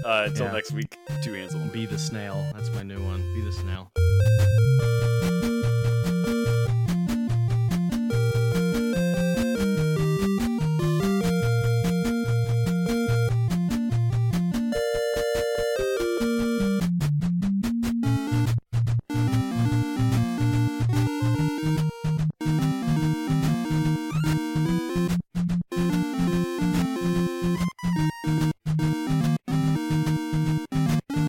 uh, 0.06 0.26
until 0.28 0.48
Yeah. 0.48 0.52
next 0.54 0.72
week. 0.72 0.98
Two 1.24 1.34
hands 1.34 1.56
on 1.56 1.70
Be 1.70 1.86
the 1.86 2.00
snail. 2.00 2.50
That's 2.56 2.72
my 2.74 2.84
new 2.84 3.00
one. 3.04 3.22
Be 3.34 3.42
the 3.42 3.52
snail. 3.52 3.92